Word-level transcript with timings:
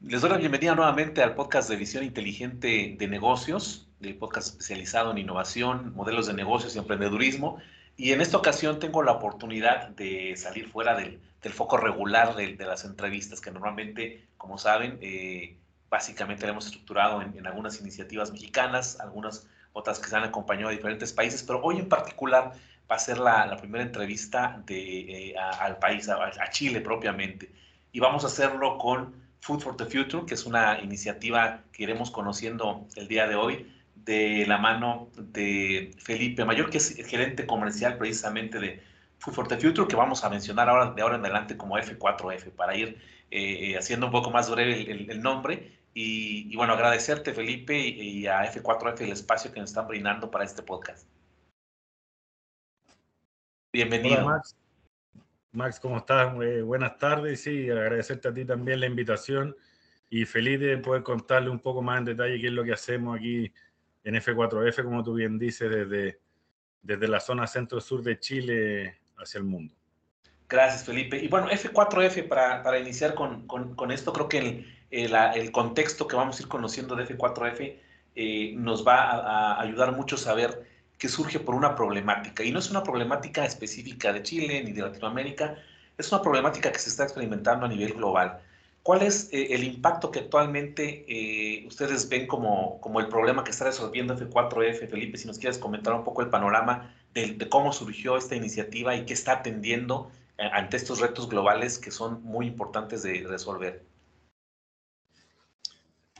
Les 0.00 0.20
doy 0.20 0.30
la 0.30 0.36
bienvenida 0.36 0.76
nuevamente 0.76 1.24
al 1.24 1.34
podcast 1.34 1.68
de 1.68 1.74
Visión 1.74 2.04
Inteligente 2.04 2.94
de 2.96 3.08
Negocios, 3.08 3.88
el 4.00 4.16
podcast 4.16 4.46
especializado 4.46 5.10
en 5.10 5.18
innovación, 5.18 5.92
modelos 5.96 6.28
de 6.28 6.34
negocios 6.34 6.76
y 6.76 6.78
emprendedurismo. 6.78 7.58
Y 7.96 8.12
en 8.12 8.20
esta 8.20 8.36
ocasión 8.36 8.78
tengo 8.78 9.02
la 9.02 9.10
oportunidad 9.10 9.88
de 9.88 10.36
salir 10.36 10.68
fuera 10.70 10.94
del, 10.94 11.18
foco 11.52 11.78
regular 11.78 12.36
de, 12.36 12.54
las 12.58 12.84
entrevistas, 12.84 13.40
que 13.40 13.50
normalmente, 13.50 14.24
como 14.36 14.56
saben, 14.56 14.98
eh, 15.02 15.56
básicamente 15.90 16.46
la 16.46 16.52
hemos 16.52 16.66
estructurado 16.66 17.20
en, 17.20 17.44
algunas 17.44 17.80
iniciativas 17.80 18.30
mexicanas, 18.30 19.00
algunas 19.00 19.48
otras 19.72 19.98
que 19.98 20.08
se 20.08 20.16
han 20.16 20.22
acompañado 20.22 20.68
a 20.68 20.72
diferentes 20.72 21.12
países, 21.12 21.42
pero 21.42 21.60
hoy 21.60 21.78
en 21.78 21.88
particular 21.88 22.52
va 22.90 22.94
a 22.94 23.00
ser 23.00 23.18
la, 23.18 23.56
primera 23.56 23.82
entrevista 23.82 24.62
de, 24.64 25.30
eh, 25.30 25.34
al 25.36 25.78
país, 25.80 26.08
a 26.08 26.50
Chile 26.50 26.80
propiamente. 26.80 27.50
Y 27.90 27.98
vamos 27.98 28.22
a 28.22 28.28
hacerlo 28.28 28.78
con 28.78 29.27
Food 29.40 29.60
for 29.60 29.76
the 29.76 29.86
Future, 29.86 30.24
que 30.26 30.34
es 30.34 30.46
una 30.46 30.80
iniciativa 30.80 31.62
que 31.72 31.84
iremos 31.84 32.10
conociendo 32.10 32.86
el 32.96 33.08
día 33.08 33.26
de 33.26 33.36
hoy 33.36 33.72
de 33.94 34.46
la 34.46 34.58
mano 34.58 35.08
de 35.16 35.90
Felipe 35.98 36.44
Mayor, 36.44 36.70
que 36.70 36.78
es 36.78 36.94
gerente 37.06 37.46
comercial 37.46 37.98
precisamente 37.98 38.58
de 38.58 38.82
Food 39.18 39.34
for 39.34 39.48
the 39.48 39.56
Future, 39.56 39.88
que 39.88 39.96
vamos 39.96 40.24
a 40.24 40.30
mencionar 40.30 40.68
ahora 40.68 40.92
de 40.92 41.02
ahora 41.02 41.16
en 41.16 41.24
adelante 41.24 41.56
como 41.56 41.76
F4F, 41.76 42.52
para 42.52 42.76
ir 42.76 42.98
eh, 43.30 43.76
haciendo 43.76 44.06
un 44.06 44.12
poco 44.12 44.30
más 44.30 44.50
breve 44.50 44.90
el, 44.90 45.20
nombre. 45.20 45.78
Y, 45.94 46.54
bueno, 46.54 46.74
agradecerte, 46.74 47.34
Felipe, 47.34 47.76
y, 47.76 48.26
a 48.26 48.50
F4F 48.52 49.00
el 49.00 49.12
espacio 49.12 49.52
que 49.52 49.60
nos 49.60 49.70
están 49.70 49.88
brindando 49.88 50.30
para 50.30 50.44
este 50.44 50.62
podcast. 50.62 51.08
Bienvenido. 53.72 54.24
Max, 54.24 54.56
¿cómo 55.80 55.98
estás? 55.98 56.34
Eh, 56.42 56.62
buenas 56.62 56.98
tardes. 56.98 57.42
Sí, 57.42 57.70
agradecerte 57.70 58.28
a 58.28 58.34
ti 58.34 58.44
también 58.44 58.80
la 58.80 58.86
invitación 58.86 59.56
y 60.10 60.24
feliz 60.24 60.60
de 60.60 60.78
poder 60.78 61.02
contarle 61.02 61.50
un 61.50 61.60
poco 61.60 61.82
más 61.82 61.98
en 61.98 62.04
detalle 62.04 62.40
qué 62.40 62.48
es 62.48 62.52
lo 62.52 62.64
que 62.64 62.72
hacemos 62.72 63.16
aquí 63.16 63.52
en 64.04 64.14
F4F, 64.14 64.84
como 64.84 65.02
tú 65.02 65.14
bien 65.14 65.38
dices, 65.38 65.70
desde, 65.70 66.20
desde 66.82 67.08
la 67.08 67.20
zona 67.20 67.46
centro-sur 67.46 68.02
de 68.02 68.18
Chile 68.18 69.00
hacia 69.18 69.38
el 69.38 69.44
mundo. 69.44 69.74
Gracias, 70.48 70.84
Felipe. 70.84 71.18
Y 71.18 71.28
bueno, 71.28 71.48
F4F, 71.50 72.26
para, 72.26 72.62
para 72.62 72.78
iniciar 72.78 73.14
con, 73.14 73.46
con, 73.46 73.90
esto, 73.90 74.12
creo 74.12 74.28
que 74.28 74.38
el, 74.38 74.66
el, 74.90 75.14
el, 75.34 75.52
contexto 75.52 76.08
que 76.08 76.16
vamos 76.16 76.38
a 76.38 76.42
ir 76.42 76.48
conociendo 76.48 76.96
de 76.96 77.06
F4F 77.06 77.76
eh, 78.14 78.54
nos 78.56 78.86
va 78.86 79.10
a, 79.10 79.54
a 79.54 79.60
ayudar 79.60 79.92
mucho 79.92 80.16
a 80.16 80.18
saber 80.18 80.67
que 80.98 81.08
surge 81.08 81.40
por 81.40 81.54
una 81.54 81.74
problemática. 81.74 82.42
Y 82.44 82.50
no 82.50 82.58
es 82.58 82.70
una 82.70 82.82
problemática 82.82 83.44
específica 83.44 84.12
de 84.12 84.22
Chile 84.22 84.62
ni 84.64 84.72
de 84.72 84.82
Latinoamérica, 84.82 85.56
es 85.96 86.12
una 86.12 86.22
problemática 86.22 86.70
que 86.70 86.78
se 86.78 86.90
está 86.90 87.04
experimentando 87.04 87.66
a 87.66 87.68
nivel 87.68 87.94
global. 87.94 88.40
¿Cuál 88.82 89.02
es 89.02 89.28
eh, 89.32 89.48
el 89.50 89.64
impacto 89.64 90.10
que 90.10 90.20
actualmente 90.20 91.04
eh, 91.08 91.66
ustedes 91.66 92.08
ven 92.08 92.26
como, 92.26 92.80
como 92.80 93.00
el 93.00 93.08
problema 93.08 93.44
que 93.44 93.50
está 93.50 93.64
resolviendo 93.64 94.16
F4F? 94.16 94.88
Felipe, 94.88 95.18
si 95.18 95.26
nos 95.26 95.38
quieres 95.38 95.58
comentar 95.58 95.94
un 95.94 96.04
poco 96.04 96.22
el 96.22 96.30
panorama 96.30 96.94
de, 97.14 97.32
de 97.32 97.48
cómo 97.48 97.72
surgió 97.72 98.16
esta 98.16 98.34
iniciativa 98.34 98.94
y 98.94 99.04
qué 99.04 99.14
está 99.14 99.32
atendiendo 99.32 100.10
eh, 100.38 100.48
ante 100.52 100.76
estos 100.76 101.00
retos 101.00 101.28
globales 101.28 101.78
que 101.78 101.90
son 101.90 102.22
muy 102.22 102.46
importantes 102.46 103.02
de 103.02 103.26
resolver. 103.28 103.84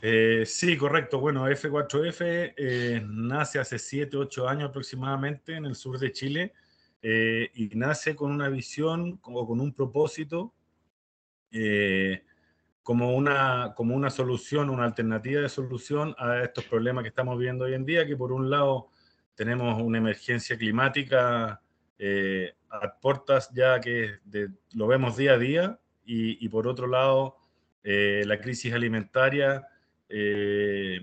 Eh, 0.01 0.43
sí, 0.45 0.77
correcto. 0.77 1.19
Bueno, 1.19 1.47
F4F 1.49 2.53
eh, 2.55 3.01
nace 3.05 3.59
hace 3.59 3.77
7, 3.77 4.15
8 4.15 4.47
años 4.47 4.69
aproximadamente 4.69 5.55
en 5.55 5.65
el 5.65 5.75
sur 5.75 5.99
de 5.99 6.11
Chile 6.13 6.53
eh, 7.01 7.51
y 7.53 7.67
nace 7.75 8.15
con 8.15 8.31
una 8.31 8.47
visión 8.47 9.19
o 9.23 9.45
con 9.45 9.59
un 9.59 9.73
propósito 9.73 10.53
como, 12.83 13.15
una, 13.15 13.73
como 13.75 13.95
una 13.95 14.09
solución, 14.11 14.69
una 14.69 14.85
alternativa 14.85 15.41
de 15.41 15.49
solución 15.49 16.15
a 16.17 16.43
estos 16.43 16.63
problemas 16.65 17.01
que 17.03 17.09
estamos 17.09 17.37
viendo 17.39 17.65
hoy 17.65 17.73
en 17.73 17.85
día, 17.85 18.05
que 18.05 18.15
por 18.15 18.31
un 18.31 18.49
lado 18.49 18.89
tenemos 19.35 19.81
una 19.81 19.97
emergencia 19.97 20.57
climática 20.57 21.59
a 22.69 22.99
puertas 23.01 23.49
ya 23.51 23.81
que 23.81 24.19
lo 24.73 24.85
vemos 24.85 25.17
día 25.17 25.33
a 25.33 25.37
día 25.39 25.79
y 26.05 26.47
por 26.49 26.67
otro 26.67 26.85
lado 26.85 27.35
la 27.83 28.39
crisis 28.39 28.73
alimentaria 28.73 29.67
eh, 30.09 30.99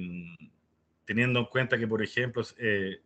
teniendo 1.04 1.38
en 1.40 1.46
cuenta 1.46 1.78
que, 1.78 1.86
por 1.86 2.02
ejemplo, 2.02 2.42
eh, 2.58 3.00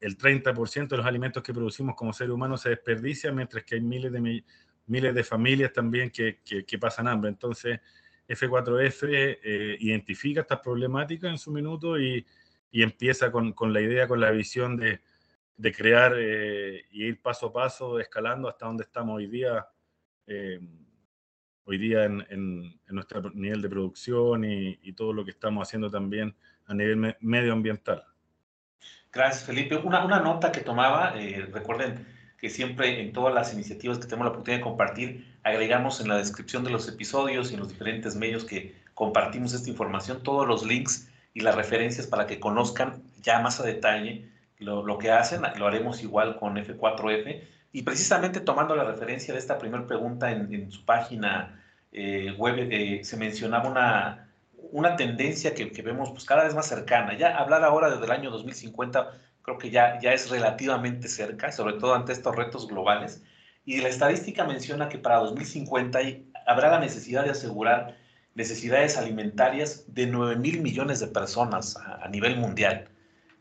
el 0.00 0.18
30% 0.18 0.88
de 0.88 0.96
los 0.96 1.06
alimentos 1.06 1.42
que 1.42 1.54
producimos 1.54 1.94
como 1.94 2.12
seres 2.12 2.32
humanos 2.32 2.62
se 2.62 2.70
desperdicia, 2.70 3.32
mientras 3.32 3.64
que 3.64 3.76
hay 3.76 3.80
miles 3.80 4.12
de, 4.12 4.44
miles 4.86 5.14
de 5.14 5.24
familias 5.24 5.72
también 5.72 6.10
que, 6.10 6.40
que, 6.42 6.78
pasan 6.78 7.08
hambre. 7.08 7.30
Entonces, 7.30 7.80
F4F 8.28 9.08
eh, 9.10 9.76
identifica 9.80 10.40
estas 10.40 10.60
problemáticas 10.60 11.30
en 11.30 11.38
su 11.38 11.52
minuto 11.52 11.98
y, 11.98 12.26
y 12.70 12.82
empieza 12.82 13.30
con, 13.30 13.52
con, 13.52 13.72
la 13.72 13.80
idea, 13.80 14.08
con 14.08 14.20
la 14.20 14.32
visión 14.32 14.76
de, 14.76 15.00
de 15.56 15.72
crear 15.72 16.16
y 16.18 17.04
ir 17.04 17.22
paso 17.22 17.46
a 17.46 17.52
paso, 17.52 18.00
escalando 18.00 18.48
hasta 18.48 18.66
donde 18.66 18.82
estamos 18.82 19.16
hoy 19.16 19.28
día 19.28 19.66
hoy 21.66 21.78
día 21.78 22.04
en, 22.04 22.78
nuestro 22.88 23.30
nivel 23.30 23.62
de 23.62 23.68
producción 23.68 24.44
y, 24.44 24.92
todo 24.92 25.12
lo 25.12 25.24
que 25.24 25.30
estamos 25.30 25.66
haciendo 25.66 25.90
también 25.90 26.34
a 26.66 26.74
nivel 26.74 27.16
medioambiental. 27.20 28.04
Gracias, 29.12 29.44
Felipe. 29.44 29.76
Una, 29.76 30.04
una 30.04 30.20
nota 30.20 30.52
que 30.52 30.60
tomaba, 30.60 31.14
eh, 31.16 31.48
recuerden 31.52 32.06
que 32.38 32.50
siempre 32.50 33.00
en 33.00 33.12
todas 33.12 33.32
las 33.32 33.54
iniciativas 33.54 33.98
que 33.98 34.06
tenemos 34.06 34.26
la 34.26 34.30
oportunidad 34.32 34.58
de 34.58 34.64
compartir, 34.64 35.38
agregamos 35.42 36.00
en 36.00 36.08
la 36.08 36.18
descripción 36.18 36.64
de 36.64 36.70
los 36.70 36.88
episodios 36.88 37.50
y 37.50 37.54
en 37.54 37.60
los 37.60 37.68
diferentes 37.68 38.16
medios 38.16 38.44
que 38.44 38.74
compartimos 38.94 39.54
esta 39.54 39.70
información, 39.70 40.22
todos 40.22 40.46
los 40.46 40.64
links 40.64 41.08
y 41.32 41.40
las 41.40 41.54
referencias 41.54 42.06
para 42.06 42.26
que 42.26 42.38
conozcan 42.38 43.02
ya 43.22 43.40
más 43.40 43.60
a 43.60 43.64
detalle 43.64 44.28
lo, 44.58 44.84
lo 44.84 44.98
que 44.98 45.10
hacen. 45.10 45.42
Lo 45.56 45.66
haremos 45.66 46.02
igual 46.02 46.36
con 46.36 46.56
F4F 46.56 47.42
y 47.74 47.82
precisamente 47.82 48.38
tomando 48.38 48.76
la 48.76 48.84
referencia 48.84 49.34
de 49.34 49.40
esta 49.40 49.58
primera 49.58 49.84
pregunta 49.84 50.30
en, 50.30 50.70
su 50.70 50.84
página 50.84 51.60
eh, 51.90 52.32
web, 52.38 52.68
eh, 52.70 53.00
se 53.02 53.16
mencionaba 53.16 53.68
una, 53.68 54.30
una 54.70 54.94
tendencia 54.94 55.54
que, 55.56 55.66
vemos 55.82 56.12
pues, 56.12 56.24
cada 56.24 56.44
vez 56.44 56.54
más 56.54 56.68
cercana. 56.68 57.18
Ya 57.18 57.36
hablar 57.36 57.64
ahora 57.64 57.90
desde 57.90 58.04
el 58.04 58.12
año 58.12 58.30
2050 58.30 59.18
creo 59.42 59.58
que 59.58 59.70
ya, 59.70 59.98
ya 60.00 60.12
es 60.12 60.30
relativamente 60.30 61.08
cerca, 61.08 61.50
sobre 61.50 61.72
todo 61.74 61.96
ante 61.96 62.12
estos 62.12 62.36
retos 62.36 62.68
globales. 62.68 63.24
Y 63.64 63.80
la 63.80 63.88
estadística 63.88 64.44
menciona 64.44 64.88
que 64.88 64.98
para 64.98 65.16
2050 65.16 65.98
habrá 66.46 66.70
la 66.70 66.78
necesidad 66.78 67.24
de 67.24 67.30
asegurar 67.30 67.96
necesidades 68.36 68.96
alimentarias 68.96 69.92
de 69.92 70.06
9 70.06 70.36
mil 70.36 70.60
millones 70.60 71.00
de 71.00 71.08
personas 71.08 71.76
a 71.76 72.06
nivel 72.08 72.36
mundial. 72.36 72.86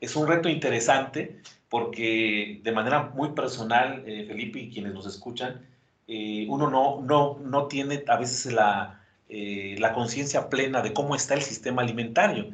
Es 0.02 0.16
un 0.16 0.28
reto 0.28 0.50
interesante 0.50 1.40
porque 1.74 2.60
de 2.62 2.72
manera 2.72 3.10
muy 3.16 3.30
personal, 3.30 4.04
eh, 4.06 4.26
Felipe 4.28 4.60
y 4.60 4.70
quienes 4.70 4.94
nos 4.94 5.08
escuchan, 5.08 5.66
eh, 6.08 6.46
uno 6.48 6.70
no, 6.70 7.02
no, 7.02 7.40
no 7.44 7.66
tiene 7.66 8.04
a 8.08 8.16
veces 8.16 8.54
la, 8.54 9.04
eh, 9.28 9.76
la 9.80 9.92
conciencia 9.92 10.52
plena 10.52 10.84
de 10.84 10.94
cómo 10.94 11.16
está 11.16 11.34
el 11.34 11.42
sistema 11.42 11.82
alimentario. 11.82 12.52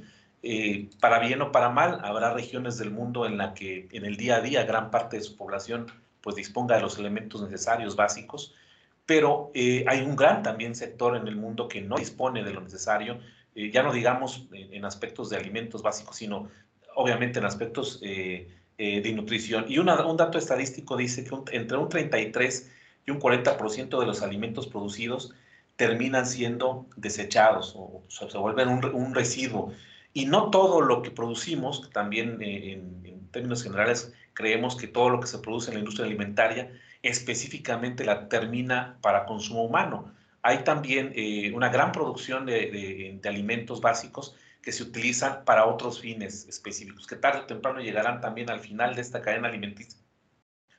para 1.01 1.19
bien 1.19 1.41
o 1.41 1.51
para 1.51 1.67
mal, 1.67 1.99
habrá 2.01 2.33
regiones 2.33 2.77
del 2.77 2.91
mundo 2.91 3.25
en 3.25 3.37
la 3.37 3.53
que 3.53 3.89
en 3.91 4.05
el 4.05 4.15
día 4.15 4.37
a 4.37 4.41
día 4.41 4.63
gran 4.63 4.89
parte 4.89 5.17
de 5.17 5.23
su 5.23 5.35
población 5.35 5.87
pues 6.21 6.37
disponga 6.37 6.77
de 6.77 6.81
los 6.81 6.97
elementos 6.97 7.41
necesarios 7.41 7.97
básicos, 7.97 8.55
pero 9.05 9.51
hay 9.53 9.99
un 10.01 10.15
gran 10.15 10.43
también 10.43 10.75
sector 10.75 11.17
en 11.17 11.27
el 11.27 11.35
mundo 11.35 11.67
que 11.67 11.81
no 11.81 11.97
dispone 11.97 12.41
de 12.45 12.53
lo 12.53 12.61
necesario, 12.61 13.19
ya 13.53 13.83
no 13.83 13.91
digamos 13.91 14.47
en, 14.53 14.85
aspectos 14.85 15.29
de 15.29 15.35
alimentos 15.35 15.81
básicos, 15.81 16.15
sino 16.15 16.47
obviamente 16.95 17.39
en 17.39 17.45
aspectos 17.45 18.01
eh, 18.81 19.01
de 19.01 19.11
nutrición. 19.11 19.65
Y 19.67 19.77
un 19.77 19.87
dato 19.87 20.37
estadístico 20.37 20.95
dice 20.95 21.25
que 21.25 21.35
entre 21.57 21.77
un 21.77 21.89
33 21.89 22.71
y 23.05 23.11
un 23.11 23.19
40% 23.19 23.99
de 23.99 24.05
los 24.05 24.21
alimentos 24.21 24.67
producidos 24.67 25.33
terminan 25.75 26.25
siendo 26.25 26.85
desechados 26.95 27.73
o, 27.75 28.03
se 28.07 28.37
vuelven 28.37 28.69
un, 28.69 29.13
residuo. 29.13 29.73
Y 30.13 30.27
no 30.27 30.49
todo 30.49 30.79
lo 30.79 31.01
que 31.01 31.11
producimos, 31.11 31.89
también 31.91 32.41
eh, 32.41 32.81
en, 33.03 33.27
términos 33.31 33.63
generales 33.63 34.13
creemos 34.33 34.77
que 34.77 34.87
todo 34.87 35.09
lo 35.09 35.19
que 35.19 35.27
se 35.27 35.39
produce 35.39 35.71
en 35.71 35.73
la 35.73 35.79
industria 35.79 36.05
alimentaria 36.05 36.71
específicamente 37.03 38.05
la 38.05 38.29
termina 38.29 38.97
para 39.01 39.25
consumo 39.25 39.65
humano. 39.65 40.09
Hay 40.41 40.59
también 40.59 41.11
eh, 41.17 41.51
una 41.53 41.67
gran 41.67 41.91
producción 41.91 42.45
de, 42.45 43.19
de 43.21 43.27
alimentos 43.29 43.81
básicos 43.81 44.37
que 44.61 44.71
se 44.71 44.83
utilizan 44.83 45.45
para 45.45 45.65
otros 45.65 46.01
fines 46.01 46.47
específicos, 46.47 47.07
que 47.07 47.15
tarde 47.15 47.39
o 47.39 47.45
temprano 47.45 47.79
llegarán 47.79 48.21
también 48.21 48.49
al 48.49 48.59
final 48.59 48.95
de 48.95 49.01
esta 49.01 49.21
cadena 49.21 49.47
alimenticia, 49.47 49.99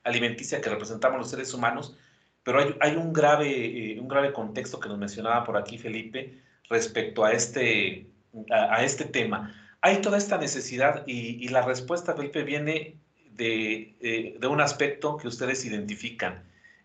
alimenticia 0.03 0.61
que 0.61 0.69
representamos 0.69 1.19
los 1.19 1.29
seres 1.29 1.53
humanos, 1.53 1.97
pero 2.43 2.59
hay, 2.59 2.75
hay 2.79 2.95
un, 2.95 3.13
grave, 3.13 3.93
eh, 3.93 3.99
un 3.99 4.07
grave 4.07 4.33
contexto 4.33 4.79
que 4.79 4.89
nos 4.89 4.97
mencionaba 4.97 5.43
por 5.43 5.57
aquí 5.57 5.77
Felipe 5.77 6.39
respecto 6.69 7.23
a 7.23 7.33
este, 7.33 8.07
a, 8.51 8.83
este 8.83 9.05
tema. 9.05 9.55
Hay 9.81 10.01
toda 10.01 10.17
esta 10.17 10.37
necesidad 10.37 11.03
y, 11.07 11.43
y 11.43 11.49
la 11.49 11.61
respuesta, 11.63 12.15
Felipe, 12.15 12.43
viene 12.43 12.97
de, 13.31 13.95
eh, 13.99 14.37
de, 14.39 14.47
un 14.47 14.61
aspecto 14.61 15.17
que 15.17 15.27
ustedes 15.27 15.65
identifican. 15.65 16.43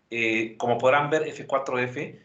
Eh, 0.09 0.55
como 0.57 0.77
podrán 0.77 1.09
ver, 1.09 1.23
F4F 1.23 2.19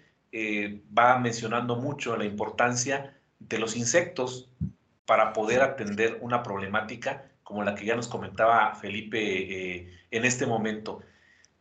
va 0.96 1.18
mencionando 1.18 1.76
mucho 1.76 2.16
la 2.16 2.24
importancia 2.24 3.14
de 3.48 3.58
los 3.58 3.76
insectos 3.76 4.48
para 5.06 5.32
poder 5.32 5.62
atender 5.62 6.18
una 6.20 6.42
problemática 6.42 7.24
como 7.42 7.62
la 7.62 7.74
que 7.74 7.84
ya 7.84 7.96
nos 7.96 8.08
comentaba 8.08 8.74
Felipe 8.74 9.18
eh, 9.20 9.98
en 10.10 10.24
este 10.24 10.46
momento. 10.46 11.00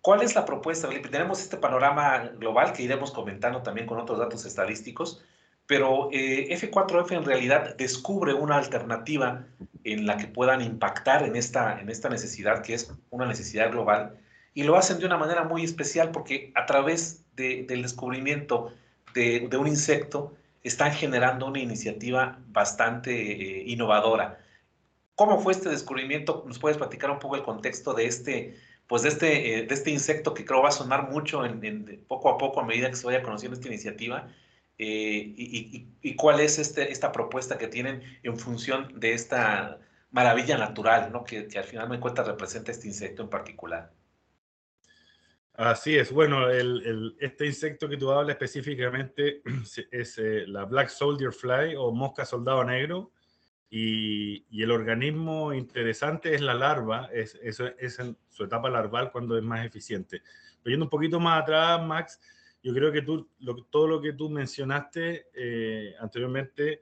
¿Cuál 0.02 0.22
es 0.22 0.36
la 0.36 0.46
propuesta, 0.46 0.88
Felipe? 0.88 1.10
Tenemos 1.10 1.42
este 1.42 1.58
panorama 1.58 2.32
global 2.38 2.74
que 2.74 2.84
iremos 2.84 3.12
comentando 3.12 3.62
también 3.62 3.88
con 3.88 4.00
otros 4.00 4.18
datos 4.18 4.46
estadísticos, 4.46 5.24
pero 5.68 6.10
eh, 6.12 6.48
F4F 6.50 7.12
en 7.12 7.26
realidad 7.26 7.76
descubre 7.78 8.34
una 8.34 8.58
alternativa 8.58 9.46
en 9.84 10.06
la 10.06 10.18
que 10.18 10.28
puedan 10.28 10.62
impactar 10.62 11.24
en 11.24 11.36
esta, 11.36 11.80
en 11.80 11.90
esta 11.90 12.10
necesidad, 12.10 12.64
que 12.64 12.74
es 12.74 12.92
una 13.10 13.26
necesidad 13.26 13.72
global, 13.72 14.18
y 14.54 14.64
lo 14.64 14.76
hacen 14.76 15.00
de 15.00 15.06
una 15.06 15.18
manera 15.18 15.44
muy 15.44 15.64
especial 15.64 16.12
porque 16.12 16.52
a 16.56 16.66
través 16.66 17.26
del 17.36 17.82
descubrimiento 17.82 18.74
de, 19.14 19.50
un 19.58 19.68
insecto 19.68 20.34
están 20.64 20.94
generando 20.94 21.48
una 21.48 21.60
iniciativa 21.60 22.40
bastante 22.48 23.12
eh, 23.12 23.64
innovadora. 23.68 24.40
¿Cómo 25.16 25.40
fue 25.40 25.54
este 25.54 25.70
descubrimiento? 25.70 26.44
¿Nos 26.48 26.60
puedes 26.60 26.78
platicar 26.78 27.12
un 27.12 27.20
poco 27.20 27.36
el 27.36 27.44
contexto 27.44 27.94
de 27.94 28.06
este, 28.06 28.58
pues 28.88 29.04
de 29.04 29.10
este, 29.10 29.60
eh, 29.60 29.66
de 29.66 29.74
este 29.74 29.92
insecto 29.92 30.34
que 30.34 30.46
creo 30.46 30.62
va 30.62 30.70
a 30.70 30.72
sonar 30.72 31.10
mucho 31.12 31.46
en, 31.46 32.04
poco 32.08 32.30
a 32.30 32.38
poco 32.38 32.62
a 32.62 32.66
medida 32.66 32.90
que 32.90 32.96
se 32.96 33.06
vaya 33.06 33.24
conociendo 33.24 33.56
esta 33.56 33.68
iniciativa? 33.68 34.28
Eh, 34.78 35.34
y, 36.02 36.16
cuál 36.16 36.40
es 36.40 36.58
este, 36.58 36.92
esta 36.92 37.12
propuesta 37.12 37.58
que 37.58 37.68
tienen 37.68 38.02
en 38.24 38.38
función 38.38 39.00
de 39.00 39.14
esta 39.14 39.80
maravilla 40.10 40.58
natural, 40.58 41.12
¿no? 41.12 41.24
que, 41.24 41.48
al 41.56 41.64
final 41.64 41.88
me 41.90 42.00
cuenta 42.00 42.24
representa 42.24 42.72
este 42.72 42.88
insecto 42.88 43.22
en 43.22 43.30
particular. 43.30 43.92
Así 45.54 45.98
es, 45.98 46.12
bueno, 46.12 46.50
el, 46.50 47.16
este 47.20 47.46
insecto 47.46 47.90
que 47.90 47.98
tú 47.98 48.10
hablas 48.10 48.36
específicamente 48.36 49.42
es 49.92 50.18
eh, 50.18 50.46
la 50.48 50.66
Black 50.66 50.90
Soldier 50.90 51.34
Fly 51.34 51.76
o 51.78 51.92
mosca 51.92 52.26
soldado 52.26 52.64
negro. 52.64 53.12
Y, 53.70 54.46
el 54.62 54.72
organismo 54.72 55.54
interesante 55.54 56.36
es 56.36 56.42
la 56.42 56.54
larva, 56.54 57.10
es, 57.14 57.36
es, 57.42 58.00
en 58.00 58.18
su 58.30 58.44
etapa 58.44 58.70
larval 58.70 59.12
cuando 59.12 59.38
es 59.38 59.44
más 59.44 59.66
eficiente. 59.66 60.22
Pero 60.62 60.74
yendo 60.74 60.86
un 60.86 60.90
poquito 60.90 61.20
más 61.20 61.42
atrás, 61.42 61.82
Max, 61.86 62.20
yo 62.62 62.74
creo 62.74 62.92
que 62.92 63.02
tú, 63.02 63.30
todo 63.70 63.88
lo 63.88 64.02
que 64.02 64.14
tú 64.14 64.30
mencionaste 64.30 65.28
eh, 65.34 65.96
anteriormente 66.00 66.82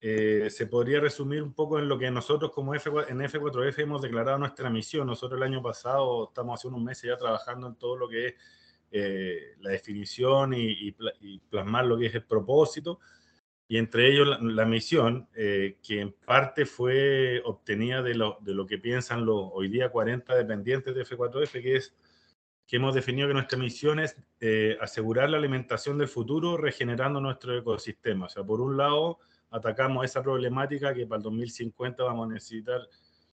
eh, 0.00 0.48
se 0.50 0.66
podría 0.66 1.00
resumir 1.00 1.42
un 1.42 1.52
poco 1.52 1.78
en 1.78 1.88
lo 1.88 1.98
que 1.98 2.10
nosotros 2.10 2.50
como 2.52 2.74
F, 2.74 2.90
en 3.08 3.18
F4F 3.18 3.78
hemos 3.78 4.02
declarado 4.02 4.38
nuestra 4.38 4.70
misión. 4.70 5.06
Nosotros 5.06 5.38
el 5.38 5.44
año 5.44 5.62
pasado 5.62 6.28
estamos 6.28 6.58
hace 6.58 6.68
unos 6.68 6.82
meses 6.82 7.10
ya 7.10 7.16
trabajando 7.16 7.66
en 7.66 7.74
todo 7.76 7.96
lo 7.96 8.08
que 8.08 8.28
es 8.28 8.34
eh, 8.92 9.54
la 9.60 9.70
definición 9.70 10.54
y, 10.54 10.92
plasmar 11.48 11.86
lo 11.86 11.98
que 11.98 12.06
es 12.06 12.14
el 12.14 12.24
propósito. 12.24 13.00
Y 13.68 13.76
entre 13.76 14.10
ellos 14.10 14.26
la, 14.42 14.64
misión, 14.64 15.28
que 15.32 15.76
en 15.88 16.12
parte 16.12 16.66
fue 16.66 17.40
obtenida 17.44 18.02
de 18.02 18.16
lo, 18.16 18.38
de 18.40 18.52
lo 18.52 18.66
que 18.66 18.78
piensan 18.78 19.24
los 19.24 19.50
hoy 19.52 19.68
día 19.68 19.90
40 19.90 20.34
dependientes 20.34 20.92
de 20.92 21.04
F4F, 21.04 21.62
que 21.62 21.76
es 21.76 21.94
que 22.70 22.76
hemos 22.76 22.94
definido 22.94 23.26
que 23.26 23.34
nuestra 23.34 23.58
misión 23.58 23.98
es 23.98 24.16
eh, 24.38 24.78
asegurar 24.80 25.28
la 25.28 25.38
alimentación 25.38 25.98
del 25.98 26.06
futuro 26.06 26.56
regenerando 26.56 27.20
nuestro 27.20 27.58
ecosistema. 27.58 28.26
O 28.26 28.28
sea, 28.28 28.44
por 28.44 28.60
un 28.60 28.76
lado, 28.76 29.18
atacamos 29.50 30.04
esa 30.04 30.22
problemática 30.22 30.94
que 30.94 31.06
para 31.06 31.18
el 31.18 31.22
2050 31.22 32.02
vamos 32.02 32.28
a 32.28 32.34
necesitar 32.34 32.88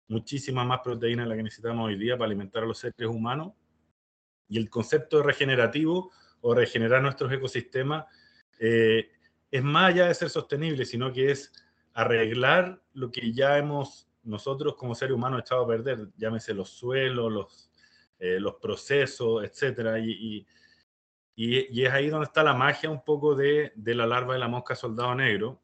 muchísima 0.08 0.64
más 0.64 0.80
proteína 0.80 1.22
de 1.22 1.28
la 1.28 1.36
que 1.36 1.42
necesitamos 1.42 1.86
hoy 1.86 1.96
día 1.96 2.16
para 2.16 2.26
alimentar 2.26 2.62
a 2.62 2.66
los 2.66 2.78
seres 2.78 3.08
humanos. 3.08 3.52
Y 4.48 4.58
el 4.58 4.68
concepto 4.68 5.18
de 5.18 5.24
regenerativo 5.24 6.10
o 6.40 6.54
regenerar 6.54 7.02
nuestros 7.02 7.32
ecosistemas 7.32 8.04
eh, 8.60 9.10
es 9.50 9.62
más 9.62 9.90
allá 9.92 10.06
de 10.06 10.14
ser 10.14 10.30
sostenible, 10.30 10.84
sino 10.84 11.12
que 11.12 11.30
es 11.30 11.52
arreglar 11.94 12.80
lo 12.92 13.10
que 13.10 13.32
ya 13.32 13.56
hemos 13.58 14.08
nosotros 14.22 14.74
como 14.76 14.94
seres 14.94 15.14
humanos 15.14 15.40
echado 15.40 15.64
a 15.64 15.66
perder, 15.66 16.08
llámese 16.16 16.54
los 16.54 16.70
suelos, 16.70 17.32
los 17.32 17.70
eh, 18.18 18.38
los 18.38 18.54
procesos, 18.54 19.44
etcétera. 19.44 19.98
Y, 19.98 20.46
y, 21.36 21.84
es 21.84 21.92
ahí 21.92 22.08
donde 22.08 22.26
está 22.26 22.42
la 22.42 22.54
magia 22.54 22.88
un 22.88 23.04
poco 23.04 23.34
de, 23.34 23.72
de 23.74 23.94
la 23.94 24.06
larva 24.06 24.34
de 24.34 24.40
la 24.40 24.48
mosca 24.48 24.74
soldado 24.76 25.14
negro, 25.14 25.60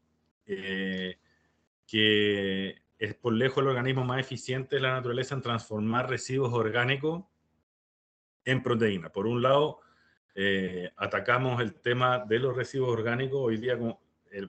eh, 0.51 1.19
que 1.87 2.83
es 2.99 3.15
por 3.15 3.33
lejos 3.33 3.63
el 3.63 3.69
organismo 3.69 4.05
más 4.05 4.21
eficiente 4.21 4.77
de 4.77 4.83
la 4.83 4.93
naturaleza 4.93 5.35
en 5.35 5.43
transformar 5.43 6.09
residuos 6.09 6.53
orgánicos 6.53 7.25
en 8.45 8.63
proteína. 8.63 9.11
Por 9.11 9.27
un 9.27 9.43
lado, 9.43 9.81
eh, 10.35 10.91
atacamos 10.97 11.61
el 11.61 11.75
tema 11.75 12.21
de 12.21 12.39
los 12.39 12.57
residuos 12.57 12.91
orgánicos, 12.91 13.41
hoy 13.41 13.57
día 13.59 13.79
con 13.79 13.97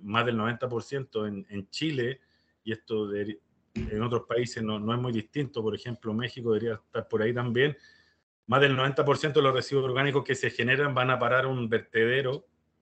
más 0.02 0.26
del 0.26 0.38
90% 0.38 1.28
en, 1.28 1.46
en 1.50 1.70
Chile, 1.70 2.22
y 2.64 2.72
esto 2.72 3.08
de, 3.08 3.40
en 3.74 4.02
otros 4.02 4.24
países 4.28 4.62
no, 4.62 4.80
no, 4.80 4.94
es 4.94 5.00
muy 5.00 5.12
distinto, 5.12 5.62
por 5.62 5.76
ejemplo, 5.76 6.14
México 6.14 6.54
debería 6.54 6.76
estar 6.76 7.08
por 7.08 7.22
ahí 7.22 7.34
también. 7.34 7.78
Más 8.48 8.62
del 8.62 8.76
90% 8.76 9.34
de 9.34 9.42
los 9.42 9.54
residuos 9.54 9.86
orgánicos 9.86 10.24
que 10.24 10.36
se 10.36 10.50
generan 10.50 10.94
van 10.94 11.10
a 11.10 11.20
parar 11.20 11.46
a 11.46 11.48
un 11.48 11.70
vertedero 11.70 12.46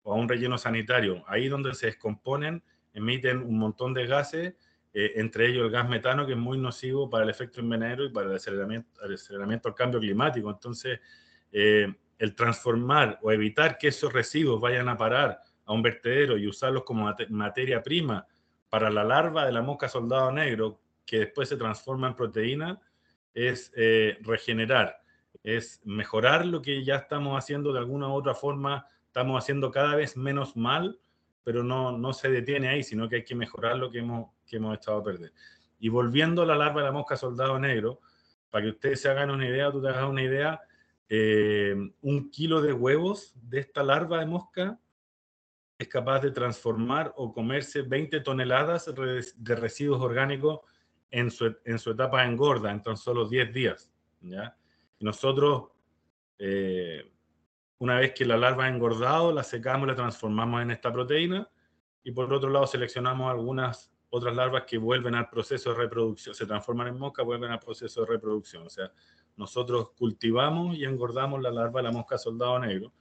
o 0.03 0.13
a 0.13 0.17
un 0.17 0.29
relleno 0.29 0.57
sanitario. 0.57 1.23
Ahí 1.27 1.49
donde 1.49 1.75
se 1.75 1.87
descomponen, 1.87 2.63
emiten 2.93 3.39
un 3.39 3.59
montón 3.59 3.95
de 3.95 4.07
gases, 4.07 4.55
eh, 4.95 5.13
entre 5.17 5.49
ellos 5.49 5.65
el 5.65 5.71
gas 5.71 5.89
metano, 5.89 6.27
que 6.27 6.33
es 6.33 6.39
muy 6.39 6.59
nocivo 6.59 7.09
para 7.09 7.25
el 7.25 7.31
efecto 7.31 7.61
invernadero 7.61 8.05
y 8.05 8.11
para 8.11 8.29
el 8.29 8.37
aceleramiento, 8.37 9.03
el 9.05 9.15
aceleramiento 9.15 9.69
al 9.69 9.75
cambio 9.75 10.01
climático. 10.01 10.51
Entonces, 10.51 11.01
eh, 11.51 11.95
el 12.19 12.35
transformar 12.35 13.19
o 13.23 13.33
evitar 13.33 13.79
que 13.79 13.89
esos 13.89 14.13
residuos 14.13 14.61
vayan 14.61 14.89
a 14.89 14.97
parar 14.97 15.41
a 15.65 15.73
un 15.73 15.83
vertedero 15.83 16.37
y 16.37 16.47
usarlos 16.47 16.85
como 16.85 17.13
materia 17.31 17.83
prima 17.83 18.27
para 18.69 18.91
la 18.91 19.05
larva 19.05 19.45
de 19.45 19.53
la 19.53 19.63
mosca 19.63 19.89
soldado 19.89 20.31
negro, 20.31 20.81
que 21.05 21.21
después 21.21 21.49
se 21.49 21.57
transforma 21.57 22.09
en 22.09 22.15
proteína, 22.15 22.81
es 23.35 23.73
eh, 23.77 24.19
regenerar, 24.23 25.01
es 25.43 25.81
mejorar 25.85 26.47
lo 26.47 26.63
que 26.63 26.85
ya 26.85 26.97
estamos 26.97 27.37
haciendo 27.37 27.73
de 27.73 27.81
alguna 27.81 28.09
u 28.09 28.13
otra 28.13 28.35
forma, 28.35 28.87
estamos 29.07 29.43
haciendo 29.43 29.71
cada 29.71 29.97
vez 29.97 30.17
menos 30.17 30.57
mal, 30.57 30.99
pero 31.45 31.63
no, 31.63 31.97
no 31.97 32.13
se 32.13 32.31
detiene 32.31 32.69
ahí, 32.69 32.83
sino 32.83 33.09
que 33.09 33.17
hay 33.17 33.25
que 33.25 33.35
mejorar 33.35 33.77
lo 33.77 33.91
que 33.91 33.99
hemos, 33.99 34.31
que 34.47 34.57
hemos 34.57 34.75
estado 34.75 34.99
a 34.99 35.05
perder. 35.05 35.33
Y 35.81 35.89
volviendo 35.89 36.43
a 36.43 36.47
la 36.47 36.57
larva 36.57 36.81
de 36.81 36.87
la 36.87 36.93
mosca 36.93 37.17
soldado 37.17 37.59
negro, 37.59 38.01
para 38.51 38.65
que 38.65 38.71
ustedes 38.71 39.01
se 39.01 39.09
hagan 39.09 39.31
una 39.31 39.49
idea, 39.49 39.73
tú 39.73 39.83
te 39.83 39.89
hagas 39.89 40.09
una 40.09 40.23
idea, 40.23 40.61
eh, 41.09 41.75
un 42.01 42.31
kilo 42.31 42.61
de 42.61 42.73
huevos 42.73 43.35
de 43.35 43.61
esta 43.61 43.83
larva 43.83 44.21
de 44.21 44.27
mosca 44.27 44.79
es 45.79 45.89
capaz 45.89 46.21
de 46.21 46.31
transformar 46.31 47.13
o 47.17 47.33
comerse 47.33 47.83
20 47.83 48.21
toneladas 48.21 48.93
de 48.95 49.55
residuos 49.57 50.01
orgánicos 50.01 50.61
en 51.11 51.31
su, 51.31 51.57
en 51.65 51.79
su 51.79 51.91
etapa 51.91 52.25
engorda, 52.25 52.71
en 52.71 52.83
tan 52.83 52.97
solo 52.97 53.29
10 53.29 53.53
días. 53.53 53.93
¿ya? 54.21 54.57
nosotros, 55.01 55.71
eh, 56.39 57.13
una 57.83 57.99
vez 57.99 58.13
que 58.15 58.25
la 58.25 58.37
larva 58.37 58.67
ha 58.67 58.69
engordado, 58.69 59.33
la 59.33 59.43
secamos 59.43 59.87
y 59.87 59.91
la 59.91 59.97
transformamos 59.97 60.63
en 60.63 60.71
esta 60.71 60.93
proteína. 60.93 61.51
Y 62.05 62.13
por 62.13 62.33
otro 62.33 62.49
lado, 62.49 62.65
seleccionamos 62.65 63.29
algunas 63.29 63.93
otras 64.09 64.37
larvas 64.37 64.63
que 64.69 64.79
vuelven 64.79 65.17
al 65.17 65.29
proceso 65.29 65.71
de 65.71 65.79
reproducción, 65.79 66.33
se 66.33 66.47
transforman 66.47 66.87
en 66.87 66.97
mosca, 66.97 67.25
vuelven 67.25 67.51
al 67.51 67.59
proceso 67.59 68.03
de 68.03 68.07
reproducción. 68.07 68.65
O 68.65 68.71
sea, 68.71 68.93
nosotros 69.37 69.91
cultivamos 69.99 70.77
y 70.77 70.85
engordamos 70.85 71.43
la 71.43 71.51
larva 71.51 71.81
de 71.81 71.89
la 71.89 71.91
mosca 71.91 72.19
soldado 72.19 72.57
negro, 72.61 72.93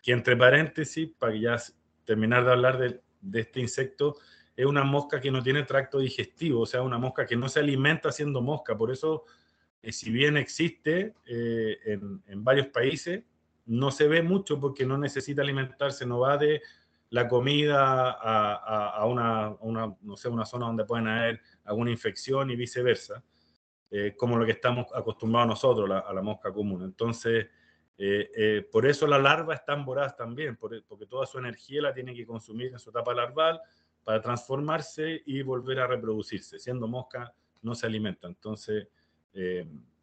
que 0.00 0.12
entre 0.12 0.36
paréntesis, 0.36 1.10
para 1.18 1.34
ya 1.34 1.56
terminar 2.04 2.44
de 2.44 2.52
hablar 2.52 2.78
de, 2.78 3.40
este 3.40 3.58
insecto, 3.58 4.18
es 4.54 4.66
una 4.66 4.84
mosca 4.84 5.20
que 5.20 5.32
no 5.32 5.42
tiene 5.42 5.64
tracto 5.64 5.98
digestivo, 5.98 6.60
o 6.60 6.66
sea, 6.66 6.82
una 6.82 6.98
mosca 6.98 7.26
que 7.26 7.34
no 7.34 7.48
se 7.48 7.58
alimenta 7.58 8.12
siendo 8.12 8.40
mosca. 8.40 8.78
Por 8.78 8.92
eso, 8.92 9.24
eh, 9.82 9.90
si 9.90 10.12
bien 10.12 10.36
existe 10.36 11.14
eh, 11.26 11.78
en, 11.84 12.44
varios 12.44 12.68
países, 12.68 13.24
no 13.68 13.90
se 13.90 14.08
ve 14.08 14.22
mucho 14.22 14.58
porque 14.58 14.86
no 14.86 14.98
necesita 14.98 15.42
alimentarse, 15.42 16.06
no 16.06 16.20
va 16.20 16.38
de 16.38 16.62
la 17.10 17.28
comida 17.28 18.10
a, 18.10 19.04
una, 19.06 19.56
no 20.00 20.16
sé, 20.16 20.28
una 20.28 20.44
zona 20.44 20.66
donde 20.66 20.84
pueden 20.84 21.06
haber 21.06 21.40
alguna 21.64 21.90
infección 21.90 22.50
y 22.50 22.56
viceversa, 22.56 23.22
eh, 23.90 24.14
como 24.16 24.36
lo 24.36 24.44
que 24.44 24.52
estamos 24.52 24.86
acostumbrados 24.94 25.48
nosotros 25.48 25.90
a 25.90 26.12
la 26.12 26.22
mosca 26.22 26.52
común. 26.52 26.82
Entonces, 26.82 27.46
eh, 27.96 28.30
eh, 28.36 28.68
por 28.70 28.86
eso 28.86 29.06
la 29.06 29.18
larva 29.18 29.54
es 29.54 29.64
tan 29.64 29.84
voraz 29.84 30.16
también, 30.16 30.56
porque 30.56 31.06
toda 31.06 31.26
su 31.26 31.38
energía 31.38 31.82
la 31.82 31.94
tiene 31.94 32.14
que 32.14 32.26
consumir 32.26 32.72
en 32.72 32.78
su 32.78 32.90
etapa 32.90 33.14
larval 33.14 33.60
para 34.04 34.20
transformarse 34.20 35.22
y 35.26 35.42
volver 35.42 35.80
a 35.80 35.86
reproducirse. 35.86 36.58
Siendo 36.58 36.88
mosca, 36.88 37.32
no 37.62 37.74
se 37.74 37.86
alimenta, 37.86 38.28
entonces 38.28 38.88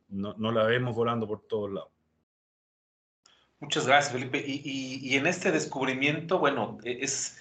no, 0.10 0.36
no, 0.38 0.52
la 0.52 0.64
vemos 0.64 0.96
volando 0.96 1.28
por 1.28 1.42
todos 1.48 1.72
lados. 1.72 1.95
Muchas 3.60 3.88
gracias, 3.88 4.14
Felipe. 4.14 4.44
Y, 4.46 4.62
y, 5.02 5.16
en 5.16 5.28
este 5.28 5.52
descubrimiento, 5.52 6.40
bueno, 6.40 6.78
e, 6.84 7.00
es 7.02 7.38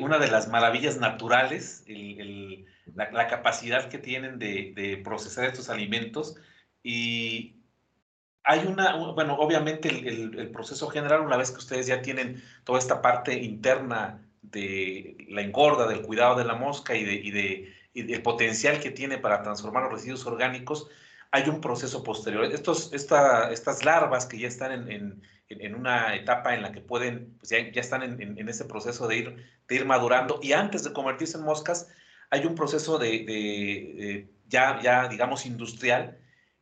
una 0.00 0.18
de 0.18 0.30
las 0.30 0.48
maravillas 0.48 0.98
naturales, 0.98 1.84
el, 1.86 2.66
la, 2.94 3.10
la, 3.10 3.26
capacidad 3.26 3.88
que 3.88 3.98
tienen 3.98 4.38
de, 4.38 4.72
de 4.74 4.98
procesar 4.98 5.46
estos 5.46 5.70
alimentos. 5.70 6.36
Y, 6.82 7.62
hay 8.44 8.66
una, 8.66 8.96
bueno, 8.96 9.36
obviamente 9.36 9.88
el, 9.88 10.50
proceso 10.50 10.88
general, 10.88 11.20
una 11.20 11.36
vez 11.36 11.50
que 11.50 11.58
ustedes 11.58 11.86
ya 11.86 12.02
tienen 12.02 12.42
toda 12.64 12.78
esta 12.78 13.00
parte 13.00 13.34
interna 13.34 14.26
de 14.42 15.16
la 15.28 15.42
engorda, 15.42 15.86
del 15.86 16.02
cuidado 16.02 16.36
de 16.36 16.44
la 16.44 16.54
mosca 16.54 16.96
y, 16.96 17.04
de, 17.04 17.14
y, 17.14 17.30
de, 17.30 17.74
y 17.94 18.02
del 18.02 18.22
potencial 18.22 18.80
que 18.80 18.90
tiene 18.90 19.18
para 19.18 19.42
transformar 19.42 19.84
los 19.84 19.92
residuos 19.92 20.26
orgánicos, 20.26 20.88
hay 21.30 21.48
un 21.48 21.60
proceso 21.60 22.02
posterior. 22.02 22.44
Estos, 22.44 22.92
esta, 22.92 23.50
estas 23.52 23.84
larvas 23.84 24.26
que 24.26 24.38
ya 24.38 24.48
están 24.48 24.72
en, 24.72 24.90
en, 24.90 25.22
en, 25.60 25.74
una 25.74 26.14
etapa 26.14 26.54
en 26.54 26.62
la 26.62 26.72
que 26.72 26.80
pueden, 26.80 27.36
pues 27.38 27.50
ya, 27.50 27.70
ya 27.70 27.80
están 27.80 28.02
en, 28.02 28.48
ese 28.48 28.64
proceso 28.64 29.08
de 29.08 29.16
ir, 29.16 29.36
de 29.68 29.74
ir 29.74 29.84
madurando 29.84 30.40
y 30.42 30.52
antes 30.52 30.84
de 30.84 30.92
convertirse 30.92 31.38
en 31.38 31.44
moscas, 31.44 31.88
hay 32.30 32.46
un 32.46 32.54
proceso 32.54 32.98
de, 32.98 33.10
de, 33.24 34.28
ya, 34.48 34.80
ya, 34.82 35.08
digamos, 35.08 35.46
industrial 35.46 36.18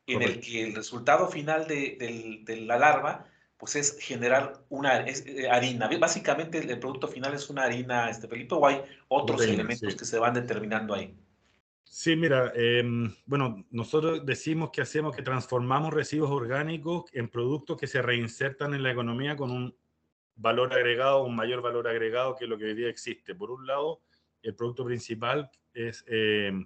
en 0.06 0.22
el 0.22 0.40
que 0.40 0.64
el 0.64 0.74
resultado 0.74 1.28
final 1.28 1.66
de, 1.66 2.42
de, 2.44 2.56
la 2.62 2.78
larva 2.78 3.26
pues 3.56 3.76
es 3.76 3.98
generar 4.00 4.64
una 4.70 5.00
es, 5.00 5.24
eh, 5.26 5.48
harina. 5.50 5.88
Básicamente 5.98 6.58
el, 6.58 6.78
producto 6.78 7.08
final 7.08 7.34
es 7.34 7.50
una 7.50 7.64
harina, 7.64 8.08
este 8.08 8.26
Felipe, 8.26 8.54
o 8.54 8.66
hay 8.66 8.82
otros 9.08 9.42
elementos 9.42 9.94
que 9.94 10.04
se 10.04 10.18
van 10.18 10.34
determinando 10.34 10.94
ahí. 10.94 11.14
Sí, 11.92 12.14
mira, 12.14 12.52
em, 12.54 13.12
bueno, 13.26 13.66
nosotros 13.72 14.24
decimos 14.24 14.70
que 14.70 14.80
hacemos 14.80 15.14
que 15.14 15.22
transformamos 15.22 15.92
residuos 15.92 16.30
orgánicos 16.30 17.06
en 17.12 17.28
productos 17.28 17.76
que 17.76 17.88
se 17.88 18.00
reinsertan 18.00 18.74
en 18.74 18.84
la 18.84 18.92
economía 18.92 19.34
con 19.36 19.50
un 19.50 19.76
valor 20.36 20.72
agregado, 20.72 21.24
un 21.24 21.34
mayor 21.34 21.62
valor 21.62 21.88
agregado 21.88 22.36
que 22.36 22.46
lo 22.46 22.56
que 22.56 22.66
hoy 22.66 22.74
día 22.74 22.88
existe. 22.88 23.34
Por 23.34 23.50
un 23.50 23.66
lado, 23.66 24.02
el 24.40 24.54
producto 24.54 24.84
principal 24.84 25.50
es 25.74 26.04
em, 26.06 26.64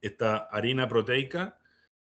esta 0.00 0.48
harina 0.50 0.88
proteica 0.88 1.56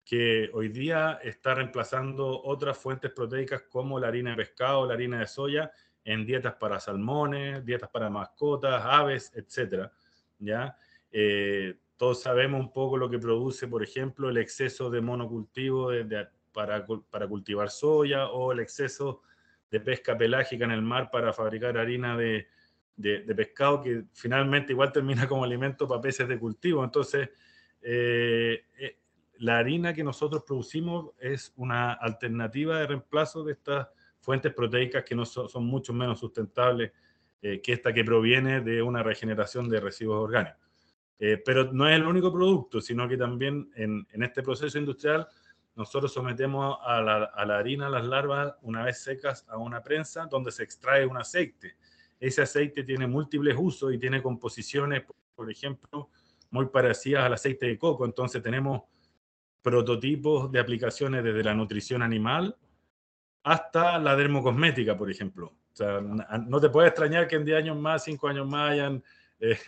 que 0.03 0.49
hoy 0.55 0.71
día 0.71 1.21
está 1.23 1.55
reemplazando 1.55 2.43
otras 2.45 2.79
fuentes 2.79 3.11
proteicas 3.11 3.65
como 3.69 4.01
la 4.01 4.09
harina 4.09 4.31
de 4.31 4.37
pescado, 4.37 4.87
la 4.87 4.95
harina 4.95 5.21
de 5.21 5.27
soya 5.27 5.71
en 6.03 6.25
dietas 6.25 6.55
para 6.55 6.81
salmones, 6.81 7.63
dietas 7.63 7.91
para 7.91 8.09
mascotas, 8.09 8.83
aves, 8.87 9.33
etcétera, 9.35 9.93
¿ya? 10.39 10.79
Eh, 11.13 11.79
todos 11.97 12.23
sabemos 12.23 12.61
un 12.61 12.73
poco 12.73 12.97
lo 12.97 13.09
que 13.09 13.19
produce, 13.19 13.69
por 13.69 13.83
ejemplo, 13.83 14.29
el 14.29 14.37
exceso 14.37 14.91
de 14.91 15.01
monocultivo 15.01 15.91
para, 16.53 16.87
para, 17.11 17.29
cultivar 17.29 17.71
soya 17.71 18.29
o 18.29 18.53
el 18.53 18.61
exceso 18.61 19.23
de 19.71 19.81
pesca 19.81 20.17
pelágica 20.17 20.65
en 20.65 20.71
el 20.71 20.83
mar 20.83 21.11
para 21.11 21.33
fabricar 21.33 21.77
harina 21.79 22.17
de, 22.17 22.49
de, 22.97 23.35
pescado 23.35 23.83
que 23.83 24.05
finalmente 24.13 24.73
igual 24.73 24.93
termina 24.93 25.29
como 25.29 25.45
alimento 25.45 25.87
para 25.87 26.01
peces 26.01 26.29
de 26.29 26.39
cultivo. 26.39 26.83
Entonces, 26.85 27.31
eh, 27.83 28.65
eh, 28.79 28.97
la 29.39 29.59
harina 29.59 29.93
que 29.93 30.03
nosotros 30.03 30.43
producimos 30.47 31.11
es 31.19 31.53
una 31.57 31.93
alternativa 31.93 32.79
de 32.79 32.87
reemplazo 32.87 33.45
de 33.45 33.53
estas 33.53 33.89
fuentes 34.21 34.53
proteicas 34.53 35.05
que 35.05 35.15
no 35.15 35.25
son, 35.25 35.49
son 35.49 35.65
mucho 35.67 35.93
menos 35.93 36.19
sustentables 36.19 36.93
eh, 37.43 37.61
que 37.61 37.73
esta 37.75 37.93
que 37.93 38.03
proviene 38.03 38.61
de 38.61 38.83
una 38.83 39.03
regeneración 39.03 39.69
de 39.69 39.79
residuos 39.79 40.23
orgánicos. 40.23 40.66
Eh, 41.19 41.43
pero 41.45 41.73
no 41.73 41.89
es 41.89 41.97
el 41.97 42.07
único 42.07 42.33
producto, 42.33 42.81
sino 42.81 43.09
que 43.09 43.17
también 43.17 43.71
en, 43.75 44.07
este 44.23 44.43
proceso 44.43 44.79
industrial 44.79 45.27
nosotros 45.75 46.13
sometemos 46.13 46.79
a 46.83 47.01
la, 47.01 47.31
a 47.35 47.59
harina, 47.59 47.89
las 47.89 48.07
larvas, 48.07 48.55
una 48.63 48.83
vez 48.85 49.03
secas, 49.03 49.47
a 49.49 49.57
una 49.59 49.83
prensa 49.83 50.27
donde 50.27 50.51
se 50.51 50.63
extrae 50.63 51.07
un 51.07 51.17
aceite. 51.17 51.77
Ese 52.19 52.43
aceite 52.43 52.83
tiene 52.83 53.07
múltiples 53.07 53.55
usos 53.59 53.93
y 53.93 53.99
tiene 53.99 54.23
composiciones, 54.23 55.05
por 55.35 55.51
ejemplo, 55.51 56.11
muy 56.51 56.67
parecidas 56.67 57.25
al 57.25 57.35
aceite 57.35 57.67
de 57.67 57.79
coco. 57.79 58.05
Entonces 58.05 58.43
tenemos 58.43 58.83
prototipos 59.61 60.51
de 60.51 60.61
aplicaciones 60.61 61.25
desde 61.25 61.43
la 61.43 61.55
nutrición 61.55 62.03
animal 62.03 62.57
hasta 63.43 63.99
la 63.99 64.17
dermocosmética, 64.17 64.97
por 64.97 65.11
ejemplo. 65.11 65.47
O 65.73 65.77
sea, 65.77 66.01
no 66.01 66.61
te 66.61 66.71
puede 66.71 66.89
extrañar 66.89 67.29
que 67.29 67.37
en 67.37 67.45
10 67.45 67.59
años 67.59 67.77
más, 67.77 68.05
5 68.05 68.29
años 68.29 68.49
más 68.49 68.71
hayan 68.71 69.05
eh, 69.39 69.59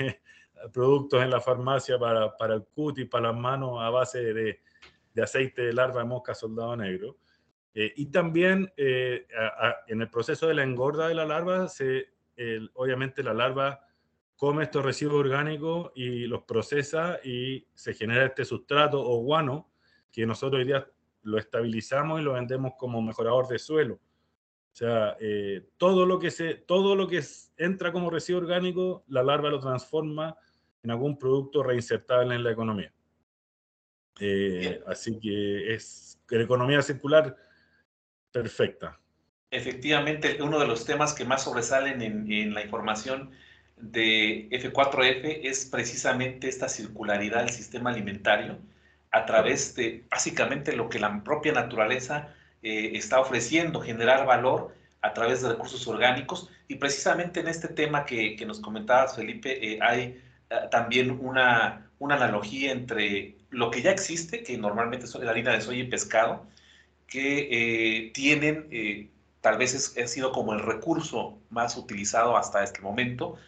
productos 0.72 1.22
en 1.22 1.30
la 1.30 1.40
farmacia 1.40 1.98
para, 1.98 2.36
para 2.36 2.54
el 2.54 2.64
cutis, 2.64 3.06
para 3.08 3.32
las 3.32 3.40
manos 3.40 3.78
a 3.80 3.90
base 3.90 4.32
de, 4.32 4.60
de 5.14 5.22
aceite 5.22 5.62
de 5.62 5.72
larva 5.72 6.02
de 6.02 6.08
mosca 6.08 6.34
soldado 6.34 6.76
negro. 6.76 7.16
Eh, 7.74 7.92
y 7.96 8.06
también 8.06 8.72
eh, 8.76 9.26
en 9.86 10.00
el 10.00 10.10
proceso 10.10 10.48
de 10.48 10.54
la 10.54 10.62
engorda 10.62 11.08
de 11.08 11.14
la 11.14 11.26
larva, 11.26 11.68
se, 11.68 12.08
obviamente 12.74 13.22
la 13.22 13.34
larva 13.34 13.80
come 14.36 14.62
estos 14.62 14.84
residuos 14.84 15.16
orgánicos 15.16 15.90
y 15.96 16.26
los 16.26 16.42
procesa 16.42 17.18
y 17.24 17.66
se 17.74 17.94
genera 17.94 18.26
este 18.26 18.44
sustrato 18.44 19.00
o 19.00 19.18
guano 19.22 19.72
que 20.12 20.24
nosotros 20.24 20.60
hoy 20.60 20.66
día 20.66 20.88
lo 21.22 21.38
estabilizamos 21.38 22.20
y 22.20 22.22
lo 22.22 22.34
vendemos 22.34 22.72
como 22.78 23.02
mejorador 23.02 23.48
de 23.48 23.58
suelo. 23.58 23.94
O 23.94 24.76
sea, 24.78 25.16
eh, 25.18 25.70
todo 25.76 26.06
lo 26.06 26.20
que 26.20 26.30
se, 26.30 26.54
todo 26.54 26.94
lo 26.94 27.08
que 27.08 27.20
entra 27.56 27.90
como 27.90 28.10
residuo 28.10 28.40
orgánico, 28.40 29.04
la 29.08 29.24
larva 29.24 29.50
lo 29.50 29.58
transforma 29.58 30.36
en 30.82 30.90
algún 30.90 31.18
producto 31.18 31.62
reinsertable 31.62 32.34
en 32.34 32.44
la 32.44 32.52
economía. 32.52 32.92
Eh, 34.20 34.80
así 34.86 35.18
que 35.20 35.74
es 35.74 36.20
la 36.28 36.42
economía 36.42 36.82
circular 36.82 37.36
perfecta. 38.32 38.98
Efectivamente, 39.50 40.42
uno 40.42 40.58
de 40.58 40.66
los 40.66 40.84
temas 40.84 41.14
que 41.14 41.24
más 41.24 41.44
sobresalen 41.44 42.02
en, 42.02 42.30
en 42.30 42.52
la 42.54 42.62
información 42.62 43.30
de 43.76 44.48
F4F 44.50 45.40
es 45.44 45.66
precisamente 45.66 46.48
esta 46.48 46.68
circularidad 46.68 47.40
del 47.40 47.50
sistema 47.50 47.90
alimentario 47.90 48.58
a 49.10 49.24
través 49.24 49.74
de 49.74 50.04
básicamente 50.10 50.76
lo 50.76 50.88
que 50.88 50.98
la 50.98 51.22
propia 51.24 51.52
naturaleza 51.52 52.34
eh, 52.62 52.92
está 52.94 53.20
ofreciendo, 53.20 53.80
generar 53.80 54.26
valor 54.26 54.74
a 55.00 55.12
través 55.14 55.42
de 55.42 55.50
recursos 55.50 55.86
orgánicos. 55.86 56.50
Y 56.66 56.74
precisamente 56.74 57.40
en 57.40 57.48
este 57.48 57.68
tema 57.68 58.04
que, 58.04 58.36
que 58.36 58.44
nos 58.44 58.60
comentabas, 58.60 59.16
Felipe, 59.16 59.72
eh, 59.72 59.78
hay 59.80 60.20
también 60.70 61.10
una, 61.10 61.90
una 61.98 62.16
analogía 62.16 62.72
entre 62.72 63.36
lo 63.50 63.70
que 63.70 63.82
ya 63.82 63.90
existe, 63.90 64.42
que 64.42 64.56
normalmente 64.58 65.06
es 65.06 65.14
la 65.14 65.30
harina 65.30 65.52
de 65.52 65.60
soya 65.60 65.80
y 65.80 65.88
pescado, 65.88 66.46
que 67.06 68.10
tienen, 68.14 69.10
tal 69.40 69.58
vez 69.58 69.96
ha 69.96 70.06
sido 70.06 70.32
como 70.32 70.52
el 70.52 70.60
recurso 70.60 71.38
más 71.50 71.76
utilizado 71.76 72.36
hasta 72.36 72.62
este 72.62 72.80
momento, 72.80 73.38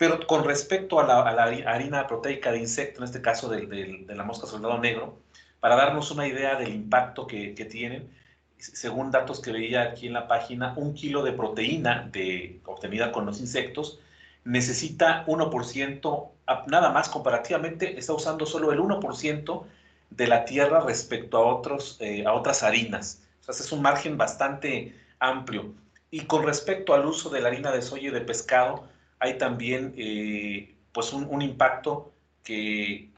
pero 0.00 0.26
con 0.26 0.44
respecto 0.44 0.98
a 0.98 1.04
la, 1.06 1.42
harina 1.44 2.06
proteica 2.06 2.52
de 2.52 2.58
insecto, 2.58 3.00
en 3.00 3.04
este 3.04 3.20
caso 3.20 3.50
de, 3.50 4.06
la 4.08 4.24
mosca 4.24 4.46
soldado 4.46 4.78
negro, 4.78 5.18
para 5.60 5.76
darnos 5.76 6.10
una 6.10 6.26
idea 6.26 6.56
del 6.56 6.72
impacto 6.72 7.26
que, 7.26 7.52
tienen, 7.70 8.08
según 8.56 9.10
datos 9.10 9.40
que 9.40 9.52
veía 9.52 9.82
aquí 9.82 10.06
en 10.06 10.14
la 10.14 10.26
página, 10.26 10.72
un 10.76 10.94
kilo 10.94 11.22
de 11.22 11.32
proteína 11.32 12.08
de, 12.10 12.60
obtenida 12.64 13.12
con 13.12 13.26
los 13.26 13.40
insectos 13.40 14.00
necesita 14.44 15.24
1%, 15.26 16.30
nada 16.66 16.90
más 16.90 17.08
comparativamente, 17.08 17.98
está 17.98 18.12
usando 18.12 18.46
solo 18.46 18.72
el 18.72 18.80
1% 18.80 19.64
de 20.10 20.26
la 20.26 20.44
tierra 20.44 20.80
respecto 20.80 21.38
a, 21.38 21.46
otros, 21.46 21.96
eh, 22.00 22.24
a 22.26 22.32
otras 22.32 22.62
harinas. 22.62 23.22
O 23.40 23.52
sea, 23.52 23.64
es 23.64 23.72
un 23.72 23.82
margen 23.82 24.16
bastante 24.16 24.94
amplio. 25.18 25.74
Y 26.10 26.22
con 26.22 26.44
respecto 26.44 26.94
al 26.94 27.06
uso 27.06 27.30
de 27.30 27.40
la 27.40 27.48
harina 27.48 27.70
de 27.70 27.82
soya 27.82 28.08
y 28.08 28.12
de 28.12 28.20
pescado, 28.20 28.88
hay 29.20 29.38
también 29.38 29.94
eh, 29.96 30.74
pues 30.92 31.12
un, 31.12 31.42
impacto 31.42 32.12
que 32.42 33.10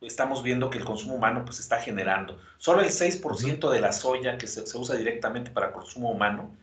estamos 0.00 0.42
viendo 0.42 0.68
que 0.68 0.78
el 0.78 0.84
consumo 0.84 1.14
humano 1.14 1.44
pues 1.44 1.60
está 1.60 1.80
generando. 1.80 2.38
Solo 2.58 2.82
el 2.82 2.90
6% 2.90 3.70
de 3.70 3.80
la 3.80 3.92
soya 3.92 4.36
que 4.36 4.46
se, 4.46 4.60
usa 4.76 4.96
directamente 4.96 5.50
para 5.50 5.72
consumo 5.72 6.10
humano, 6.10 6.54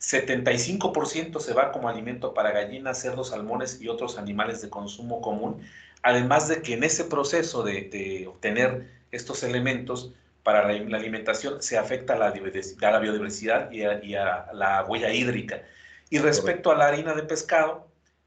75% 0.00 1.40
se 1.40 1.52
va 1.52 1.72
como 1.72 1.88
alimento 1.88 2.32
para 2.32 2.52
gallinas, 2.52 3.00
cerdos, 3.00 3.30
salmones 3.30 3.80
y 3.80 3.88
otros 3.88 4.18
animales 4.18 4.62
de 4.62 4.70
consumo 4.70 5.20
común, 5.20 5.62
además 6.02 6.48
de 6.48 6.62
que 6.62 6.74
en 6.74 6.84
ese 6.84 7.04
proceso 7.04 7.62
de, 7.62 8.26
obtener 8.26 8.88
estos 9.12 9.42
elementos 9.42 10.12
para 10.42 10.64
la, 10.72 10.96
alimentación 10.96 11.62
se 11.62 11.76
afecta 11.76 12.14
a 12.14 12.18
la, 12.18 12.26
a 12.28 12.90
la 12.90 12.98
biodiversidad 12.98 13.70
y 13.70 13.82
a, 13.84 14.02
y 14.02 14.14
a, 14.14 14.46
la 14.54 14.84
huella 14.84 15.12
hídrica. 15.12 15.62
Y 16.08 16.18
respecto 16.18 16.70
a 16.70 16.76
la 16.76 16.86
harina 16.88 17.14
de 17.14 17.22
pescado, 17.22 17.86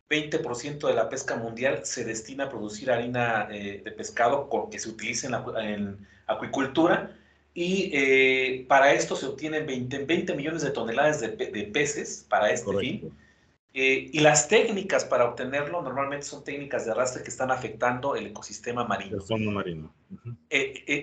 20% 0.10 0.88
de 0.88 0.94
la 0.94 1.10
pesca 1.10 1.36
mundial 1.36 1.86
se 1.86 2.06
destina 2.06 2.46
a 2.46 2.50
producir 2.50 2.92
harina 2.92 3.48
eh, 3.52 3.82
de 3.84 3.92
pescado 3.92 4.48
que 4.70 4.78
se 4.78 4.90
utiliza 4.90 5.44
en, 5.58 6.08
acuicultura 6.28 7.18
y 7.54 7.92
eh, 7.94 8.66
para 8.68 8.94
esto 8.94 9.16
se 9.16 9.28
obtienen 9.28 9.66
20, 9.66 10.06
20 10.06 10.36
millones 10.36 10.62
de 10.64 10.72
toneladas 10.72 11.22
de, 11.22 11.30
peces 11.74 12.26
para 12.30 12.52
este 12.52 12.76
fin. 12.78 13.12
Eh, 13.76 14.10
y 14.14 14.20
las 14.20 14.48
técnicas 14.48 15.04
para 15.04 15.26
obtenerlo 15.26 15.82
normalmente 15.82 16.26
son 16.26 16.44
técnicas 16.44 16.86
de 16.86 16.92
arrastre 16.92 17.24
que 17.24 17.30
están 17.30 17.50
afectando 17.50 18.16
el 18.16 18.28
ecosistema 18.28 18.84
marino. 18.86 19.18
El 19.18 19.24
fondo 19.24 19.52
marino. 19.52 19.92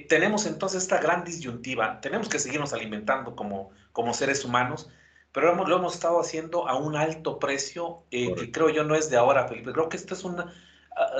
tenemos 0.08 0.46
entonces 0.46 0.82
esta 0.82 1.00
gran 1.00 1.24
disyuntiva. 1.24 2.00
Tenemos 2.00 2.28
que 2.28 2.38
seguirnos 2.38 2.72
alimentando 2.72 3.34
como, 3.34 3.70
como 3.92 4.14
seres 4.14 4.44
humanos, 4.44 4.88
pero 5.32 5.54
lo 5.54 5.76
hemos 5.76 5.94
estado 5.94 6.20
haciendo 6.20 6.68
a 6.68 6.76
un 6.76 6.96
alto 6.96 7.38
precio, 7.38 8.02
eh, 8.10 8.34
que 8.34 8.50
creo 8.50 8.70
yo 8.70 8.84
no 8.84 8.94
es 8.94 9.10
de 9.10 9.16
ahora, 9.16 9.46
Felipe. 9.46 9.72
Creo 9.72 9.88
que 9.88 9.96
esto 9.96 10.14
es 10.14 10.24
una, 10.24 10.52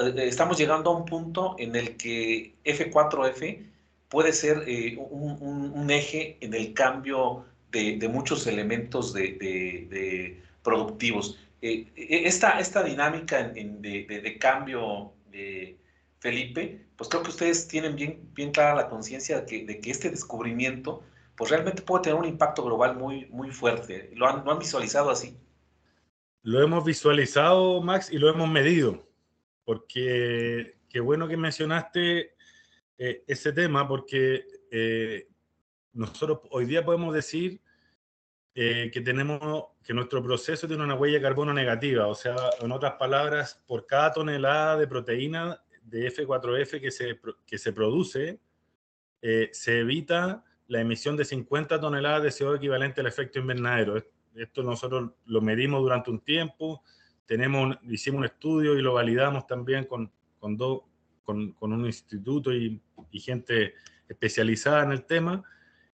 eh, 0.03 0.15
estamos 0.17 0.59
llegando 0.59 0.91
a 0.91 0.97
un 0.97 1.05
punto 1.05 1.55
en 1.59 1.77
el 1.77 1.97
que 1.97 2.57
F4F 2.65 3.70
puede 4.11 4.33
ser 4.33 4.65
eh, 4.67 4.97
un, 4.99 5.89
eje 5.91 6.37
en 6.41 6.53
el 6.53 6.75
cambio 6.75 7.47
de, 7.71 8.09
muchos 8.13 8.47
elementos 8.47 9.15
de, 9.15 10.43
productivos. 10.63 11.39
eh, 11.63 11.87
e, 11.97 12.27
esta, 12.27 12.59
esta 12.61 12.83
dinámica 12.83 13.43
de, 13.45 14.37
cambio, 14.39 15.13
de 15.31 15.79
Felipe, 16.19 16.85
pues 16.97 17.09
creo 17.09 17.23
que 17.23 17.31
ustedes 17.31 17.69
tienen 17.69 17.97
bien, 17.97 18.29
bien 18.35 18.51
clara 18.51 18.75
la 18.75 18.89
conciencia 18.89 19.41
de 19.41 19.47
que, 19.47 19.65
de 19.65 19.81
que 19.81 19.91
este 19.91 20.11
descubrimiento 20.11 21.03
pues 21.37 21.51
realmente 21.51 21.81
puede 21.81 22.03
tener 22.05 22.19
un 22.19 22.27
impacto 22.27 22.63
global 22.63 22.97
muy, 22.97 23.27
muy 23.31 23.51
fuerte. 23.51 24.11
¿Lo 24.15 24.29
han, 24.29 24.45
¿Lo 24.45 24.53
han 24.53 24.59
visualizado 24.59 25.09
así? 25.09 25.39
Lo 26.43 26.63
hemos 26.63 26.85
visualizado, 26.85 27.81
Max, 27.81 28.11
y 28.13 28.19
lo 28.19 28.29
hemos 28.29 28.51
medido, 28.51 29.09
porque 29.65 30.77
qué 30.89 31.01
bueno 31.01 31.29
que 31.29 31.37
mencionaste 31.37 32.35
eh, 33.03 33.25
ese 33.27 33.55
tema, 33.55 33.89
porque 33.89 34.45
eh, 34.71 35.27
nosotros 35.95 36.41
hoy 36.51 36.67
día 36.67 36.85
podemos 36.85 37.15
decir 37.15 37.59
eh, 38.55 38.91
que 38.93 39.01
tenemos 39.01 39.69
que 39.83 39.95
nuestro 39.95 40.23
proceso 40.23 40.69
tiene 40.69 40.85
una 40.85 40.97
huella 40.97 41.17
de 41.17 41.23
carbono 41.23 41.55
negativa, 41.55 42.09
o 42.09 42.15
sea, 42.15 42.37
en 42.61 42.71
otras 42.71 42.97
palabras, 42.99 43.65
por 43.67 43.87
cada 43.87 44.13
tonelada 44.13 44.77
de 44.77 44.87
proteína 44.87 45.63
de 45.83 46.13
F4F 46.15 46.79
que 46.79 46.91
se, 46.91 47.19
que 47.47 47.57
se 47.57 47.73
produce, 47.73 48.39
se 49.23 49.81
evita 49.81 50.45
la 50.67 50.83
emisión 50.83 51.17
de 51.17 51.25
50 51.25 51.81
toneladas 51.81 52.23
de 52.23 52.29
CO2 52.29 52.59
equivalente 52.59 53.01
al 53.01 53.07
efecto 53.07 53.39
invernadero. 53.39 53.97
Esto 54.35 54.63
nosotros 54.63 55.13
lo 55.25 55.41
medimos 55.41 55.81
durante 55.81 56.11
un 56.11 56.21
tiempo, 56.21 56.83
tenemos, 57.25 57.79
hicimos 57.85 58.19
un 58.19 58.25
estudio 58.27 58.77
y 58.77 58.83
lo 58.83 58.93
validamos 58.93 59.47
también 59.47 59.87
con, 59.87 60.13
con, 60.39 60.59
con, 61.23 61.53
con 61.53 61.73
un 61.73 61.87
instituto 61.87 62.53
y, 62.53 62.79
y, 63.11 63.21
gente 63.21 63.75
especializada 64.09 64.85
en 64.85 64.93
el 64.93 65.05
tema. 65.05 65.43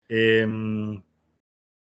Em, 0.08 1.02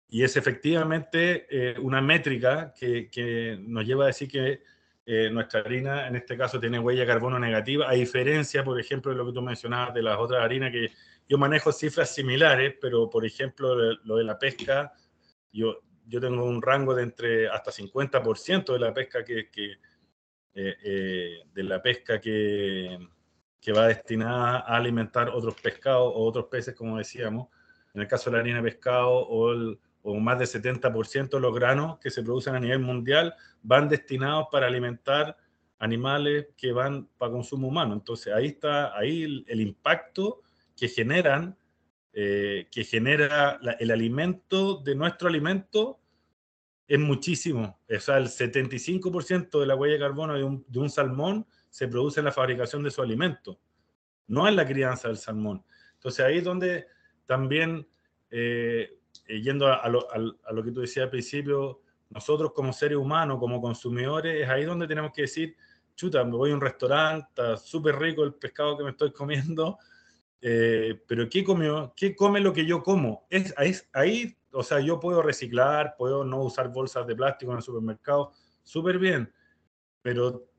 y 0.08 0.24
es 0.24 0.36
efectivamente 0.36 1.46
eh, 1.50 1.78
una 1.78 2.00
métrica 2.00 2.74
que, 2.78 3.08
que, 3.08 3.56
nos 3.60 3.86
lleva 3.86 4.04
a 4.04 4.08
decir 4.08 4.28
que 4.28 4.62
eh, 5.06 5.30
nuestra 5.30 5.60
harina, 5.60 6.06
en 6.08 6.16
este 6.16 6.36
caso, 6.36 6.60
tiene 6.60 6.78
huella 6.78 7.06
carbono 7.06 7.38
negativa, 7.38 7.88
a 7.88 7.94
diferencia, 7.94 8.62
por 8.62 8.78
ejemplo, 8.78 9.10
de 9.10 9.18
lo 9.18 9.26
que 9.26 9.32
tú 9.32 9.42
mencionabas 9.42 9.94
de 9.94 10.02
las 10.02 10.18
otras 10.18 10.42
harinas 10.42 10.70
que 10.72 10.90
yo 11.28 11.38
manejo 11.38 11.72
cifras 11.72 12.14
similares, 12.14 12.74
pero 12.80 13.08
por 13.08 13.24
ejemplo, 13.24 13.74
lo 13.74 14.16
de 14.16 14.24
la 14.24 14.38
pesca, 14.38 14.92
yo, 15.52 15.80
yo 16.06 16.20
tengo 16.20 16.44
un 16.44 16.60
rango 16.60 16.94
de 16.94 17.04
entre 17.04 17.48
hasta 17.48 17.70
50% 17.70 18.72
de 18.72 18.78
la 18.78 18.92
pesca 18.92 19.24
que, 19.24 19.48
eh, 20.54 21.40
de 21.52 21.62
la 21.62 21.80
pesca 21.80 22.20
que, 22.20 22.98
que, 23.60 23.72
va 23.72 23.88
destinada 23.88 24.58
a 24.58 24.76
alimentar 24.76 25.28
otros 25.30 25.54
pescados 25.60 26.12
o 26.14 26.24
otros 26.24 26.46
peces, 26.46 26.74
como 26.74 26.98
decíamos, 26.98 27.48
en 27.94 28.02
el 28.02 28.08
caso 28.08 28.30
de 28.30 28.36
la 28.36 28.40
harina 28.40 28.56
de 28.58 28.70
pescado 28.70 29.10
o, 29.10 29.52
el, 29.52 29.78
o 30.02 30.14
más 30.18 30.38
del 30.38 30.48
70% 30.48 31.30
de 31.30 31.40
los 31.40 31.54
granos 31.54 31.98
que 31.98 32.10
se 32.10 32.22
producen 32.22 32.54
a 32.54 32.60
nivel 32.60 32.80
mundial 32.80 33.34
van 33.62 33.88
destinados 33.88 34.46
para 34.50 34.66
alimentar 34.66 35.36
animales 35.78 36.48
que 36.56 36.72
van 36.72 37.08
para 37.18 37.32
consumo 37.32 37.68
humano. 37.68 37.94
Entonces 37.94 38.32
ahí 38.32 38.46
está 38.46 38.96
ahí 38.96 39.22
el, 39.22 39.44
el 39.48 39.60
impacto 39.60 40.42
que 40.76 40.88
generan, 40.88 41.56
eh, 42.12 42.68
que 42.70 42.84
genera 42.84 43.60
el 43.78 43.90
alimento 43.90 44.76
de 44.78 44.94
nuestro 44.94 45.28
alimento 45.28 46.00
es 46.88 46.98
muchísimo. 46.98 47.78
O 47.88 48.00
sea, 48.00 48.16
el 48.16 48.26
75% 48.26 49.60
de 49.60 49.66
la 49.66 49.76
huella 49.76 49.94
de 49.94 50.00
carbono 50.00 50.34
de 50.34 50.42
un, 50.42 50.64
de 50.66 50.78
un, 50.80 50.90
salmón 50.90 51.46
se 51.70 51.88
produce 51.88 52.20
en 52.20 52.26
la 52.26 52.32
fabricación 52.32 52.82
de 52.82 52.90
su 52.90 53.00
alimento, 53.00 53.58
no 54.26 54.46
en 54.46 54.56
la 54.56 54.66
crianza 54.66 55.08
del 55.08 55.16
salmón. 55.16 55.64
Entonces 55.94 56.24
ahí 56.26 56.38
es 56.38 56.44
donde 56.44 56.86
también, 57.26 57.86
eh, 58.30 58.98
eh, 59.26 59.40
yendo 59.40 59.68
a, 59.68 59.88
lo, 59.88 60.64
que 60.64 60.72
tú 60.72 60.80
decías 60.80 61.04
al 61.04 61.10
principio, 61.10 61.80
nosotros 62.10 62.52
como 62.52 62.72
seres 62.72 62.98
humanos, 62.98 63.38
como 63.38 63.60
consumidores, 63.60 64.42
es 64.42 64.48
ahí 64.48 64.64
donde 64.64 64.88
tenemos 64.88 65.12
que 65.12 65.22
decir, 65.22 65.56
chuta, 65.94 66.24
me 66.24 66.32
voy 66.32 66.50
a 66.50 66.54
un 66.54 66.60
restaurante, 66.60 67.28
está 67.28 67.56
súper 67.56 67.98
rico 67.98 68.24
el 68.24 68.34
pescado 68.34 68.76
que 68.76 68.84
me 68.84 68.90
estoy 68.90 69.12
comiendo, 69.12 69.78
eh, 70.40 71.00
pero 71.06 71.28
¿qué 71.28 71.44
comió? 71.44 71.92
¿Qué 71.94 72.16
come 72.16 72.40
lo 72.40 72.52
que 72.52 72.66
yo 72.66 72.82
como? 72.82 73.26
Es, 73.30 73.54
ahí, 73.92 74.36
o 74.52 74.62
sea, 74.62 74.80
yo 74.80 74.98
puedo 74.98 75.22
reciclar, 75.22 75.94
puedo 75.96 76.24
no 76.24 76.42
usar 76.42 76.72
bolsas 76.72 77.06
de 77.06 77.14
plástico 77.14 77.52
en 77.52 77.58
el 77.58 77.62
supermercado, 77.62 78.32
súper 78.62 78.98
bien, 78.98 79.32
pero 80.02 80.49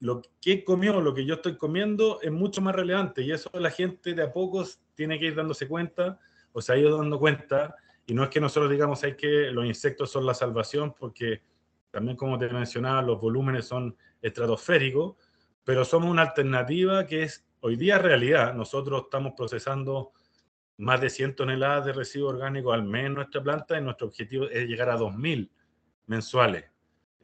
lo 0.00 0.22
que 0.40 0.64
comió, 0.64 1.00
lo 1.00 1.14
que 1.14 1.24
yo 1.24 1.34
estoy 1.34 1.56
comiendo 1.56 2.20
es 2.22 2.30
mucho 2.30 2.60
más 2.60 2.74
relevante 2.74 3.22
y 3.22 3.32
eso 3.32 3.50
la 3.54 3.70
gente 3.70 4.14
de 4.14 4.22
a 4.22 4.32
pocos 4.32 4.80
tiene 4.94 5.18
que 5.18 5.26
ir 5.26 5.34
dándose 5.34 5.66
cuenta, 5.66 6.20
o 6.52 6.62
sea, 6.62 6.76
ha 6.76 6.78
ido 6.78 6.96
dando 6.96 7.18
cuenta, 7.18 7.74
y 8.06 8.14
no 8.14 8.22
es 8.24 8.30
que 8.30 8.40
nosotros 8.40 8.70
digamos 8.70 9.02
hay 9.04 9.16
que 9.16 9.50
los 9.50 9.66
insectos 9.66 10.10
son 10.10 10.24
la 10.24 10.34
salvación, 10.34 10.94
porque 10.98 11.42
también 11.90 12.16
como 12.16 12.38
te 12.38 12.48
mencionaba, 12.48 13.02
los 13.02 13.20
volúmenes 13.20 13.66
son 13.66 13.96
estratosféricos, 14.22 15.16
pero 15.64 15.84
somos 15.84 16.10
una 16.10 16.22
alternativa 16.22 17.06
que 17.06 17.24
es 17.24 17.46
hoy 17.60 17.76
día 17.76 17.98
realidad. 17.98 18.54
Nosotros 18.54 19.02
estamos 19.04 19.34
procesando 19.36 20.12
más 20.78 21.00
de 21.00 21.10
100 21.10 21.36
toneladas 21.36 21.86
de 21.86 21.92
residuos 21.92 22.34
orgánicos 22.34 22.72
al 22.72 22.84
mes 22.84 23.06
en 23.06 23.14
nuestra 23.14 23.42
planta 23.42 23.76
y 23.76 23.82
nuestro 23.82 24.06
objetivo 24.06 24.46
es 24.46 24.66
llegar 24.66 24.90
a 24.90 24.96
2.000 24.96 25.50
mensuales. 26.06 26.64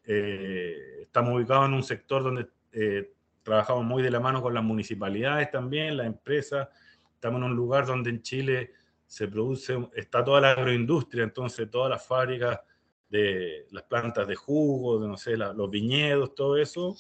Eh, 0.05 1.03
estamos 1.03 1.35
ubicados 1.35 1.67
en 1.67 1.75
un 1.75 1.83
sector 1.83 2.23
donde 2.23 2.49
eh, 2.75 3.13
trabajamos 3.43 3.85
muy 3.85 4.03
de 4.03 4.11
la 4.11 4.21
mano 4.21 4.43
con 4.43 4.55
las 4.55 4.65
municipalidades 4.65 5.51
también, 5.51 5.97
las 5.97 6.07
empresas. 6.07 6.69
Estamos 7.15 7.39
en 7.39 7.45
un 7.45 7.57
lugar 7.57 7.87
donde 7.87 8.11
en 8.11 8.23
Chile 8.23 8.73
se 9.07 9.29
produce, 9.29 9.79
está 9.95 10.25
toda 10.25 10.41
la 10.41 10.51
agroindustria, 10.53 11.25
entonces 11.25 11.71
todas 11.71 11.91
las 11.91 12.07
fábricas 12.07 12.61
de 13.09 13.67
las 13.71 13.85
plantas 13.85 14.27
de 14.27 14.35
jugo, 14.35 14.99
de 14.99 15.09
no 15.09 15.17
sé, 15.17 15.37
los 15.37 15.71
viñedos, 15.71 16.35
todo 16.35 16.57
eso, 16.57 16.97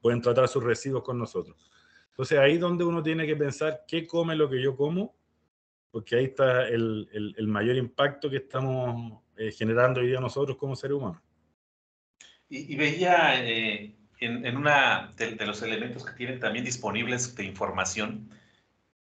pueden 0.00 0.20
tratar 0.20 0.48
sus 0.48 0.62
residuos 0.62 1.02
con 1.02 1.18
nosotros. 1.18 1.70
Entonces 2.10 2.38
ahí 2.38 2.54
es 2.54 2.60
donde 2.60 2.84
uno 2.84 3.02
tiene 3.02 3.26
que 3.26 3.34
pensar 3.34 3.84
qué 3.88 4.06
come 4.06 4.36
lo 4.36 4.48
que 4.48 4.62
yo 4.62 4.76
como, 4.76 5.16
porque 5.90 6.16
ahí 6.16 6.24
está 6.24 6.68
el, 6.68 7.08
el, 7.36 7.48
mayor 7.48 7.76
impacto 7.76 8.30
que 8.30 8.36
estamos 8.36 9.20
eh, 9.36 9.50
generando 9.50 10.00
hoy 10.00 10.08
día 10.08 10.20
nosotros 10.20 10.56
como 10.56 10.76
seres 10.76 10.96
humanos. 10.96 11.22
Y, 12.48 12.76
veía 12.76 13.44
eh, 13.44 13.96
en, 14.24 14.46
en, 14.46 14.56
una 14.56 15.12
de, 15.16 15.46
los 15.46 15.62
elementos 15.62 16.04
que 16.04 16.12
tienen 16.12 16.40
también 16.40 16.64
disponibles 16.64 17.34
de 17.34 17.44
información, 17.44 18.28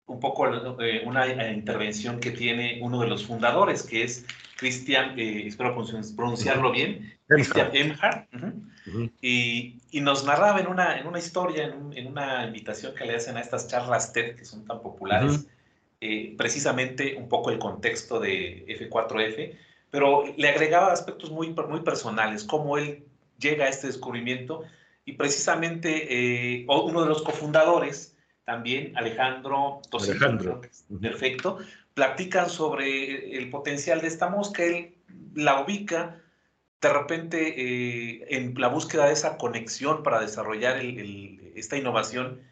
un 0.06 0.20
poco 0.20 0.46
eh, 0.80 1.02
una 1.06 1.50
intervención 1.50 2.20
que 2.20 2.30
tiene 2.30 2.78
uno 2.82 3.00
de 3.00 3.08
los 3.08 3.26
fundadores, 3.26 3.82
que 3.82 4.02
es 4.02 4.26
Cristian, 4.56 5.18
espero 5.18 5.74
pronunciarlo 6.16 6.72
bien, 6.72 7.18
Cristian 7.26 7.70
Emhart, 7.72 8.28
y, 9.22 9.80
y, 9.90 10.00
nos 10.00 10.24
narraba 10.24 10.60
en 10.60 10.66
una, 10.66 10.98
en 10.98 11.06
una 11.06 11.18
historia, 11.18 11.64
en, 11.64 11.96
en, 11.96 12.06
una 12.06 12.44
invitación 12.46 12.94
que 12.94 13.06
le 13.06 13.16
hacen 13.16 13.36
a 13.36 13.40
estas 13.40 13.66
charlas 13.66 14.12
TED 14.12 14.36
que 14.36 14.44
son 14.44 14.66
tan 14.66 14.82
populares, 14.82 15.46
eh, 16.06 16.34
precisamente 16.36 17.16
un 17.16 17.30
poco 17.30 17.50
el 17.50 17.58
contexto 17.58 18.20
de 18.20 18.66
F4F, 18.66 19.56
pero 19.90 20.24
le 20.36 20.48
agregaba 20.50 20.92
aspectos 20.92 21.30
muy, 21.30 21.48
muy 21.48 21.80
personales, 21.80 22.44
cómo 22.44 22.76
él 22.76 23.06
llega 23.38 23.64
a 23.64 23.68
este 23.68 23.86
descubrimiento, 23.86 24.64
y 25.04 25.12
precisamente 25.14 26.58
eh, 26.60 26.66
uno 26.68 27.02
de 27.02 27.08
los 27.08 27.22
cofundadores, 27.22 28.16
también 28.44 28.96
Alejandro 28.96 29.80
Alejandro. 29.92 30.60
perfecto, 31.00 31.58
platican 31.94 32.50
sobre 32.50 33.36
el 33.36 33.50
potencial 33.50 34.00
de 34.00 34.08
esta 34.08 34.28
mosca, 34.28 34.64
él 34.64 34.94
la 35.34 35.60
ubica 35.62 36.20
de 36.80 36.92
repente 36.92 37.38
eh, 37.56 38.26
en 38.28 38.54
la 38.60 38.68
búsqueda 38.68 39.06
de 39.06 39.14
esa 39.14 39.38
conexión 39.38 40.02
para 40.02 40.20
desarrollar 40.20 40.80
esta 41.54 41.78
innovación, 41.78 42.42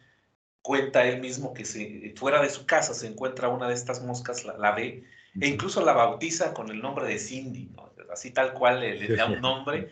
cuenta 0.63 1.05
él 1.05 1.21
mismo 1.21 1.53
que 1.53 1.65
se, 1.65 2.13
fuera 2.15 2.41
de 2.41 2.49
su 2.49 2.65
casa 2.65 2.93
se 2.95 3.05
encuentra 3.07 3.49
una 3.49 3.67
de 3.67 3.75
estas 3.75 4.01
moscas, 4.01 4.43
la, 4.45 4.71
ve, 4.71 5.03
e 5.39 5.47
incluso 5.47 5.85
la 5.85 5.93
bautiza 5.93 6.53
con 6.53 6.71
el 6.71 6.81
nombre 6.81 7.05
de 7.05 7.19
Cindy, 7.19 7.69
así 8.11 8.31
tal 8.31 8.53
cual 8.53 8.79
le, 8.79 9.15
da 9.15 9.27
un 9.27 9.41
nombre 9.41 9.91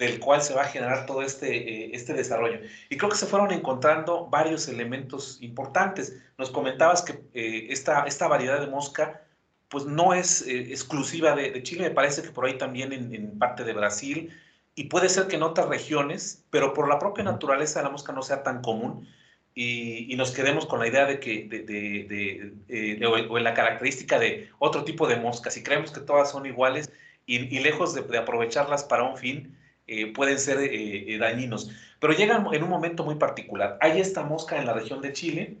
del 0.00 0.18
cual 0.18 0.42
se 0.42 0.54
va 0.54 0.62
a 0.62 0.64
generar 0.64 1.06
todo 1.06 1.22
este, 1.22 1.56
eh, 1.56 1.90
este 1.92 2.14
desarrollo. 2.14 2.58
Y 2.88 2.96
creo 2.96 3.10
que 3.10 3.16
se 3.16 3.26
fueron 3.26 3.52
encontrando 3.52 4.26
varios 4.26 4.66
elementos 4.66 5.38
importantes. 5.42 6.18
Nos 6.38 6.50
comentabas 6.50 7.02
que 7.02 7.12
eh, 7.34 7.66
esta, 7.70 8.04
esta 8.04 8.26
variedad 8.26 8.60
de 8.60 8.66
mosca 8.66 9.22
pues 9.70 9.84
no 9.84 10.12
es 10.14 10.42
eh, 10.42 10.72
exclusiva 10.72 11.36
de, 11.36 11.62
Chile, 11.62 11.84
me 11.84 11.94
parece 11.94 12.22
que 12.22 12.30
por 12.30 12.44
ahí 12.44 12.58
también 12.58 12.92
en, 12.92 13.38
parte 13.38 13.62
de 13.62 13.72
Brasil, 13.72 14.36
y 14.74 14.84
puede 14.84 15.08
ser 15.08 15.28
que 15.28 15.36
en 15.36 15.44
otras 15.44 15.68
regiones, 15.68 16.44
pero 16.50 16.74
por 16.74 16.88
la 16.88 16.98
propia 16.98 17.22
naturaleza 17.22 17.78
de 17.78 17.84
la 17.84 17.90
mosca 17.90 18.12
no 18.12 18.22
sea 18.22 18.42
tan 18.42 18.62
común, 18.62 19.06
y, 19.54 20.14
nos 20.16 20.32
quedemos 20.32 20.66
con 20.66 20.80
la 20.80 20.88
idea 20.88 21.06
de 21.06 21.20
que, 21.20 21.46
de, 21.48 22.52
eh, 22.68 23.06
o, 23.06 23.38
en 23.38 23.44
la 23.44 23.54
característica 23.54 24.18
de 24.18 24.50
otro 24.58 24.82
tipo 24.82 25.06
de 25.06 25.16
moscas, 25.16 25.56
y 25.56 25.62
creemos 25.62 25.92
que 25.92 26.00
todas 26.00 26.32
son 26.32 26.46
iguales, 26.46 26.90
y, 27.26 27.60
lejos 27.60 27.94
de, 27.94 28.18
aprovecharlas 28.18 28.82
para 28.82 29.04
un 29.04 29.16
fin, 29.16 29.56
eh, 29.90 30.12
pueden 30.12 30.38
ser 30.38 30.58
dañinos. 31.18 31.70
Pero 31.98 32.14
llegan 32.14 32.46
en 32.52 32.62
un 32.62 32.70
momento 32.70 33.04
muy 33.04 33.16
particular. 33.16 33.76
Hay 33.80 34.00
esta 34.00 34.22
mosca 34.22 34.58
en 34.58 34.66
la 34.66 34.72
región 34.72 35.02
de 35.02 35.12
Chile, 35.12 35.58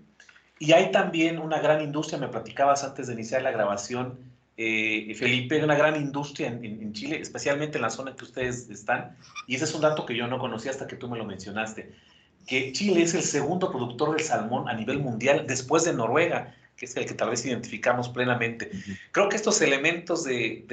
y 0.60 0.72
hay 0.72 0.92
también 0.92 1.38
una 1.38 1.58
gran 1.58 1.80
industria, 1.80 2.18
me 2.18 2.28
platicabas 2.28 2.84
antes 2.84 3.06
de 3.06 3.14
iniciar 3.14 3.40
la 3.40 3.50
grabación, 3.50 4.18
eh, 4.58 5.14
Felipe, 5.14 5.64
una 5.64 5.74
gran 5.74 5.96
industria 5.96 6.48
en, 6.48 6.92
Chile, 6.92 7.18
especialmente 7.18 7.78
en 7.78 7.82
la 7.82 7.88
zona 7.88 8.10
en 8.10 8.16
que 8.18 8.24
ustedes 8.24 8.68
están, 8.68 9.16
y 9.46 9.54
ese 9.54 9.64
es 9.64 9.74
un 9.74 9.80
dato 9.80 10.04
que 10.04 10.14
yo 10.14 10.26
no 10.26 10.38
conocía 10.38 10.70
hasta 10.70 10.86
que 10.86 10.96
tú 10.96 11.08
me 11.08 11.16
lo 11.16 11.24
mencionaste, 11.24 11.94
que 12.46 12.72
Chile 12.72 13.00
es 13.00 13.14
el 13.14 13.22
segundo 13.22 13.70
productor 13.70 14.14
del 14.14 14.20
salmón 14.20 14.68
a 14.68 14.74
nivel 14.74 14.98
mundial 14.98 15.46
después 15.48 15.84
de 15.84 15.94
Noruega, 15.94 16.54
que 16.76 16.84
es 16.84 16.94
el 16.94 17.06
que 17.06 17.14
tal 17.14 17.30
vez 17.30 17.46
identificamos 17.46 18.10
plenamente. 18.10 18.70
Creo 19.12 19.30
que 19.30 19.36
estos 19.36 19.62
elementos 19.62 20.24
de, 20.24 20.66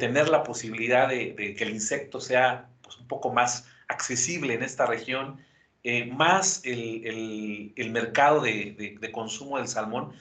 tener 0.00 0.28
la 0.30 0.42
posibilidad 0.42 1.08
de, 1.08 1.54
que 1.56 1.62
el 1.62 1.70
insecto 1.70 2.20
sea 2.20 2.68
pues, 2.88 2.98
un 2.98 3.06
poco 3.06 3.32
más 3.32 3.66
accesible 3.86 4.54
en 4.54 4.62
esta 4.62 4.86
región, 4.86 5.38
eh, 5.84 6.06
más 6.06 6.62
el, 6.64 7.90
mercado 7.92 8.40
de, 8.40 8.98
consumo 9.12 9.58
del 9.58 9.68
salmón, 9.68 10.12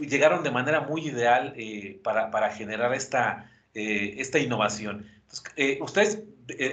llegaron 0.00 0.42
de 0.42 0.50
manera 0.50 0.80
muy 0.80 1.06
ideal 1.06 1.54
eh, 1.56 2.00
para, 2.02 2.50
generar 2.50 2.94
esta, 2.94 3.50
eh, 3.74 4.14
esta 4.18 4.38
innovación. 4.38 5.06
Eh, 5.56 5.78
ustedes, 5.82 6.22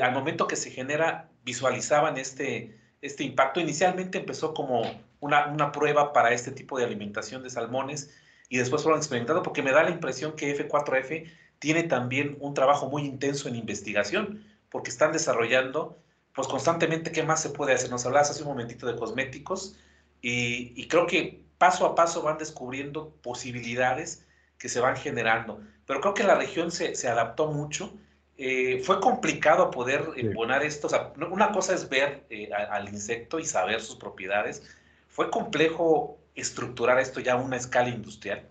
al 0.01 0.13
momento 0.13 0.47
que 0.47 0.55
se 0.55 0.71
genera, 0.71 1.29
visualizaban 1.43 2.17
este, 2.17 2.77
este 3.01 3.23
impacto. 3.23 3.59
Inicialmente 3.59 4.17
empezó 4.17 4.53
como 4.53 4.83
una, 5.19 5.47
una, 5.47 5.71
prueba 5.71 6.13
para 6.13 6.31
este 6.31 6.51
tipo 6.51 6.77
de 6.77 6.85
alimentación 6.85 7.43
de 7.43 7.49
salmones 7.49 8.13
y 8.49 8.57
después 8.57 8.83
fueron 8.83 8.99
experimentando 8.99 9.43
porque 9.43 9.61
me 9.61 9.71
da 9.71 9.83
la 9.83 9.89
impresión 9.89 10.35
que 10.35 10.55
F4F 10.57 11.29
tiene 11.59 11.83
también 11.83 12.37
un 12.39 12.53
trabajo 12.53 12.89
muy 12.89 13.03
intenso 13.03 13.47
en 13.47 13.55
investigación 13.55 14.45
porque 14.73 14.89
están 14.89 15.11
desarrollando 15.13 15.97
pues 16.33 16.47
constantemente 16.47 17.11
qué 17.11 17.21
más 17.21 17.41
se 17.43 17.51
puede 17.51 17.73
hacer. 17.73 17.91
Nos 17.91 18.07
hablabas 18.07 18.31
hace 18.31 18.41
un 18.41 18.49
momentito 18.49 18.87
de 18.87 18.95
cosméticos 18.95 19.77
y, 20.19 20.73
y 20.75 20.87
creo 20.87 21.05
que 21.05 21.45
paso 21.59 21.85
a 21.85 21.93
paso 21.93 22.23
van 22.23 22.39
descubriendo 22.39 23.11
posibilidades 23.21 24.25
que 24.57 24.67
se 24.67 24.79
van 24.79 24.97
generando. 24.97 25.61
Pero 25.85 26.01
creo 26.01 26.15
que 26.15 26.23
la 26.23 26.35
región 26.35 26.71
se, 26.71 26.95
se 26.95 27.07
adaptó 27.07 27.51
mucho. 27.51 27.93
Eh, 28.37 28.81
fue 28.83 28.99
complicado 28.99 29.69
poder 29.69 30.09
embonar 30.15 30.63
esto. 30.63 30.87
una 31.29 31.51
cosa 31.51 31.75
es 31.75 31.87
ver 31.87 32.25
eh, 32.31 32.49
al 32.51 32.89
insecto 32.89 33.37
y 33.39 33.45
saber 33.45 33.79
sus 33.79 33.97
propiedades. 33.97 34.63
Fue 35.07 35.29
complejo 35.29 36.17
estructurar 36.33 36.97
esto 36.97 37.19
ya 37.19 37.33
a 37.33 37.35
una 37.35 37.57
escala 37.57 37.89
industrial. 37.89 38.49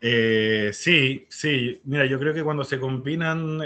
Eh, 0.00 0.70
sí, 0.72 1.26
sí. 1.28 1.80
Mira, 1.84 2.06
yo 2.06 2.18
creo 2.18 2.32
que 2.32 2.44
cuando 2.44 2.64
se 2.64 2.78
combinan 2.78 3.58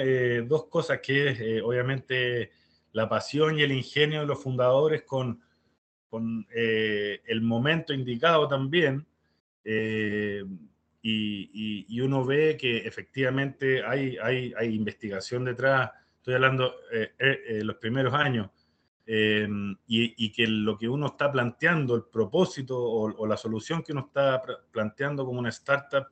dos 0.49 0.67
cosas, 0.67 1.01
que 1.01 1.29
es 1.29 1.63
obviamente 1.63 2.53
la 2.93 3.09
pasión 3.09 3.59
y 3.59 3.63
el 3.63 3.73
ingenio 3.73 4.21
de 4.21 4.27
los 4.27 4.43
fundadores 4.43 5.03
con, 5.03 5.41
con 6.09 6.47
eh, 6.55 7.21
el 7.25 7.41
momento 7.41 7.93
indicado 7.93 8.47
también, 8.49 9.07
eh, 9.65 10.45
y, 11.05 12.01
uno 12.01 12.25
ve 12.25 12.57
que 12.57 12.79
efectivamente 12.79 13.85
hay, 13.85 14.17
hay, 14.19 14.53
hay 14.57 14.75
investigación 14.75 15.45
detrás, 15.45 15.91
estoy 16.17 16.35
hablando 16.35 16.75
de 16.91 17.13
eh, 17.19 17.65
los 17.65 17.77
primeros 17.77 18.13
años, 18.15 18.51
y, 19.07 20.33
que 20.33 20.47
lo 20.47 20.77
que 20.79 20.89
uno 20.89 21.07
está 21.07 21.31
planteando, 21.31 21.97
el 21.97 22.05
propósito 22.05 22.79
o, 22.79 23.27
la 23.27 23.37
solución 23.37 23.83
que 23.83 23.93
uno 23.93 24.07
está 24.07 24.43
planteando 24.71 25.25
como 25.25 25.39
una 25.39 25.49
startup 25.49 26.07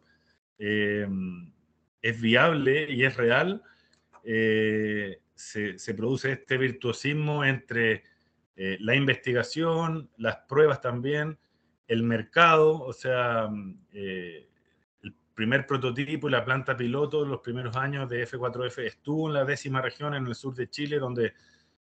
es 0.61 2.21
viable 2.21 2.91
y 2.91 3.05
es 3.05 3.17
real, 3.17 3.63
se, 4.23 5.79
se, 5.79 5.95
produce 5.95 6.33
este 6.33 6.59
virtuosismo 6.59 7.45
entre 7.45 8.05
eh, 8.63 8.77
la 8.81 8.95
investigación, 8.95 10.11
las 10.19 10.37
pruebas 10.47 10.83
también, 10.83 11.39
el 11.89 12.03
mercado, 12.03 12.79
o 12.83 12.93
sea, 12.93 13.49
eh, 13.91 14.51
el 15.03 15.15
primer 15.33 15.67
prototipo 15.67 16.29
y 16.29 16.31
la 16.31 16.45
planta 16.45 16.77
piloto 16.77 17.25
en 17.25 17.31
los 17.31 17.41
primeros 17.41 17.75
años 17.75 18.07
de 18.11 18.29
F4F 18.29 18.83
estuvo 18.85 19.29
en 19.29 19.33
la 19.33 19.47
décima 19.47 19.81
región 19.81 20.15
en 20.15 20.27
el 20.27 20.35
sur 20.35 20.55
de 20.55 20.69
Chile, 20.69 20.99
donde 20.99 21.33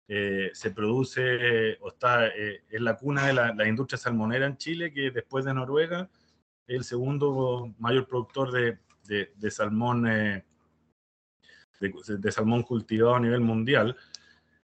eh, 0.08 0.50
se 0.52 0.72
produce 0.72 1.78
o 1.80 1.90
está 1.90 2.26
en 2.26 2.84
la 2.84 2.96
cuna 2.96 3.28
de 3.28 3.34
la, 3.34 3.68
industria 3.68 3.96
salmonera 3.96 4.46
en 4.46 4.56
Chile, 4.56 4.92
que 4.92 5.12
después 5.12 5.44
de 5.44 5.54
Noruega 5.54 6.10
el 6.66 6.84
segundo 6.84 7.74
mayor 7.78 8.06
productor 8.06 8.52
de, 8.52 8.78
de, 9.34 9.50
salmón 9.50 10.04
de, 10.04 10.44
de, 11.80 12.32
salmón 12.32 12.62
cultivado 12.62 13.16
a 13.16 13.20
nivel 13.20 13.40
mundial. 13.40 13.96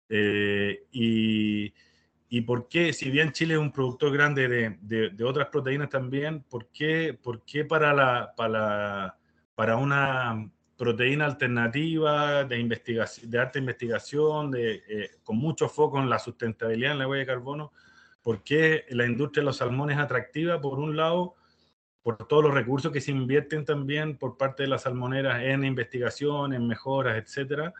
y, 0.10 1.73
¿Y 2.29 2.41
por 2.41 2.67
qué, 2.67 2.91
si 2.91 3.10
bien 3.10 3.31
Chile 3.31 3.53
es 3.53 3.60
un 3.60 3.71
productor 3.71 4.12
grande 4.12 4.49
de, 4.49 5.10
de, 5.12 5.23
otras 5.23 5.47
proteínas 5.47 5.89
también, 5.89 6.43
¿por 6.43 6.67
qué, 6.67 7.17
por 7.21 7.43
qué 7.45 7.63
para, 7.63 7.93
la, 7.93 8.33
para, 8.36 9.17
para 9.55 9.77
una 9.77 10.51
proteína 10.75 11.25
alternativa 11.25 12.43
de, 12.43 12.60
investigación, 12.60 13.31
de 13.31 13.39
alta 13.39 13.60
investigación, 13.60 14.51
de, 14.51 14.83
eh, 14.89 15.12
con 15.23 15.38
mucho 15.38 15.69
foco 15.69 15.99
en 15.99 16.10
la 16.10 16.19
sustentabilidad 16.19 16.91
en 16.91 16.99
la 16.99 17.07
huella 17.07 17.21
de 17.21 17.27
carbono, 17.27 17.71
¿por 18.21 18.43
qué 18.43 18.83
la 18.89 19.05
industria 19.05 19.41
de 19.41 19.45
los 19.45 19.57
salmones 19.57 19.95
es 19.95 20.03
atractiva? 20.03 20.60
Por 20.60 20.79
un 20.79 20.97
lado, 20.97 21.37
por 22.03 22.27
todos 22.27 22.43
los 22.43 22.53
recursos 22.53 22.91
que 22.91 23.01
se 23.01 23.12
invierten 23.12 23.65
también 23.65 24.17
por 24.17 24.38
parte 24.38 24.63
de 24.63 24.69
las 24.69 24.83
salmoneras 24.83 25.41
en 25.43 25.63
investigación, 25.65 26.53
en 26.53 26.67
mejoras, 26.67 27.17
etcétera 27.17 27.73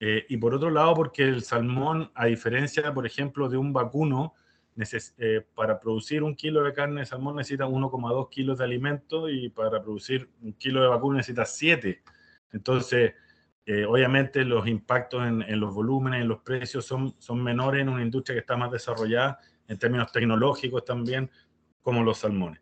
eh, 0.00 0.26
y 0.28 0.36
por 0.36 0.54
otro 0.54 0.70
lado, 0.70 0.94
porque 0.94 1.24
el 1.24 1.42
salmón, 1.42 2.10
a 2.14 2.26
diferencia, 2.26 2.92
por 2.94 3.06
ejemplo, 3.06 3.48
de 3.48 3.56
un 3.56 3.72
vacuno, 3.72 4.34
eh, 5.18 5.44
para 5.54 5.80
producir 5.80 6.22
un 6.22 6.36
kilo 6.36 6.62
de 6.62 6.72
carne 6.72 7.00
de 7.00 7.06
salmón 7.06 7.34
necesita 7.34 7.66
1,2 7.66 8.30
kilos 8.30 8.58
de 8.58 8.64
alimento 8.64 9.28
y 9.28 9.48
para 9.48 9.82
producir 9.82 10.30
un 10.40 10.52
kilo 10.52 10.80
de 10.80 10.88
vacuno 10.88 11.16
necesita 11.16 11.44
7. 11.44 12.00
Entonces, 12.52 13.14
eh, 13.66 13.84
obviamente 13.84 14.44
los 14.44 14.68
impactos 14.68 15.26
en, 15.26 15.42
en, 15.42 15.58
los 15.58 15.74
volúmenes, 15.74 16.22
en 16.22 16.28
los 16.28 16.40
precios 16.42 16.86
son, 16.86 17.14
son 17.18 17.42
menores 17.42 17.82
en 17.82 17.88
una 17.88 18.02
industria 18.02 18.36
que 18.36 18.40
está 18.40 18.56
más 18.56 18.70
desarrollada 18.70 19.40
en 19.66 19.78
términos 19.78 20.12
tecnológicos 20.12 20.84
también, 20.84 21.28
como 21.82 22.04
los 22.04 22.18
salmones. 22.18 22.60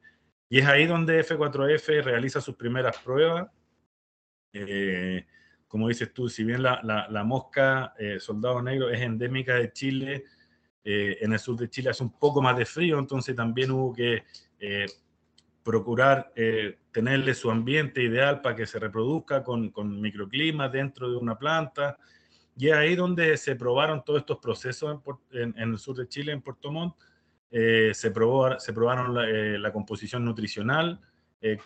Y 0.48 0.58
es 0.60 0.66
ahí 0.66 0.86
donde 0.86 1.24
F4F 1.24 2.02
realiza 2.02 2.40
sus 2.40 2.54
primeras 2.56 2.98
pruebas. 2.98 3.48
Eh, 4.52 5.26
como 5.66 5.88
dices 5.88 6.12
tú, 6.14 6.28
si 6.28 6.44
bien 6.44 6.62
la, 6.62 7.24
mosca 7.24 7.94
eh, 7.98 8.20
soldado 8.20 8.62
negro 8.62 8.88
es 8.90 9.00
endémica 9.00 9.54
de 9.54 9.72
Chile, 9.72 10.24
eh, 10.84 11.18
en 11.20 11.32
el 11.32 11.38
sur 11.38 11.56
de 11.56 11.68
Chile 11.68 11.90
hace 11.90 12.04
un 12.04 12.16
poco 12.16 12.40
más 12.40 12.56
de 12.56 12.64
frío, 12.64 12.98
entonces 12.98 13.34
también 13.34 13.72
hubo 13.72 13.92
que 13.92 14.22
procurar 15.62 16.32
tenerle 16.92 17.34
su 17.34 17.50
ambiente 17.50 18.00
ideal 18.02 18.40
para 18.40 18.54
que 18.54 18.66
se 18.66 18.78
reproduzca 18.78 19.42
con, 19.42 19.70
con 19.70 20.00
microclimas 20.00 20.70
dentro 20.70 21.10
de 21.10 21.16
una 21.16 21.36
planta. 21.36 21.98
Y 22.56 22.68
es 22.68 22.74
ahí 22.74 22.96
donde 22.96 23.36
se 23.36 23.54
probaron 23.54 24.02
todos 24.02 24.20
estos 24.20 24.38
procesos 24.38 25.00
en, 25.32 25.54
el 25.58 25.78
sur 25.78 25.96
de 25.96 26.08
Chile, 26.08 26.32
en 26.32 26.40
Puerto 26.40 26.72
Montt. 26.72 26.96
Se, 27.50 28.10
probó, 28.12 28.58
se 28.58 28.72
probaron 28.72 29.14
la, 29.14 29.26
la 29.58 29.72
composición 29.72 30.24
nutricional. 30.24 31.00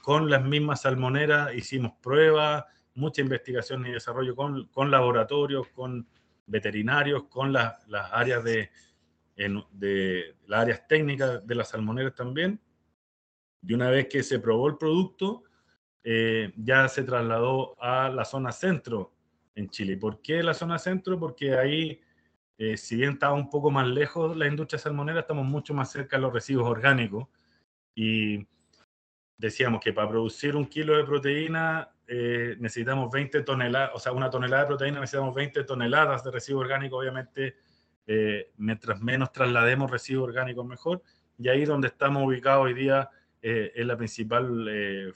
con 0.02 0.30
las 0.30 0.44
mismas 0.44 0.82
salmoneras 0.82 1.54
hicimos 1.54 1.92
pruebas, 2.02 2.64
mucha 2.94 3.22
investigación 3.22 3.86
y 3.86 3.92
desarrollo 3.92 4.36
con, 4.36 4.66
con 4.68 4.90
laboratorios, 4.90 5.68
con 5.68 6.06
veterinarios, 6.46 7.24
con 7.24 7.52
las 7.52 7.76
áreas 8.12 8.44
de, 8.44 8.70
de 9.72 10.36
las 10.46 10.60
áreas 10.60 10.86
técnicas 10.86 11.46
de 11.46 11.54
las 11.54 11.68
salmoneras 11.68 12.14
también. 12.14 12.60
Y 13.62 13.74
una 13.74 13.90
vez 13.90 14.08
que 14.08 14.22
se 14.22 14.38
probó 14.38 14.68
el 14.68 14.76
producto, 14.76 15.44
eh, 16.02 16.52
ya 16.56 16.88
se 16.88 17.02
trasladó 17.02 17.80
a 17.82 18.08
la 18.08 18.24
zona 18.24 18.52
centro 18.52 19.12
en 19.54 19.68
Chile. 19.68 19.96
¿Por 19.96 20.22
qué 20.22 20.42
la 20.42 20.54
zona 20.54 20.78
centro? 20.78 21.18
Porque 21.18 21.56
ahí, 21.56 22.00
eh, 22.60 22.76
si 22.76 22.96
bien 22.96 23.12
estaba 23.12 23.32
un 23.32 23.48
poco 23.48 23.70
más 23.70 23.86
lejos 23.88 24.36
la 24.36 24.46
industria 24.46 24.78
salmonera, 24.78 25.20
estamos 25.20 25.46
mucho 25.46 25.72
más 25.72 25.90
cerca 25.90 26.18
de 26.18 26.22
los 26.22 26.32
residuos 26.34 26.68
orgánicos. 26.68 27.26
Y 27.94 28.46
decíamos 29.38 29.80
que 29.80 29.94
para 29.94 30.10
producir 30.10 30.54
un 30.54 30.66
kilo 30.66 30.94
de 30.94 31.04
proteína 31.04 31.88
eh, 32.06 32.56
necesitamos 32.58 33.10
20 33.10 33.44
toneladas, 33.44 33.92
o 33.94 33.98
sea, 33.98 34.12
una 34.12 34.28
tonelada 34.28 34.64
de 34.64 34.68
proteína 34.68 35.00
necesitamos 35.00 35.34
20 35.34 35.64
toneladas 35.64 36.22
de 36.22 36.30
residuo 36.30 36.60
orgánico, 36.60 36.98
obviamente, 36.98 37.56
eh, 38.06 38.50
mientras 38.58 39.00
menos 39.00 39.32
traslademos 39.32 39.90
residuo 39.90 40.24
orgánico 40.24 40.62
mejor, 40.62 41.02
y 41.38 41.48
ahí 41.48 41.64
donde 41.64 41.88
estamos 41.88 42.24
ubicados 42.26 42.66
hoy 42.66 42.74
día 42.74 43.08
eh, 43.40 43.72
es 43.74 43.86
la 43.86 43.96
principal 43.96 45.14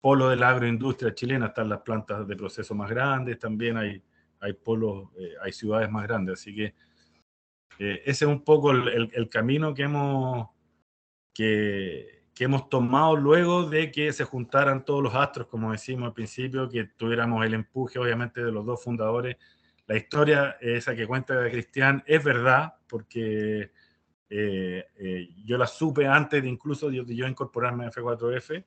polo 0.00 0.28
de 0.28 0.36
la 0.36 0.50
agroindustria 0.50 1.12
chilena, 1.12 1.46
están 1.46 1.68
las 1.68 1.80
plantas 1.80 2.28
de 2.28 2.36
proceso 2.36 2.72
más 2.76 2.88
grandes, 2.88 3.36
también 3.36 3.76
hay, 3.76 4.00
hay 4.40 4.52
polos, 4.54 5.10
hay 5.42 5.52
ciudades 5.52 5.90
más 5.90 6.04
grandes, 6.04 6.40
así 6.40 6.54
que 6.54 6.74
ese 7.78 8.02
es 8.04 8.22
un 8.22 8.42
poco 8.44 8.72
el, 8.72 9.28
camino 9.28 9.74
que 9.74 9.82
hemos... 9.82 10.48
Que, 11.32 12.20
hemos 12.40 12.70
tomado 12.70 13.16
luego 13.16 13.68
de 13.68 13.90
que 13.90 14.14
se 14.14 14.24
juntaran 14.24 14.86
todos 14.86 15.02
los 15.02 15.14
astros, 15.14 15.46
como 15.46 15.72
decimos 15.72 16.06
al 16.06 16.14
principio, 16.14 16.70
que 16.70 16.84
tuviéramos 16.84 17.44
el 17.44 17.52
empuje, 17.52 17.98
obviamente, 17.98 18.42
de 18.42 18.50
los 18.50 18.64
dos 18.64 18.82
fundadores. 18.82 19.36
La 19.86 19.98
historia 19.98 20.56
esa 20.58 20.96
que 20.96 21.06
cuenta 21.06 21.50
Cristian 21.50 22.02
es 22.06 22.24
verdad, 22.24 22.76
porque 22.88 23.70
Eh, 24.32 24.86
eh, 24.96 25.28
yo 25.44 25.58
las 25.58 25.72
supe 25.76 26.06
antes 26.06 26.40
de 26.40 26.48
incluso 26.48 26.88
yo 26.92 27.26
incorporarme 27.26 27.84
a 27.84 27.90
F4F. 27.90 28.64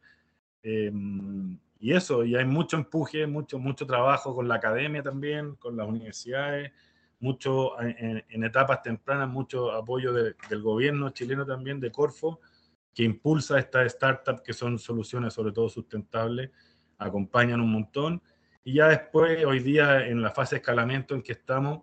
Y 1.84 1.92
eso, 1.92 2.24
y 2.24 2.34
hay 2.34 2.46
mucho 2.46 2.78
empuje, 2.78 3.28
mucho, 3.28 3.60
mucho 3.60 3.86
trabajo 3.86 4.34
con 4.34 4.48
la 4.48 4.56
academia 4.56 5.04
también, 5.04 5.56
con 5.56 5.76
las 5.76 5.86
universidades, 5.86 6.72
mucho 7.20 7.78
en, 7.82 8.24
etapas 8.42 8.82
tempranas, 8.82 9.28
mucho 9.28 9.70
apoyo 9.70 10.14
del 10.14 10.62
gobierno 10.62 11.10
chileno 11.10 11.46
también, 11.46 11.82
de 11.82 11.92
Corfo, 11.92 12.40
que 12.94 13.04
impulsa 13.04 13.60
estas 13.60 13.92
startups 13.92 14.40
que 14.40 14.54
son 14.54 14.80
soluciones 14.80 15.34
sobre 15.34 15.52
todo 15.52 15.68
sustentables, 15.68 16.52
acompañan 17.00 17.60
un 17.60 17.74
montón. 17.74 18.22
Y 18.64 18.76
ya 18.76 18.88
después, 18.88 19.44
hoy 19.44 19.60
día, 19.60 20.08
en 20.08 20.22
la 20.22 20.32
fase 20.32 20.56
de 20.56 20.60
escalamiento 20.60 21.16
en 21.16 21.22
que 21.22 21.34
estamos, 21.34 21.82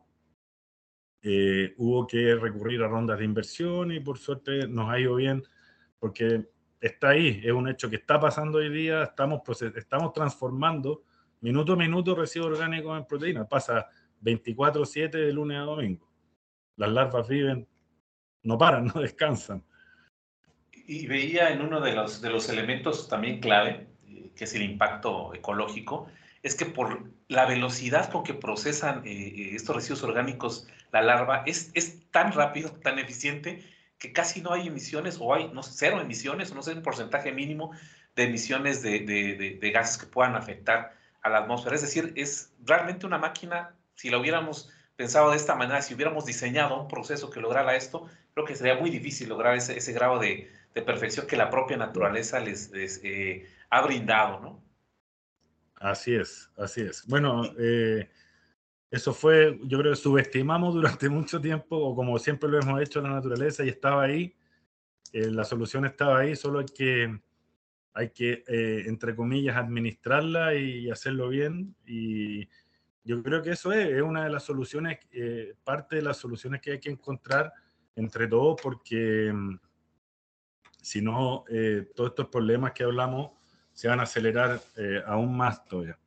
eh, 1.20 1.74
hubo 1.76 2.06
que 2.06 2.36
recurrir 2.36 2.82
a 2.82 2.88
rondas 2.88 3.18
de 3.18 3.26
inversión 3.26 3.92
y 3.92 4.00
por 4.00 4.16
suerte 4.16 4.66
nos 4.66 4.88
ha 4.88 4.98
ido 4.98 5.16
bien 5.16 5.42
porque 5.98 6.48
está 6.80 7.10
ahí, 7.10 7.40
es 7.44 7.52
un 7.52 7.68
hecho 7.68 7.90
que 7.90 7.96
está 7.96 8.18
pasando 8.18 8.58
hoy 8.58 8.70
día, 8.70 9.02
estamos, 9.02 9.42
estamos 9.76 10.12
transformando 10.12 11.02
minuto 11.40 11.74
a 11.74 11.76
minuto 11.76 12.14
residuos 12.14 12.52
orgánicos 12.52 12.98
en 12.98 13.06
proteínas, 13.06 13.46
pasa 13.48 13.88
24/7 14.22 15.10
de 15.10 15.32
lunes 15.32 15.58
a 15.58 15.62
domingo. 15.62 16.08
Las 16.76 16.90
larvas 16.90 17.28
viven, 17.28 17.68
no 18.42 18.58
paran, 18.58 18.86
no 18.94 19.00
descansan. 19.00 19.64
Y 20.72 21.06
veía 21.06 21.50
en 21.50 21.62
uno 21.62 21.80
de 21.80 21.92
los, 21.92 22.20
de 22.20 22.30
los 22.30 22.48
elementos 22.48 23.08
también 23.08 23.40
clave, 23.40 23.86
eh, 24.08 24.32
que 24.34 24.44
es 24.44 24.54
el 24.54 24.62
impacto 24.62 25.34
ecológico, 25.34 26.08
es 26.42 26.54
que 26.54 26.66
por 26.66 27.10
la 27.28 27.46
velocidad 27.46 28.10
con 28.10 28.24
que 28.24 28.34
procesan 28.34 29.06
eh, 29.06 29.10
eh, 29.10 29.50
estos 29.54 29.76
residuos 29.76 30.02
orgánicos 30.02 30.66
la 30.90 31.02
larva 31.02 31.44
es, 31.46 31.70
es 31.74 32.10
tan 32.10 32.32
rápido, 32.32 32.70
tan 32.82 32.98
eficiente, 32.98 33.62
que 34.00 34.12
casi 34.12 34.40
no 34.40 34.52
hay 34.52 34.66
emisiones 34.66 35.18
o 35.20 35.32
hay 35.32 35.48
no 35.52 35.62
cero 35.62 36.00
emisiones 36.00 36.50
o 36.50 36.54
no 36.54 36.62
sé 36.62 36.72
un 36.72 36.82
porcentaje 36.82 37.32
mínimo 37.32 37.70
de 38.16 38.24
emisiones 38.24 38.82
de, 38.82 39.00
de, 39.00 39.58
de, 39.60 39.70
gases 39.70 39.98
que 39.98 40.06
puedan 40.06 40.34
afectar 40.34 40.96
a 41.22 41.28
la 41.28 41.38
atmósfera. 41.40 41.76
Es 41.76 41.82
decir, 41.82 42.12
es 42.16 42.52
realmente 42.64 43.06
una 43.06 43.18
máquina, 43.18 43.76
si 43.94 44.08
la 44.08 44.18
hubiéramos 44.18 44.70
pensado 44.96 45.30
de 45.30 45.36
esta 45.36 45.54
manera, 45.54 45.82
si 45.82 45.94
hubiéramos 45.94 46.24
diseñado 46.24 46.80
un 46.80 46.88
proceso 46.88 47.30
que 47.30 47.40
lograra 47.40 47.76
esto, 47.76 48.08
creo 48.32 48.46
que 48.46 48.56
sería 48.56 48.76
muy 48.76 48.88
difícil 48.88 49.28
lograr 49.28 49.54
ese, 49.54 49.76
ese 49.76 49.92
grado 49.92 50.18
de, 50.18 50.50
perfección 50.72 51.26
que 51.26 51.36
la 51.36 51.50
propia 51.50 51.76
naturaleza 51.76 52.40
les, 52.40 52.70
eh, 53.04 53.46
ha 53.68 53.82
brindado, 53.82 54.40
¿no? 54.40 54.64
Así 55.76 56.14
es, 56.14 56.50
así 56.56 56.80
es. 56.80 57.06
Bueno, 57.06 57.42
eh, 57.58 58.08
eso 58.90 59.14
fue, 59.14 59.58
yo 59.64 59.78
creo 59.78 59.92
que 59.92 59.96
subestimamos 59.96 60.74
durante 60.74 61.08
mucho 61.10 61.40
tiempo, 61.40 61.76
o 61.76 61.94
como 61.94 62.18
siempre 62.18 62.48
lo 62.48 62.60
hemos 62.60 62.80
hecho 62.80 63.00
la 63.00 63.10
naturaleza, 63.10 63.64
y 63.64 63.68
estaba 63.68 64.04
ahí, 64.04 64.34
eh, 65.12 65.30
la 65.30 65.44
solución 65.44 65.84
estaba 65.84 66.20
ahí, 66.20 66.36
solo 66.36 66.60
hay 66.60 66.66
que, 66.66 67.20
hay 67.94 68.10
que 68.10 68.44
eh, 68.46 68.84
entre 68.86 69.14
comillas, 69.14 69.56
administrarla 69.56 70.54
y 70.54 70.90
hacerlo 70.90 71.28
bien. 71.28 71.74
Y 71.86 72.48
yo 73.04 73.22
creo 73.22 73.42
que 73.42 73.50
eso 73.50 73.72
es, 73.72 74.02
una 74.02 74.24
de 74.24 74.30
las 74.30 74.44
soluciones, 74.44 74.98
parte 75.64 75.96
de 75.96 76.02
las 76.02 76.16
soluciones 76.16 76.60
que 76.60 76.72
hay 76.72 76.80
que 76.80 76.90
encontrar 76.90 77.52
entre 77.96 78.28
todos, 78.28 78.60
porque 78.62 79.32
mm, 79.32 79.58
si 80.80 81.02
no, 81.02 81.44
todos 81.94 82.10
estos 82.10 82.28
problemas 82.28 82.72
que 82.72 82.84
hablamos 82.84 83.32
se 83.72 83.88
van 83.88 84.00
a 84.00 84.02
acelerar 84.02 84.60
eh, 84.76 85.02
aún 85.06 85.34
más 85.34 85.64
todavía. 85.64 85.98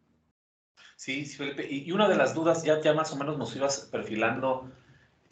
Sí, 1.04 1.26
sí, 1.26 1.36
Felipe. 1.36 1.68
Y, 1.70 1.92
una 1.92 2.08
de 2.08 2.16
las 2.16 2.34
dudas, 2.34 2.64
ya, 2.64 2.80
ya 2.80 2.94
más 2.94 3.12
o 3.12 3.18
menos 3.18 3.38
nos 3.38 3.54
ibas 3.58 3.90
perfilando, 3.92 4.72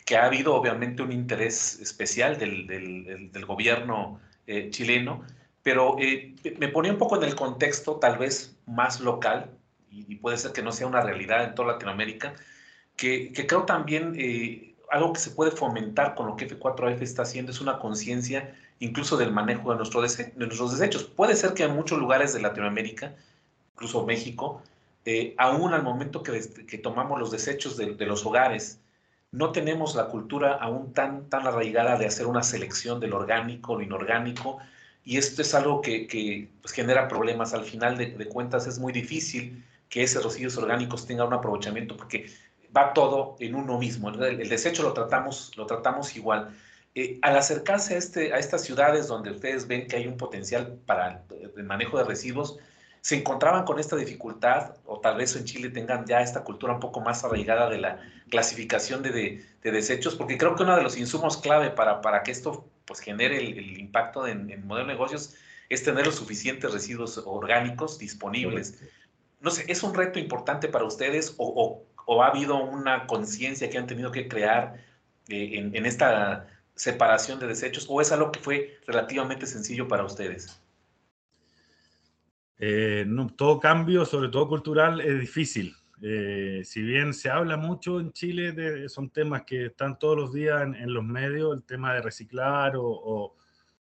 que 0.05 0.17
ha 0.17 0.25
habido 0.25 0.53
obviamente 0.53 1.01
un 1.01 1.13
interés 1.13 1.79
especial 1.79 2.37
del, 2.37 2.67
del, 2.67 3.45
gobierno 3.45 4.19
eh, 4.47 4.69
chileno, 4.69 5.23
pero 5.63 5.95
eh, 5.97 6.35
me 6.57 6.67
ponía 6.67 6.91
un 6.91 6.97
poco 6.97 7.15
en 7.15 7.23
el 7.23 7.35
contexto 7.35 7.95
tal 7.95 8.17
vez 8.17 8.53
más 8.65 8.99
local, 8.99 9.49
y, 9.89 10.15
puede 10.15 10.35
ser 10.35 10.51
que 10.51 10.61
no 10.61 10.73
sea 10.73 10.87
una 10.87 10.99
realidad 10.99 11.45
en 11.45 11.55
toda 11.55 11.71
Latinoamérica, 11.71 12.33
que, 12.97 13.31
que 13.31 13.47
creo 13.47 13.63
también 13.63 14.17
algo 14.91 15.13
que 15.13 15.21
se 15.21 15.31
puede 15.31 15.51
fomentar 15.51 16.15
con 16.15 16.27
lo 16.27 16.35
que 16.35 16.49
F4F 16.49 17.01
está 17.01 17.21
haciendo 17.21 17.53
es 17.53 17.61
una 17.61 17.79
conciencia 17.79 18.53
incluso 18.79 19.15
del 19.15 19.31
manejo 19.31 19.71
de, 19.71 19.77
nuestro 19.77 20.01
de, 20.01 20.33
nuestros 20.35 20.77
desechos. 20.77 21.05
Puede 21.05 21.37
ser 21.37 21.53
que 21.53 21.63
en 21.63 21.73
muchos 21.73 21.97
lugares 21.97 22.33
de 22.33 22.41
Latinoamérica, 22.41 23.15
incluso 23.75 24.05
México, 24.05 24.61
eh, 25.05 25.35
aún 25.37 25.73
al 25.73 25.83
momento 25.83 26.23
que, 26.23 26.77
tomamos 26.77 27.19
los 27.19 27.31
desechos 27.31 27.77
de, 27.77 28.05
los 28.05 28.25
hogares, 28.25 28.79
no 29.31 29.51
tenemos 29.51 29.95
la 29.95 30.07
cultura 30.07 30.53
aún 30.53 30.93
tan, 30.93 31.29
tan 31.29 31.47
arraigada 31.47 31.97
de 31.97 32.05
hacer 32.05 32.27
una 32.27 32.43
selección 32.43 32.99
del 32.99 33.13
orgánico, 33.13 33.75
lo 33.75 33.81
inorgánico, 33.81 34.59
y 35.03 35.17
esto 35.17 35.41
es 35.41 35.53
algo 35.55 35.81
que, 35.81 36.07
que 36.07 36.49
pues, 36.61 36.73
genera 36.73 37.07
problemas. 37.07 37.53
Al 37.53 37.65
final 37.65 37.97
de, 37.97 38.27
cuentas 38.27 38.67
es 38.67 38.77
muy 38.77 38.93
difícil 38.93 39.63
que 39.89 40.03
esos 40.03 40.23
residuos 40.23 40.57
orgánicos 40.57 41.05
tengan 41.05 41.27
un 41.27 41.33
aprovechamiento 41.33 41.97
porque 41.97 42.27
va 42.75 42.93
todo 42.93 43.35
en 43.39 43.55
uno 43.55 43.77
mismo. 43.79 44.09
El, 44.09 44.41
el 44.41 44.49
desecho 44.49 44.83
lo 44.83 44.93
tratamos, 44.93 45.51
lo 45.57 45.65
tratamos 45.65 46.15
igual. 46.15 46.55
Eh, 46.93 47.19
al 47.21 47.37
acercarse 47.37 47.95
a, 47.95 47.97
este, 47.97 48.33
a 48.33 48.37
estas 48.37 48.63
ciudades 48.63 49.07
donde 49.07 49.31
ustedes 49.31 49.65
ven 49.65 49.87
que 49.87 49.95
hay 49.95 50.07
un 50.07 50.17
potencial 50.17 50.77
para 50.85 51.23
el 51.55 51.63
manejo 51.63 51.97
de 51.97 52.03
residuos, 52.03 52.57
se 53.01 53.15
encontraban 53.15 53.65
con 53.65 53.79
esta 53.79 53.95
dificultad, 53.95 54.75
o 54.85 54.99
tal 54.99 55.17
vez 55.17 55.35
en 55.35 55.43
Chile 55.45 55.69
tengan 55.69 56.05
ya 56.05 56.21
esta 56.21 56.43
cultura 56.43 56.73
un 56.73 56.79
poco 56.79 57.01
más 57.01 57.23
arraigada 57.23 57.67
de 57.69 57.79
la 57.79 57.99
clasificación 58.29 59.01
de, 59.01 59.43
de, 59.63 59.71
desechos, 59.71 60.15
porque 60.15 60.37
creo 60.37 60.55
que 60.55 60.63
uno 60.63 60.75
de 60.75 60.83
los 60.83 60.97
insumos 60.97 61.37
clave 61.37 61.71
para, 61.71 62.01
para 62.01 62.21
que 62.21 62.31
esto 62.31 62.69
pues, 62.85 62.99
genere 62.99 63.37
el, 63.37 63.79
impacto 63.79 64.27
en, 64.27 64.51
en 64.51 64.67
modelo 64.67 64.87
de 64.87 64.93
negocios 64.93 65.35
es 65.69 65.83
tener 65.83 66.05
los 66.05 66.15
suficientes 66.15 66.71
residuos 66.71 67.17
orgánicos 67.25 67.97
disponibles. 67.97 68.79
No 69.39 69.49
sé, 69.49 69.65
¿es 69.67 69.81
un 69.81 69.95
reto 69.95 70.19
importante 70.19 70.67
para 70.67 70.85
ustedes 70.85 71.33
o, 71.37 71.45
o, 71.47 71.83
o 72.05 72.23
ha 72.23 72.27
habido 72.27 72.63
una 72.63 73.07
conciencia 73.07 73.69
que 73.69 73.79
han 73.79 73.87
tenido 73.87 74.11
que 74.11 74.27
crear 74.27 74.75
eh, 75.27 75.57
en, 75.57 75.75
en 75.75 75.85
esta 75.87 76.47
separación 76.75 77.39
de 77.39 77.47
desechos 77.47 77.87
o 77.89 77.99
es 77.99 78.11
algo 78.11 78.31
que 78.31 78.39
fue 78.39 78.79
relativamente 78.85 79.47
sencillo 79.47 79.87
para 79.87 80.03
ustedes? 80.03 80.61
Eh, 82.63 83.05
no, 83.07 83.27
todo 83.35 83.59
cambio, 83.59 84.05
sobre 84.05 84.29
todo 84.29 84.47
cultural, 84.47 85.01
es 85.01 85.19
difícil. 85.19 85.75
Eh, 85.99 86.61
si 86.63 86.83
bien 86.83 87.11
se 87.11 87.31
habla 87.31 87.57
mucho 87.57 87.99
en 87.99 88.11
Chile, 88.11 88.51
de, 88.51 88.87
son 88.87 89.09
temas 89.09 89.45
que 89.47 89.65
están 89.65 89.97
todos 89.97 90.15
los 90.15 90.31
días 90.31 90.61
en, 90.61 90.93
los 90.93 91.03
medios, 91.03 91.55
el 91.55 91.63
tema 91.63 91.95
de 91.95 92.03
reciclar 92.03 92.75
o, 92.77 93.35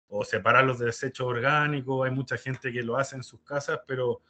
o, 0.08 0.24
separar 0.24 0.64
los 0.64 0.78
desechos 0.78 1.26
orgánicos, 1.26 2.06
hay 2.06 2.14
mucha 2.14 2.36
gente 2.36 2.70
que 2.70 2.82
lo 2.82 2.98
hace 2.98 3.16
en 3.16 3.22
sus 3.22 3.40
casas, 3.40 3.80
pero, 3.86 4.20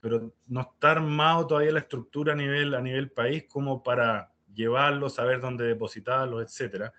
pero 0.00 0.34
no 0.48 0.60
está 0.60 0.90
armado 0.90 1.46
todavía 1.46 1.72
la 1.72 1.80
estructura 1.80 2.34
a 2.34 2.36
nivel, 2.36 2.74
a 2.74 2.82
nivel 2.82 3.10
país 3.10 3.46
como 3.48 3.82
para 3.82 4.30
llevarlos, 4.52 5.14
saber 5.14 5.40
dónde 5.40 5.64
depositarlos, 5.64 6.42
etcétera. 6.42 6.92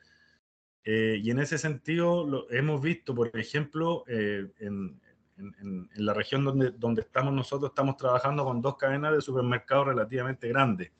Eh, 0.84 1.19
y 1.21 1.30
en 1.30 1.38
ese 1.38 1.60
sentido 1.60 2.25
lo, 2.25 2.49
hemos 2.49 2.82
visto, 2.82 3.13
por 3.13 3.38
ejemplo, 3.38 4.06
eh, 4.08 4.47
en, 4.58 4.99
en, 5.39 5.89
la 5.95 6.13
región 6.13 6.43
donde, 6.43 6.71
donde 6.71 7.02
estamos 7.02 7.34
nosotros, 7.34 7.71
estamos 7.71 7.97
trabajando 7.97 8.43
con 8.43 8.62
dos 8.62 8.75
cadenas 8.78 9.13
de 9.13 9.21
supermercados 9.21 9.88
relativamente 9.88 10.47
grandes, 10.47 10.91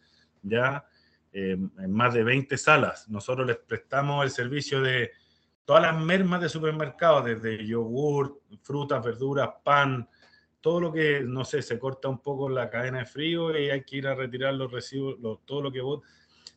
ya 0.42 0.86
eh, 1.32 1.52
en 1.52 1.92
más 1.92 2.14
de 2.14 2.24
20 2.24 2.58
salas. 2.58 3.08
Nosotros 3.10 3.46
les 3.46 3.58
prestamos 3.58 4.24
el 4.24 4.32
servicio 4.32 4.82
de 4.82 5.12
todas 5.66 5.84
las 5.84 6.02
mermas 6.02 6.42
de 6.42 6.50
supermercados, 6.50 7.26
desde 7.26 7.66
yogur, 7.66 8.42
frutas, 8.64 9.04
verduras, 9.04 9.50
pan, 9.64 10.10
todo 10.62 10.82
lo 10.82 10.92
que, 10.92 11.22
no 11.22 11.46
sé, 11.46 11.62
se 11.62 11.78
corta 11.78 12.10
un 12.10 12.20
poco 12.20 12.50
la 12.50 12.70
cadena 12.70 13.00
de 13.00 13.06
frío 13.06 13.58
y 13.58 13.70
hay 13.70 13.84
que 13.84 13.98
ir 13.98 14.08
a 14.08 14.16
retirar 14.16 14.54
los 14.56 14.72
residuos, 14.72 15.40
todo 15.46 15.62
lo 15.62 15.72
que 15.72 15.82
vos, 15.82 16.02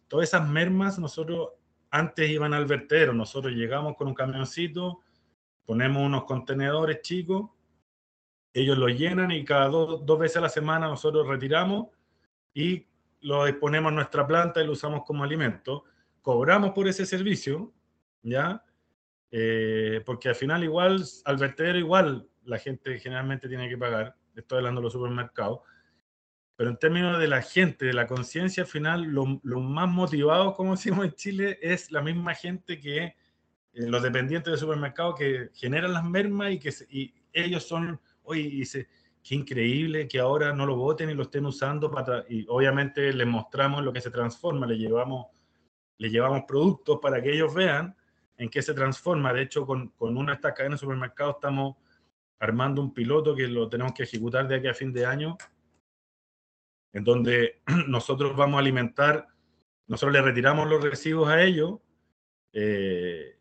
todas 0.09 0.29
esas 0.29 0.49
mermas 0.49 0.99
nosotros 0.99 1.51
antes 1.91 2.31
iban 2.31 2.55
al 2.55 2.65
vertedero, 2.65 3.13
nosotros 3.13 3.53
llegamos 3.53 3.97
con 3.97 4.09
un 4.09 4.15
camioncito, 4.15 5.01
ponemos 5.67 6.03
unos 6.03 6.25
contenedores 6.25 7.03
chicos, 7.03 7.51
ellos 8.55 8.77
lo 8.77 8.89
llenan 8.89 9.31
y 9.31 9.45
cada 9.45 9.69
dos 9.69 10.19
veces 10.19 10.37
a 10.39 10.43
la 10.43 10.49
semana 10.49 10.87
nosotros 10.87 11.27
retiramos 11.27 11.89
y 12.55 12.87
lo 13.21 13.45
disponemos 13.47 13.91
en 13.91 13.97
nuestra 13.97 14.27
planta 14.27 14.63
y 14.63 14.67
lo 14.67 14.73
usamos 14.73 15.03
como 15.05 15.25
alimento. 15.25 15.85
Cobramos 16.21 16.73
por 16.73 16.87
ese 16.89 17.07
servicio, 17.07 17.73
¿ya? 18.23 18.65
Eh, 19.31 20.03
porque 20.05 20.29
al 20.29 20.35
final 20.35 20.63
igual, 20.63 21.03
al 21.25 21.37
vertedero 21.39 21.79
igual 21.79 22.29
la 22.45 22.59
gente 22.59 22.99
generalmente 22.99 23.49
tiene 23.49 23.69
que 23.69 23.79
pagar, 23.79 24.17
estoy 24.37 24.59
hablando 24.59 24.81
de 24.81 24.85
los 24.85 24.93
supermercados, 24.93 25.61
pero 26.57 26.71
en 26.71 26.77
términos 26.77 27.19
de 27.19 27.29
la 27.29 27.41
gente, 27.41 27.87
de 27.87 27.95
la 27.95 28.07
conciencia, 28.07 28.65
al 28.65 28.69
final, 28.69 29.05
lo, 29.05 29.41
lo, 29.43 29.61
más 29.61 29.89
motivado, 29.89 30.55
como 30.55 30.73
decimos 30.77 31.05
en 31.07 31.13
Chile, 31.15 31.59
es 31.63 31.91
la 31.91 32.03
misma 32.03 32.35
gente 32.35 32.79
que 32.79 33.05
eh, 33.05 33.15
los 33.73 34.03
dependientes 34.03 34.53
de 34.53 34.59
supermercados 34.59 35.15
que 35.17 35.51
generan 35.55 35.95
las 35.95 36.05
mermas 36.05 36.53
y 36.53 36.59
que 36.59 36.71
y 36.91 37.15
ellos 37.33 37.67
son, 37.67 38.01
oye, 38.25 38.43
dice, 38.43 38.89
qué 39.23 39.35
increíble 39.35 40.09
que 40.09 40.19
ahora 40.19 40.53
no 40.53 40.67
lo 40.67 40.77
voten 40.77 41.11
y 41.11 41.15
lo 41.15 41.23
estén 41.23 41.47
usando 41.47 41.91
para, 41.91 42.25
y 42.29 42.45
obviamente 42.49 43.13
les 43.13 43.27
mostramos 43.27 43.83
lo 43.83 43.93
que 43.93 44.01
se 44.01 44.11
transforma, 44.11 44.67
le 44.67 44.77
llevamos, 44.77 45.27
le 45.99 46.11
llevamos 46.11 46.43
productos 46.47 46.99
para 47.01 47.23
que 47.23 47.33
ellos 47.33 47.55
vean 47.55 47.97
en 48.37 48.49
qué 48.49 48.63
se 48.63 48.75
transforma. 48.75 49.33
De 49.33 49.43
hecho, 49.43 49.67
con, 49.67 49.89
con 49.91 50.17
una 50.17 50.33
de 50.33 50.37
estas 50.37 50.55
cadenas 50.55 50.81
de 50.81 50.85
supermercados 50.87 51.37
estamos 51.37 51.77
armando 52.41 52.83
un 52.83 52.93
piloto 52.93 53.37
que 53.37 53.47
lo 53.47 53.69
tenemos 53.69 53.93
que 53.93 54.03
ejecutar 54.03 54.49
de 54.49 54.57
aquí 54.57 54.67
a 54.67 54.75
fin 54.75 54.93
de 54.93 55.07
año, 55.07 55.37
en 56.93 57.05
donde 57.05 57.63
nosotros 57.87 58.37
vamos 58.37 58.57
a 58.57 58.61
alimentar, 58.61 59.29
nosotros 59.87 60.13
le 60.13 60.23
retiramos 60.23 60.69
los 60.69 60.83
residuos 60.83 61.29
a 61.29 61.43
ellos 61.43 61.79
eh, 62.53 63.39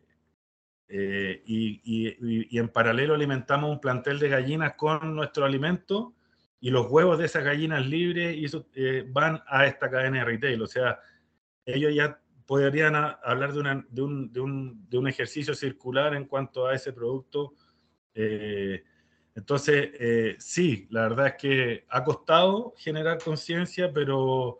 eh, 0.94 1.42
y, 1.46 2.58
en 2.58 2.68
paralelo 2.68 3.14
alimentamos 3.14 3.70
un 3.70 3.80
plantel 3.80 4.18
de 4.18 4.28
gallinas 4.28 4.74
con 4.74 5.16
nuestro 5.16 5.46
alimento 5.46 6.12
y 6.60 6.68
los 6.68 6.90
huevos 6.90 7.18
de 7.18 7.24
esas 7.24 7.44
gallinas 7.44 7.86
libres 7.86 8.36
y 8.36 8.44
eso, 8.44 8.66
eh, 8.74 9.02
van 9.08 9.42
a 9.46 9.64
esta 9.64 9.90
cadena 9.90 10.18
de 10.18 10.24
retail. 10.26 10.60
O 10.60 10.66
sea, 10.66 11.00
ellos 11.64 11.94
ya 11.94 12.20
podrían 12.44 12.94
hablar 12.94 13.54
de, 13.54 13.84
de, 13.88 14.02
un, 14.02 14.30
de, 14.30 14.40
un, 14.40 14.86
de, 14.90 14.98
un, 14.98 15.08
ejercicio 15.08 15.54
circular 15.54 16.14
en 16.14 16.26
cuanto 16.26 16.66
a 16.66 16.74
ese 16.74 16.92
producto. 16.92 17.54
entonces, 19.34 20.36
sí, 20.44 20.86
la 20.90 21.08
verdad 21.08 21.28
es 21.28 21.34
que 21.40 21.86
ha 21.88 22.04
costado 22.04 22.74
generar 22.76 23.16
conciencia, 23.24 23.90
pero 23.90 24.58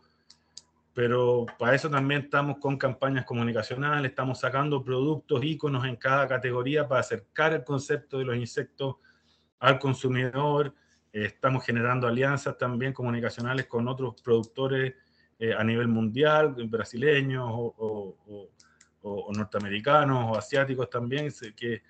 pero 0.95 1.47
para 1.59 1.75
eso 1.75 1.89
también 1.89 2.23
estamos 2.23 2.59
con 2.59 2.77
campañas 2.77 3.25
comunicacionales, 3.25 4.11
estamos 4.11 4.41
sacando 4.41 4.85
productos, 4.85 5.43
iconos 5.43 5.87
en 5.87 5.97
cada 5.97 6.27
categoría 6.29 6.87
para 6.87 7.01
acercar 7.01 7.55
el 7.55 7.65
concepto 7.65 8.19
de 8.19 8.25
los 8.25 8.37
insectos 8.37 8.97
al 9.59 9.79
consumidor. 9.79 10.75
Eh, 11.13 11.25
estamos 11.25 11.65
generando 11.65 12.07
alianzas 12.07 12.59
también 12.59 12.93
comunicacionales 12.93 13.67
con 13.67 13.89
otros 13.89 14.21
productores 14.23 14.95
eh, 15.39 15.55
a 15.55 15.65
nivel 15.65 15.89
mundial, 15.89 16.55
brasileños 16.69 17.49
o, 17.49 18.49
norteamericanos 19.35 20.31
o 20.31 20.39
asiáticos 20.39 20.89
también, 20.89 21.33
que 21.57 21.83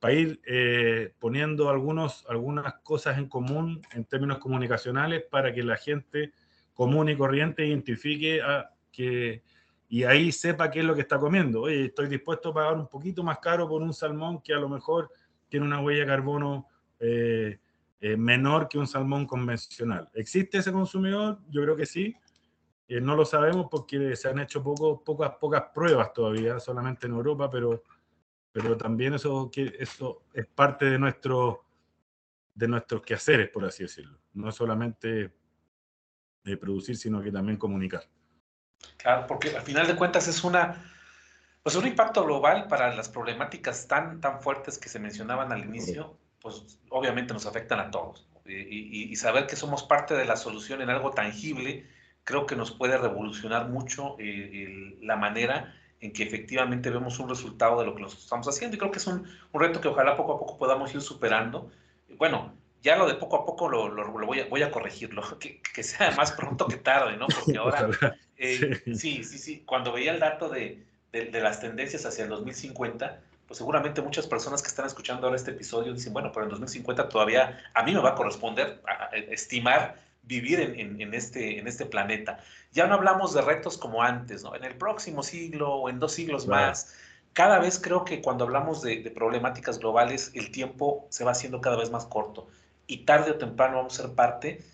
para 0.00 0.14
ir 0.14 0.40
eh, 0.46 1.12
poniendo 1.18 1.68
algunos, 1.68 2.24
algunas 2.28 2.74
cosas 2.82 3.18
en 3.18 3.28
común 3.28 3.82
en 3.92 4.04
términos 4.04 4.38
comunicacionales 4.38 5.22
para 5.30 5.52
que 5.52 5.62
la 5.62 5.76
gente 5.76 6.32
común 6.78 7.08
y 7.08 7.16
corriente 7.16 7.66
identifique 7.66 8.40
a, 8.40 8.70
que, 8.92 9.42
y 9.88 10.04
ahí 10.04 10.30
sepa 10.30 10.70
qué 10.70 10.78
es 10.78 10.84
lo 10.84 10.94
que 10.94 11.00
está 11.00 11.18
comiendo. 11.18 11.62
Oye, 11.62 11.86
estoy 11.86 12.06
dispuesto 12.06 12.50
a 12.50 12.54
pagar 12.54 12.74
un 12.74 12.86
poquito 12.86 13.24
más 13.24 13.40
caro 13.40 13.68
por 13.68 13.82
un 13.82 13.92
salmón 13.92 14.40
que 14.40 14.54
a 14.54 14.60
lo 14.60 14.68
mejor 14.68 15.10
tiene 15.48 15.66
una 15.66 15.80
huella 15.80 16.02
de 16.02 16.06
carbono 16.06 16.68
eh, 17.00 17.58
eh, 18.00 18.16
menor 18.16 18.68
que 18.68 18.78
un 18.78 18.86
salmón 18.86 19.26
convencional. 19.26 20.08
¿Existe 20.14 20.58
ese 20.58 20.70
consumidor? 20.70 21.40
Yo 21.50 21.62
creo 21.62 21.74
que 21.74 21.84
sí. 21.84 22.14
Eh, 22.86 23.00
no 23.00 23.16
lo 23.16 23.24
sabemos 23.24 23.66
porque 23.68 24.14
se 24.14 24.28
han 24.28 24.38
hecho 24.38 24.62
poco, 24.62 25.02
pocas, 25.02 25.32
pocas 25.32 25.64
pruebas 25.74 26.12
todavía, 26.12 26.60
solamente 26.60 27.08
en 27.08 27.14
Europa, 27.14 27.50
pero, 27.50 27.82
pero 28.52 28.76
también 28.76 29.14
eso, 29.14 29.50
que, 29.50 29.74
eso 29.80 30.22
es 30.32 30.46
parte 30.46 30.84
de, 30.84 30.96
nuestro, 30.96 31.64
de 32.54 32.68
nuestros 32.68 33.02
quehaceres, 33.02 33.50
por 33.50 33.64
así 33.64 33.82
decirlo. 33.82 34.20
No 34.34 34.52
solamente 34.52 35.37
de 36.44 36.56
producir, 36.56 36.96
sino 36.96 37.22
que 37.22 37.32
también 37.32 37.58
comunicar. 37.58 38.08
Claro, 38.96 39.26
porque 39.26 39.56
al 39.56 39.62
final 39.62 39.86
de 39.86 39.96
cuentas 39.96 40.28
es 40.28 40.44
una, 40.44 40.82
pues 41.62 41.76
un 41.76 41.86
impacto 41.86 42.24
global 42.24 42.66
para 42.68 42.94
las 42.94 43.08
problemáticas 43.08 43.86
tan, 43.88 44.20
tan 44.20 44.40
fuertes 44.40 44.78
que 44.78 44.88
se 44.88 44.98
mencionaban 44.98 45.52
al 45.52 45.64
inicio, 45.64 46.16
pues 46.40 46.78
obviamente 46.90 47.34
nos 47.34 47.46
afectan 47.46 47.80
a 47.80 47.90
todos. 47.90 48.26
Y, 48.46 49.14
saber 49.16 49.46
que 49.46 49.56
somos 49.56 49.82
parte 49.82 50.14
de 50.14 50.24
la 50.24 50.36
solución 50.36 50.80
en 50.80 50.88
algo 50.88 51.10
tangible, 51.10 51.86
creo 52.24 52.46
que 52.46 52.56
nos 52.56 52.70
puede 52.70 52.96
revolucionar 52.96 53.68
mucho 53.68 54.16
eh, 54.18 54.96
la 55.02 55.16
manera 55.16 55.74
en 56.00 56.12
que 56.12 56.22
efectivamente 56.22 56.88
vemos 56.88 57.18
un 57.18 57.28
resultado 57.28 57.78
de 57.80 57.84
lo 57.84 57.94
que 57.94 58.02
nos 58.02 58.16
estamos 58.16 58.48
haciendo. 58.48 58.76
Y 58.76 58.78
creo 58.78 58.90
que 58.90 58.98
es 58.98 59.06
un, 59.06 59.28
un 59.52 59.60
reto 59.60 59.80
que 59.80 59.88
ojalá 59.88 60.16
poco 60.16 60.34
a 60.34 60.38
poco 60.38 60.56
podamos 60.56 60.94
ir 60.94 61.02
superando. 61.02 61.70
Bueno, 62.16 62.54
ya 62.82 62.96
lo 62.96 63.06
de 63.06 63.14
poco 63.14 63.36
a 63.36 63.46
poco 63.46 63.68
lo, 63.68 63.88
lo, 63.88 64.26
voy, 64.26 64.40
a, 64.40 64.46
voy 64.46 64.62
a 64.62 64.70
corregirlo, 64.70 65.22
que, 65.38 65.60
que, 65.74 65.82
sea 65.82 66.12
más 66.12 66.32
pronto 66.32 66.66
que 66.66 66.76
tarde, 66.76 67.16
¿no? 67.16 67.26
Porque 67.26 67.58
ahora, 67.58 67.88
eh, 68.36 68.82
sí. 68.86 69.24
sí, 69.24 69.38
sí, 69.38 69.62
cuando 69.66 69.92
veía 69.92 70.12
el 70.12 70.20
dato 70.20 70.48
de, 70.48 70.84
de, 71.12 71.26
de, 71.26 71.40
las 71.40 71.60
tendencias 71.60 72.06
hacia 72.06 72.24
el 72.24 72.30
2050, 72.30 73.20
pues 73.46 73.58
seguramente 73.58 74.02
muchas 74.02 74.26
personas 74.26 74.62
que 74.62 74.68
están 74.68 74.86
escuchando 74.86 75.26
ahora 75.26 75.36
este 75.36 75.50
episodio 75.50 75.92
dicen, 75.92 76.12
bueno, 76.12 76.30
pero 76.32 76.44
en 76.44 76.50
2050 76.50 77.08
todavía 77.08 77.58
a 77.74 77.82
mí 77.82 77.92
me 77.92 78.00
va 78.00 78.10
a 78.10 78.14
corresponder 78.14 78.80
a, 78.86 79.16
estimar 79.16 79.96
vivir 80.22 80.60
en, 80.60 81.00
en, 81.00 81.14
este, 81.14 81.58
en 81.58 81.66
este 81.66 81.86
planeta. 81.86 82.38
Ya 82.72 82.86
no 82.86 82.94
hablamos 82.94 83.32
de 83.32 83.40
retos 83.40 83.78
como 83.78 84.02
antes, 84.02 84.44
¿no? 84.44 84.54
En 84.54 84.64
el 84.64 84.74
próximo 84.76 85.22
siglo 85.22 85.74
o 85.74 85.88
en 85.88 85.98
dos 85.98 86.12
siglos 86.12 86.46
más. 86.46 86.94
Cada 87.32 87.58
vez 87.58 87.80
creo 87.82 88.04
que 88.04 88.20
cuando 88.20 88.44
hablamos 88.44 88.82
de, 88.82 89.02
de 89.02 89.10
problemáticas 89.10 89.78
globales, 89.78 90.30
el 90.34 90.50
tiempo 90.50 91.06
se 91.08 91.24
va 91.24 91.30
haciendo 91.30 91.62
cada 91.62 91.76
vez 91.76 91.90
más 91.90 92.04
corto 92.04 92.48
y 92.88 93.04
tarde 93.04 93.30
o 93.30 93.34
temprano 93.36 93.76
vamos 93.76 94.00
a 94.00 94.02
ser 94.02 94.14
parte 94.14 94.64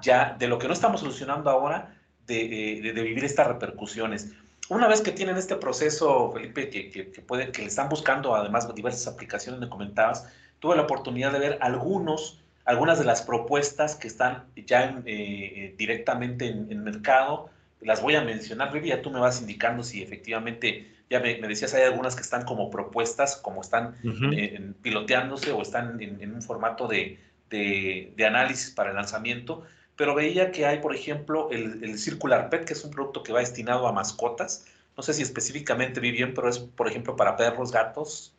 ya 0.00 0.36
de 0.38 0.46
lo 0.46 0.58
que 0.58 0.68
no 0.68 0.74
estamos 0.74 1.00
solucionando 1.00 1.50
ahora, 1.50 1.96
de, 2.26 2.80
de, 2.94 3.02
vivir 3.02 3.24
estas 3.24 3.46
repercusiones. 3.46 4.32
Una 4.68 4.88
vez 4.88 5.00
que 5.00 5.12
tienen 5.12 5.36
este 5.36 5.56
proceso, 5.56 6.30
Felipe, 6.32 6.70
que, 6.70 6.90
que, 6.90 7.10
que, 7.10 7.20
puede, 7.20 7.50
que 7.50 7.62
le 7.62 7.68
están 7.68 7.88
buscando 7.88 8.34
además 8.34 8.72
diversas 8.74 9.12
aplicaciones, 9.12 9.60
me 9.60 9.68
comentabas, 9.68 10.26
tuve 10.60 10.76
la 10.76 10.82
oportunidad 10.82 11.32
de 11.32 11.38
ver 11.40 11.58
algunos, 11.60 12.40
algunas 12.64 12.98
de 12.98 13.04
las 13.04 13.22
propuestas 13.22 13.96
que 13.96 14.06
están 14.06 14.44
ya 14.54 15.02
eh, 15.04 15.74
directamente 15.76 16.46
en, 16.46 16.70
en, 16.70 16.84
mercado. 16.84 17.50
Las 17.80 18.00
voy 18.00 18.14
a 18.14 18.22
mencionar, 18.22 18.72
Vivi, 18.72 18.88
ya 18.88 19.02
tú 19.02 19.10
me 19.10 19.18
vas 19.18 19.40
indicando 19.40 19.82
si 19.82 20.02
efectivamente, 20.02 20.90
ya 21.10 21.20
me, 21.20 21.38
me 21.38 21.48
decías, 21.48 21.74
hay 21.74 21.82
algunas 21.82 22.14
que 22.14 22.22
están 22.22 22.44
como 22.44 22.70
propuestas, 22.70 23.36
como 23.36 23.60
están 23.60 23.96
uh 24.04 24.72
piloteándose 24.80 25.52
o 25.52 25.60
están 25.60 26.00
en, 26.00 26.22
en 26.22 26.34
un 26.34 26.42
formato 26.42 26.88
de, 26.88 27.18
de, 27.52 28.26
análisis 28.26 28.70
para 28.70 28.90
el 28.90 28.96
lanzamiento, 28.96 29.64
pero 29.96 30.14
veía 30.14 30.50
que 30.50 30.66
hay, 30.66 30.80
por 30.80 30.94
ejemplo, 30.94 31.50
el, 31.50 31.98
Circular 31.98 32.48
Pet, 32.48 32.64
que 32.64 32.72
es 32.72 32.84
un 32.84 32.90
producto 32.90 33.22
que 33.22 33.32
va 33.32 33.40
destinado 33.40 33.86
a 33.86 33.92
mascotas. 33.92 34.66
No 34.96 35.02
sé 35.02 35.14
si 35.14 35.22
específicamente 35.22 36.00
vi 36.00 36.10
bien, 36.10 36.34
pero 36.34 36.48
es, 36.48 36.58
por 36.58 36.88
ejemplo, 36.88 37.14
para 37.14 37.36
perros, 37.36 37.70
gatos. 37.70 38.34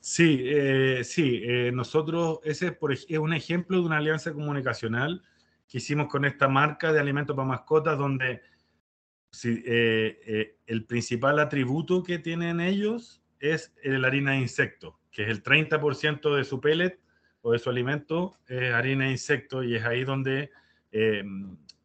Sí, 0.00 0.42
eh, 0.44 1.02
sí. 1.04 1.42
Eh, 1.44 1.70
nosotros, 1.72 2.40
ese 2.44 2.76
es 3.08 3.18
un 3.18 3.32
ejemplo 3.32 3.80
de 3.80 3.86
una 3.86 3.98
alianza 3.98 4.32
comunicacional 4.32 5.22
que 5.68 5.78
hicimos 5.78 6.08
con 6.08 6.24
esta 6.24 6.48
marca 6.48 6.92
de 6.92 7.00
alimentos 7.00 7.34
para 7.34 7.48
mascotas, 7.48 7.98
donde 7.98 8.40
eh, 9.44 10.56
el 10.66 10.84
principal 10.84 11.38
atributo 11.38 12.02
que 12.02 12.18
tienen 12.18 12.60
ellos 12.60 13.22
es 13.40 13.72
la 13.82 14.06
harina 14.06 14.32
de 14.32 14.38
insecto, 14.38 14.98
que 15.10 15.24
es 15.24 15.28
el 15.28 15.42
30% 15.42 16.36
de 16.36 16.44
su 16.44 16.60
pellet 16.60 17.00
o 17.46 17.52
de 17.52 17.60
su 17.60 17.70
alimento 17.70 18.34
es 18.48 18.74
harina 18.74 19.04
de 19.04 19.12
insectos 19.12 19.64
y 19.64 19.76
es 19.76 19.84
ahí 19.84 20.02
donde, 20.02 20.50
eh, 20.90 21.22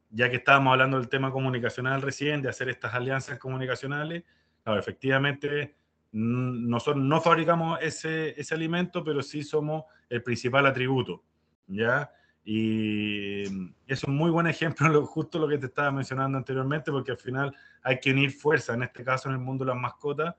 ya 0.10 0.28
que 0.28 0.38
estábamos 0.38 0.72
hablando 0.72 0.98
del 0.98 1.08
tema 1.08 1.30
comunicacional 1.30 2.02
recién, 2.02 2.42
de 2.42 2.50
hacer 2.50 2.68
estas 2.68 2.96
alianzas 2.96 3.38
comunicacionales, 3.38 4.24
claro, 4.64 4.80
efectivamente 4.80 5.76
nosotros 6.14 7.06
no 7.06 7.22
fabricamos 7.22 7.78
ese, 7.80 8.42
ese 8.42 8.56
alimento, 8.56 9.04
pero 9.04 9.22
sí 9.22 9.44
somos 9.44 9.84
el 10.10 10.24
principal 10.24 10.66
atributo, 10.66 11.24
¿ya? 11.68 12.12
Y 12.44 13.44
es 13.86 14.04
un 14.04 14.16
muy 14.16 14.32
buen 14.32 14.48
ejemplo, 14.48 15.06
justo 15.06 15.38
lo 15.38 15.48
que 15.48 15.60
te 15.60 15.68
estaba 15.68 15.92
mencionando 15.92 16.40
anteriormente, 16.40 16.92
porque 16.92 17.12
al 17.12 17.18
final 17.18 17.56
hay 17.84 18.00
que 18.00 18.10
unir 18.10 18.32
fuerza, 18.32 18.74
en 18.74 18.82
este 18.82 19.04
caso 19.04 19.30
en 19.30 19.36
el 19.36 19.42
mundo 19.42 19.64
de 19.64 19.74
las 19.74 19.80
mascotas, 19.80 20.34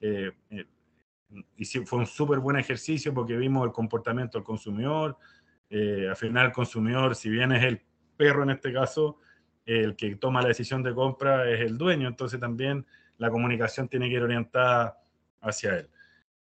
eh, 0.00 0.32
eh, 0.50 0.66
y 1.56 1.64
fue 1.64 1.98
un 1.98 2.06
súper 2.06 2.38
buen 2.38 2.56
ejercicio 2.56 3.12
porque 3.12 3.36
vimos 3.36 3.66
el 3.66 3.72
comportamiento 3.72 4.38
del 4.38 4.44
consumidor. 4.44 5.16
Eh, 5.70 6.06
al 6.08 6.16
final 6.16 6.46
el 6.46 6.52
consumidor, 6.52 7.14
si 7.14 7.30
bien 7.30 7.52
es 7.52 7.64
el 7.64 7.80
perro 8.16 8.42
en 8.42 8.50
este 8.50 8.72
caso, 8.72 9.18
el 9.66 9.96
que 9.96 10.16
toma 10.16 10.42
la 10.42 10.48
decisión 10.48 10.82
de 10.82 10.94
compra 10.94 11.50
es 11.50 11.60
el 11.60 11.78
dueño, 11.78 12.08
entonces 12.08 12.38
también 12.38 12.86
la 13.18 13.30
comunicación 13.30 13.88
tiene 13.88 14.08
que 14.08 14.16
ir 14.16 14.22
orientada 14.22 14.98
hacia 15.40 15.78
él. 15.78 15.88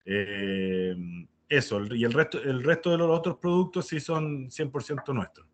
Eh, 0.05 0.95
eso, 1.47 1.83
y 1.93 2.03
el 2.03 2.13
resto, 2.13 2.41
el 2.41 2.63
resto 2.63 2.91
de 2.91 2.97
los 2.97 3.09
otros 3.09 3.37
productos 3.37 3.87
sí 3.87 3.99
son 3.99 4.49
100% 4.49 5.13
nuestros. 5.13 5.47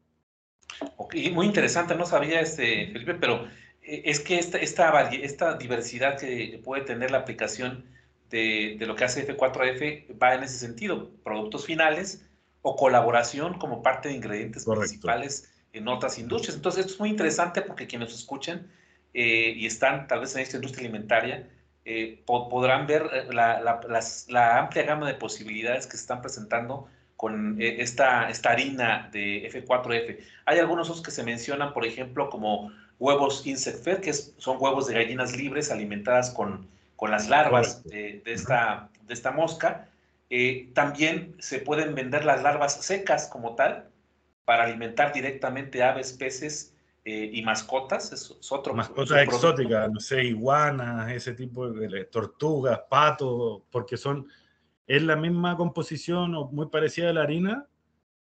Ok, 0.96 1.16
muy 1.32 1.48
interesante, 1.48 1.96
no 1.96 2.06
sabía 2.06 2.40
este, 2.40 2.92
Felipe, 2.92 3.16
pero 3.16 3.48
eh, 3.82 4.04
es 4.06 4.20
que 4.20 4.38
esta, 4.38 4.60
esta, 4.60 5.10
esta 5.10 5.58
diversidad 5.58 6.20
que 6.20 6.62
puede 6.64 6.84
tener 6.84 7.12
la 7.12 7.20
aplicación 7.20 7.86
de, 8.30 8.78
lo 8.82 8.96
que 8.96 9.06
hace 9.06 9.28
F4F 9.28 10.20
va 10.22 10.36
en 10.36 10.44
ese 10.44 10.58
sentido, 10.58 11.10
productos 11.24 11.66
finales 11.66 12.26
o 12.62 12.76
colaboración 12.76 13.58
como 13.58 13.82
parte 13.82 14.10
de 14.10 14.16
ingredientes 14.16 14.66
principales 14.66 15.54
en 15.74 15.88
otras 15.88 16.20
industrias. 16.20 16.56
Entonces, 16.56 16.82
esto 16.82 16.94
es 16.94 17.00
muy 17.00 17.10
interesante 17.10 17.62
porque 17.62 17.88
quienes 17.88 18.14
escuchen 18.14 18.68
eh, 19.14 19.54
y 19.56 19.66
están 19.66 20.08
tal 20.08 20.22
vez 20.22 20.36
en 20.36 20.42
esta 20.42 20.58
industria 20.58 20.88
alimentaria, 20.88 21.50
eh, 21.86 22.22
podrán 22.26 22.86
ver 22.86 23.04
eh, 23.14 23.28
la, 23.32 24.60
amplia 24.60 24.84
gama 24.84 25.08
de 25.08 25.14
posibilidades 25.14 25.86
que 25.86 25.94
se 25.94 26.02
están 26.02 26.22
presentando 26.22 26.90
con 27.16 27.58
esta, 27.60 28.30
esta 28.30 28.52
harina 28.52 29.10
de 29.12 29.50
F4F. 29.52 30.20
Hay 30.46 30.60
algunos 30.60 30.88
otros 30.90 31.04
que 31.04 31.10
se 31.10 31.24
mencionan, 31.24 31.74
por 31.74 31.84
ejemplo, 31.84 32.30
como 32.30 32.72
huevos 33.00 33.48
insect 33.48 33.84
fed, 33.84 34.02
que 34.02 34.14
son 34.14 34.58
huevos 34.60 34.86
de 34.86 34.94
gallinas 34.94 35.36
libres 35.36 35.72
alimentadas 35.72 36.30
con 36.30 36.68
con 36.98 37.12
las 37.12 37.30
larvas 37.30 37.84
de, 37.86 38.22
esta, 38.26 38.90
de 39.04 39.14
esta 39.14 39.32
mosca. 39.32 39.88
Eh, 40.30 40.72
también 40.74 41.36
se 41.40 41.60
pueden 41.60 41.96
vender 41.96 42.26
las 42.26 42.44
larvas 42.44 42.84
secas 42.84 43.30
como 43.32 43.56
tal 43.56 43.90
para 44.44 44.64
alimentar 44.64 45.14
directamente 45.14 45.84
aves, 45.84 46.12
peces 46.14 46.76
eh, 47.06 47.30
y 47.32 47.44
mascotas. 47.44 48.12
Es, 48.12 48.52
otro 48.52 48.74
Mascotas 48.74 49.22
exóticas, 49.22 49.90
no 49.92 50.00
sé, 50.00 50.24
iguanas, 50.24 51.12
ese 51.12 51.34
tipo 51.34 51.70
de 51.70 52.06
tortugas, 52.06 52.82
patos, 52.90 53.62
porque 53.70 53.96
son, 53.96 54.28
es 54.88 55.04
la 55.04 55.16
misma 55.16 55.56
composición 55.56 56.34
o 56.34 56.46
muy 56.48 56.66
parecida 56.68 57.12
a 57.12 57.14
la 57.14 57.22
harina. 57.22 57.68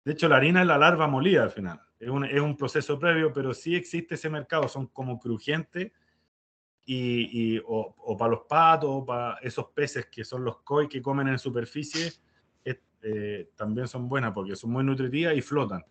De 0.04 0.12
hecho, 0.12 0.28
la 0.28 0.36
harina 0.36 0.62
es 0.62 0.66
la 0.66 0.78
larva 0.78 1.06
molida 1.06 1.44
al 1.44 1.50
final. 1.52 1.80
Es 2.00 2.08
un, 2.08 2.24
es 2.24 2.40
un 2.40 2.56
proceso 2.56 2.98
previo, 2.98 3.32
pero 3.32 3.54
sí 3.54 3.76
existe 3.76 4.16
ese 4.16 4.28
mercado. 4.28 4.66
Son 4.66 4.88
como 4.88 5.20
crujientes 5.20 5.92
y, 6.90 7.60
o, 7.66 8.16
para 8.16 8.30
los 8.30 8.40
patos, 8.48 8.88
o 8.90 9.04
para 9.04 9.38
esos 9.42 9.66
peces 9.66 10.06
que 10.06 10.24
son 10.24 10.44
los 10.44 10.58
koi 10.62 10.88
que 10.88 11.02
comen 11.02 11.28
en 11.28 11.38
superficie, 11.38 12.12
eh, 13.00 13.50
también 13.54 13.86
son 13.86 14.08
buenas 14.08 14.32
porque 14.32 14.56
son 14.56 14.70
muy 14.70 14.82
nutritivas 14.82 15.36
y 15.36 15.40
flotan. 15.40 15.84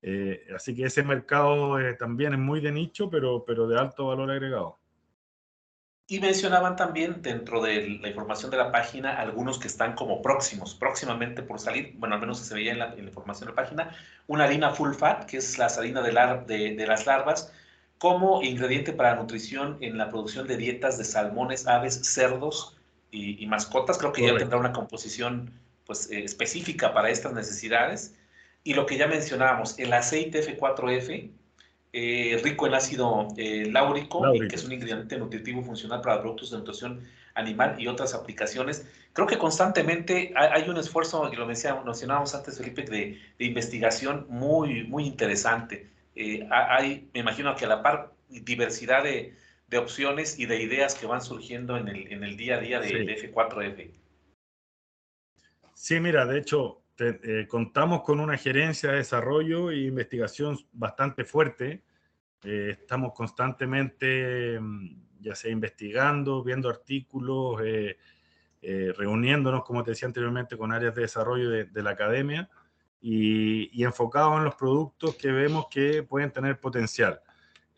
Eh, 0.00 0.46
así 0.54 0.74
que 0.74 0.84
ese 0.84 1.02
mercado 1.02 1.78
eh, 1.78 1.94
también 1.94 2.32
es 2.32 2.38
muy 2.38 2.60
de 2.60 2.72
nicho, 2.72 3.10
pero, 3.10 3.44
pero 3.44 3.66
de 3.66 3.78
alto 3.78 4.06
valor 4.06 4.30
agregado. 4.30 4.78
Y 6.06 6.20
mencionaban 6.20 6.76
también 6.76 7.22
dentro 7.22 7.62
de 7.62 7.98
la 8.00 8.08
información 8.08 8.50
de 8.50 8.58
la 8.58 8.70
página 8.70 9.18
algunos 9.18 9.58
que 9.58 9.68
están 9.68 9.94
como 9.94 10.20
próximos, 10.20 10.74
próximamente 10.74 11.42
por 11.42 11.58
salir, 11.58 11.94
bueno, 11.96 12.14
al 12.14 12.20
menos 12.20 12.38
se 12.38 12.54
veía 12.54 12.72
en 12.72 12.78
la, 12.78 12.94
información 12.98 13.48
de 13.48 13.52
la 13.52 13.62
página, 13.62 13.96
una 14.26 14.44
harina 14.44 14.70
full 14.70 14.92
fat, 14.92 15.24
que 15.24 15.38
es 15.38 15.58
la 15.58 15.66
harina 15.66 16.02
de, 16.02 16.12
de, 16.46 16.74
de 16.74 16.86
las 16.86 17.06
larvas, 17.06 17.52
como 17.98 18.42
ingrediente 18.42 18.92
para 18.92 19.14
nutrición 19.16 19.78
en 19.80 19.96
la 19.96 20.10
producción 20.10 20.46
de 20.46 20.56
dietas 20.56 20.98
de 20.98 21.04
salmones, 21.04 21.66
aves, 21.66 22.00
cerdos 22.02 22.76
y, 23.10 23.46
mascotas. 23.46 23.98
Creo 23.98 24.12
que 24.12 24.22
ya 24.22 24.36
tendrá 24.36 24.58
una 24.58 24.72
composición 24.72 25.52
pues, 25.86 26.10
eh, 26.10 26.24
específica 26.24 26.92
para 26.92 27.10
estas 27.10 27.32
necesidades. 27.32 28.14
Y 28.64 28.74
lo 28.74 28.86
que 28.86 28.96
ya 28.96 29.06
mencionábamos, 29.06 29.78
el 29.78 29.92
aceite 29.92 30.40
F4F, 30.40 31.30
eh, 31.92 32.40
rico 32.42 32.66
en 32.66 32.74
ácido 32.74 33.28
eh, 33.36 33.68
láurico, 33.70 34.22
que 34.48 34.56
es 34.56 34.64
un 34.64 34.72
ingrediente 34.72 35.16
nutritivo 35.16 35.62
funcional 35.62 36.00
para 36.00 36.20
productos 36.20 36.50
de 36.50 36.58
nutrición 36.58 37.06
animal 37.34 37.76
y 37.78 37.86
otras 37.86 38.14
aplicaciones. 38.14 38.86
Creo 39.12 39.28
que 39.28 39.38
constantemente 39.38 40.32
hay, 40.34 40.68
un 40.68 40.76
esfuerzo, 40.76 41.30
y 41.32 41.36
lo 41.36 41.46
mencionábamos 41.46 42.34
antes, 42.34 42.58
Felipe, 42.58 42.82
de, 42.82 43.20
de 43.38 43.44
investigación 43.44 44.26
muy, 44.28 44.84
muy 44.84 45.06
interesante. 45.06 45.93
Eh, 46.14 46.46
hay, 46.50 47.10
me 47.12 47.20
imagino 47.20 47.54
que 47.56 47.64
a 47.64 47.68
la 47.68 47.82
par, 47.82 48.12
diversidad 48.28 49.02
de, 49.02 49.36
opciones 49.76 50.38
y 50.38 50.46
de 50.46 50.62
ideas 50.62 50.94
que 50.94 51.04
van 51.04 51.20
surgiendo 51.20 51.76
en 51.76 51.88
el, 51.88 52.12
en 52.12 52.22
el 52.22 52.36
día 52.36 52.58
a 52.58 52.60
día 52.60 52.78
de, 52.78 52.92
F4F. 53.18 53.90
Sí, 55.74 55.98
mira, 55.98 56.24
de 56.26 56.38
hecho, 56.38 56.84
eh, 56.96 57.46
contamos 57.48 58.02
con 58.02 58.20
una 58.20 58.36
gerencia 58.36 58.92
de 58.92 58.98
desarrollo 58.98 59.72
e 59.72 59.78
investigación 59.78 60.56
bastante 60.70 61.24
fuerte. 61.24 61.82
Eh, 62.44 62.76
estamos 62.82 63.12
constantemente, 63.14 64.60
mm, 64.60 65.22
ya 65.22 65.34
sea 65.34 65.50
investigando, 65.50 66.44
viendo 66.44 66.68
artículos, 66.68 67.60
reuniéndonos, 68.96 69.64
como 69.64 69.82
te 69.82 69.90
decía 69.90 70.06
anteriormente, 70.06 70.56
con 70.56 70.70
áreas 70.70 70.94
de 70.94 71.02
desarrollo 71.02 71.50
de, 71.50 71.64
de 71.64 71.82
la 71.82 71.90
academia 71.90 72.48
y, 73.06 73.84
enfocado 73.84 74.38
en 74.38 74.44
los 74.44 74.54
productos 74.54 75.14
que 75.16 75.30
vemos 75.30 75.66
que 75.70 76.02
pueden 76.02 76.32
tener 76.32 76.58
potencial. 76.58 77.20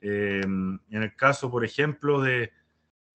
Eh, 0.00 0.40
en 0.44 0.80
el 0.88 1.16
caso, 1.16 1.50
por 1.50 1.64
ejemplo, 1.64 2.20
de, 2.20 2.52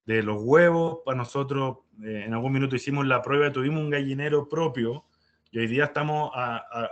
de 0.05 0.22
los 0.22 0.43
huevos, 0.43 0.99
para 1.05 1.18
nosotros 1.18 1.78
eh, 2.03 2.24
en 2.26 2.34
algún 2.34 2.51
minuto 2.51 2.76
hicimos 2.76 3.07
la 3.07 3.22
prueba, 3.22 3.49
tuvimos 3.49 3.82
un 3.82 3.89
gallinero 3.89 4.49
propio 4.49 5.05
y 5.51 5.59
hoy 5.59 5.68
día 5.68 5.86
estamos 5.86 6.32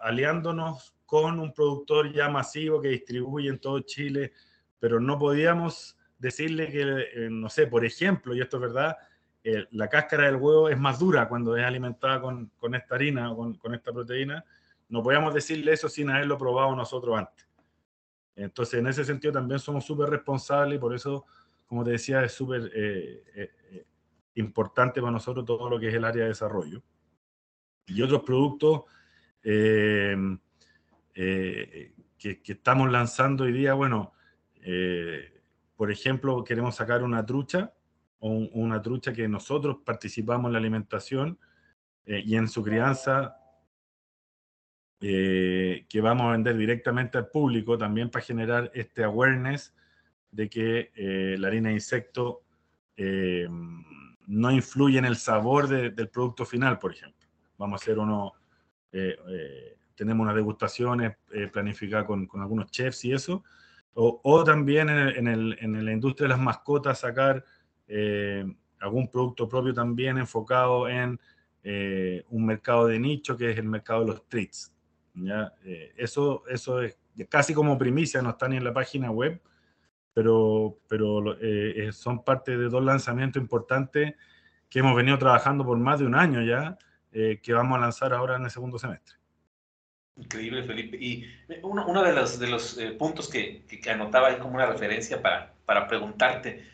aliándonos 0.01 0.95
con 1.05 1.39
un 1.39 1.53
productor 1.53 2.13
ya 2.13 2.29
masivo 2.29 2.79
que 2.79 2.87
distribuye 2.87 3.49
en 3.49 3.59
todo 3.59 3.81
Chile, 3.81 4.31
pero 4.79 5.01
no 5.01 5.19
podíamos 5.19 5.97
decirle 6.17 6.71
que, 6.71 6.81
eh, 6.81 7.29
no 7.29 7.49
sé, 7.49 7.67
por 7.67 7.83
ejemplo, 7.83 8.33
y 8.33 8.39
esto 8.39 8.55
es 8.55 8.61
verdad, 8.61 8.97
la 9.71 9.89
cáscara 9.89 10.27
del 10.27 10.35
huevo 10.35 10.69
es 10.69 10.77
más 10.77 10.99
dura 10.99 11.27
cuando 11.27 11.57
es 11.57 11.65
alimentada 11.65 12.21
con, 12.21 12.51
con 12.57 12.75
esta 12.75 12.95
harina 12.95 13.31
o 13.31 13.37
con, 13.37 13.55
con 13.55 13.73
esta 13.73 13.91
proteína 13.91 14.45
no 14.89 15.03
podíamos 15.03 15.33
decirle 15.33 15.71
eso 15.73 15.87
sin 15.87 16.09
haberlo 16.09 16.37
probado 16.37 16.75
nosotros 16.75 17.17
antes. 17.17 17.47
Entonces, 18.35 18.79
en 18.79 18.87
ese 18.87 19.05
sentido 19.05 19.33
también 19.33 19.59
somos 19.59 19.85
súper 19.85 20.09
responsables 20.09 20.77
y 20.77 20.79
por 20.79 20.95
eso, 20.95 21.25
como 21.67 21.83
te 21.83 21.91
decía, 21.91 22.23
es 22.23 22.33
súper 22.33 22.71
eh, 22.73 23.23
eh, 23.35 23.51
eh, 23.71 23.85
importante 24.35 24.99
para 24.99 25.11
nosotros 25.11 25.45
todo 25.45 25.69
lo 25.69 25.79
que 25.79 25.89
es 25.89 25.93
el 25.93 26.05
área 26.05 26.23
de 26.23 26.29
desarrollo. 26.29 26.81
Y 27.85 28.01
otros 28.01 28.23
productos 28.23 28.83
que, 29.41 30.39
estamos 32.23 32.91
lanzando 32.91 33.43
hoy 33.43 33.51
día, 33.51 33.73
bueno, 33.73 34.13
por 35.75 35.91
ejemplo, 35.91 36.43
queremos 36.43 36.75
sacar 36.75 37.03
una 37.03 37.25
trucha, 37.25 37.73
o 38.19 38.29
una 38.29 38.81
trucha 38.81 39.13
que 39.13 39.27
nosotros 39.27 39.77
participamos 39.83 40.49
en 40.49 40.53
la 40.53 40.59
alimentación 40.59 41.39
y 42.05 42.35
en 42.35 42.47
su 42.47 42.61
crianza 42.63 43.38
eh, 45.01 45.85
que 45.87 46.01
vamos 46.01 46.27
a 46.27 46.31
vender 46.31 46.57
directamente 46.57 47.17
al 47.17 47.29
público 47.29 47.77
también 47.77 48.09
para 48.09 48.25
generar 48.25 48.69
este 48.73 49.05
awareness 49.05 49.73
de 50.29 50.49
que 50.49 50.91
eh, 50.93 51.37
la 51.39 51.47
harina 51.47 51.69
de 51.69 51.75
insecto 51.75 52.43
eh, 52.97 53.47
no 54.27 54.51
influye 54.51 54.99
en 54.99 55.05
el 55.05 55.15
sabor 55.15 55.69
del 55.69 56.09
producto 56.09 56.45
final, 56.45 56.79
por 56.79 56.91
ejemplo. 56.91 57.27
Vamos 57.57 57.79
a 57.79 57.83
hacer 57.83 57.97
uno, 57.97 58.33
tenemos 59.95 60.23
unas 60.23 60.35
degustaciones 60.35 61.15
planificadas 61.51 62.05
con, 62.05 62.27
con, 62.27 62.41
algunos 62.41 62.69
chefs 62.69 63.05
y 63.05 63.13
eso, 63.13 63.43
o, 63.93 64.19
o 64.23 64.43
también 64.43 64.89
en, 64.89 65.27
el, 65.27 65.57
en, 65.59 65.83
la 65.83 65.91
industria 65.91 66.25
de 66.25 66.29
las 66.29 66.39
mascotas 66.39 66.99
sacar 66.99 67.43
algún 68.79 69.09
producto 69.09 69.47
propio 69.47 69.73
también 69.73 70.17
enfocado 70.17 70.87
en 70.87 71.19
un 72.29 72.45
mercado 72.45 72.85
de 72.85 72.99
nicho 72.99 73.35
que 73.35 73.49
es 73.51 73.57
el 73.57 73.65
mercado 73.65 74.01
de 74.01 74.07
los 74.07 74.27
treats. 74.27 74.73
¿Ya? 75.25 75.53
Eh, 75.63 75.93
eso, 75.97 76.43
eso 76.47 76.81
es 76.81 76.97
casi 77.29 77.53
como 77.53 77.77
primicia, 77.77 78.21
no 78.21 78.31
está 78.31 78.47
ni 78.47 78.57
en 78.57 78.63
la 78.63 78.73
página 78.73 79.11
web, 79.11 79.41
pero, 80.13 80.77
pero 80.87 81.37
eh, 81.39 81.91
son 81.91 82.23
parte 82.23 82.57
de 82.57 82.69
dos 82.69 82.83
lanzamientos 82.83 83.41
importantes 83.41 84.15
que 84.69 84.79
hemos 84.79 84.95
venido 84.95 85.17
trabajando 85.17 85.65
por 85.65 85.77
más 85.77 85.99
de 85.99 86.05
un 86.05 86.15
año 86.15 86.41
ya, 86.41 86.77
eh, 87.11 87.39
que 87.41 87.53
vamos 87.53 87.77
a 87.77 87.81
lanzar 87.81 88.13
ahora 88.13 88.35
en 88.35 88.43
el 88.43 88.51
segundo 88.51 88.77
semestre. 88.77 89.15
Increíble, 90.15 90.63
Felipe. 90.63 90.97
Y 90.99 91.25
uno, 91.61 91.87
uno 91.87 92.03
de 92.03 92.13
los, 92.13 92.39
de 92.39 92.47
los 92.47 92.77
puntos 92.97 93.29
que, 93.29 93.63
que, 93.65 93.89
anotaba 93.89 94.27
ahí 94.27 94.37
como 94.37 94.55
una 94.55 94.65
referencia 94.65 95.21
para, 95.21 95.53
para 95.65 95.87
preguntarte, 95.87 96.65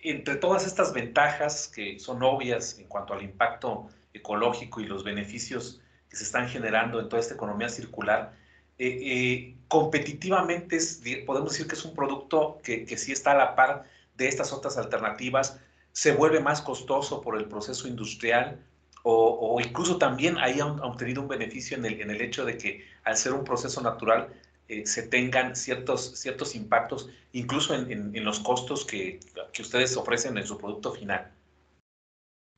entre 0.00 0.36
todas 0.36 0.66
estas 0.66 0.92
ventajas 0.92 1.68
que 1.68 1.98
son 1.98 2.22
obvias 2.22 2.78
en 2.78 2.86
cuanto 2.86 3.12
al 3.12 3.22
impacto 3.22 3.88
ecológico 4.12 4.80
y 4.80 4.86
los 4.86 5.04
beneficios 5.04 5.81
que 6.12 6.18
se 6.18 6.24
están 6.24 6.46
generando 6.46 7.00
en 7.00 7.08
toda 7.08 7.20
esta 7.20 7.32
economía 7.32 7.70
circular, 7.70 8.34
eh, 8.78 8.98
eh, 9.02 9.56
competitivamente 9.66 10.78
podemos 11.24 11.52
decir 11.52 11.66
que 11.66 11.74
es 11.74 11.84
un 11.86 11.94
producto 11.94 12.60
que, 12.62 12.84
que 12.84 12.98
sí 12.98 13.12
está 13.12 13.30
a 13.30 13.34
la 13.34 13.56
par 13.56 13.84
de 14.18 14.28
estas 14.28 14.52
otras 14.52 14.76
alternativas, 14.76 15.58
se 15.92 16.12
vuelve 16.12 16.40
más 16.40 16.60
costoso 16.60 17.22
por 17.22 17.38
el 17.38 17.46
proceso 17.46 17.88
industrial 17.88 18.62
o, 19.04 19.58
incluso 19.64 19.96
también 19.96 20.36
ahí 20.36 20.60
han, 20.60 20.78
obtenido 20.80 21.22
un 21.22 21.28
beneficio 21.28 21.78
en 21.78 21.86
el, 21.86 22.00
en 22.02 22.10
el, 22.10 22.20
hecho 22.20 22.44
de 22.44 22.58
que 22.58 22.84
al 23.04 23.16
ser 23.16 23.32
un 23.32 23.42
proceso 23.42 23.80
natural 23.80 24.28
eh, 24.68 24.86
se 24.86 25.04
tengan 25.04 25.56
ciertos, 25.56 26.18
ciertos 26.20 26.54
impactos 26.54 27.08
incluso 27.32 27.74
en, 27.74 28.14
en, 28.14 28.24
los 28.24 28.38
costos 28.40 28.84
que, 28.84 29.18
que 29.54 29.62
ustedes 29.62 29.96
ofrecen 29.96 30.36
en 30.36 30.46
su 30.46 30.58
producto 30.58 30.92
final. 30.92 31.32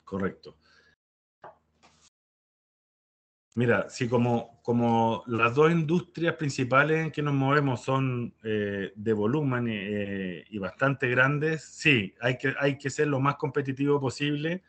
Correcto. 0.04 0.56
Mira, 3.56 3.88
si 3.88 4.08
como, 4.08 4.60
como 4.62 5.22
las 5.28 5.54
dos 5.54 5.70
industrias 5.70 6.34
principales 6.34 7.04
en 7.06 7.12
que 7.12 7.22
nos 7.22 7.34
movemos 7.34 7.84
son 7.84 8.34
eh, 8.42 8.92
de 8.96 9.12
volumen 9.12 9.68
eh, 9.70 10.44
y 10.50 10.58
bastante 10.58 11.08
grandes, 11.08 11.62
sí, 11.62 12.12
hay 12.20 12.36
que, 12.36 12.52
hay 12.58 12.76
que 12.78 12.90
ser 12.90 13.06
lo 13.06 13.20
más 13.20 13.36
competitivo 13.36 14.00
posible, 14.00 14.64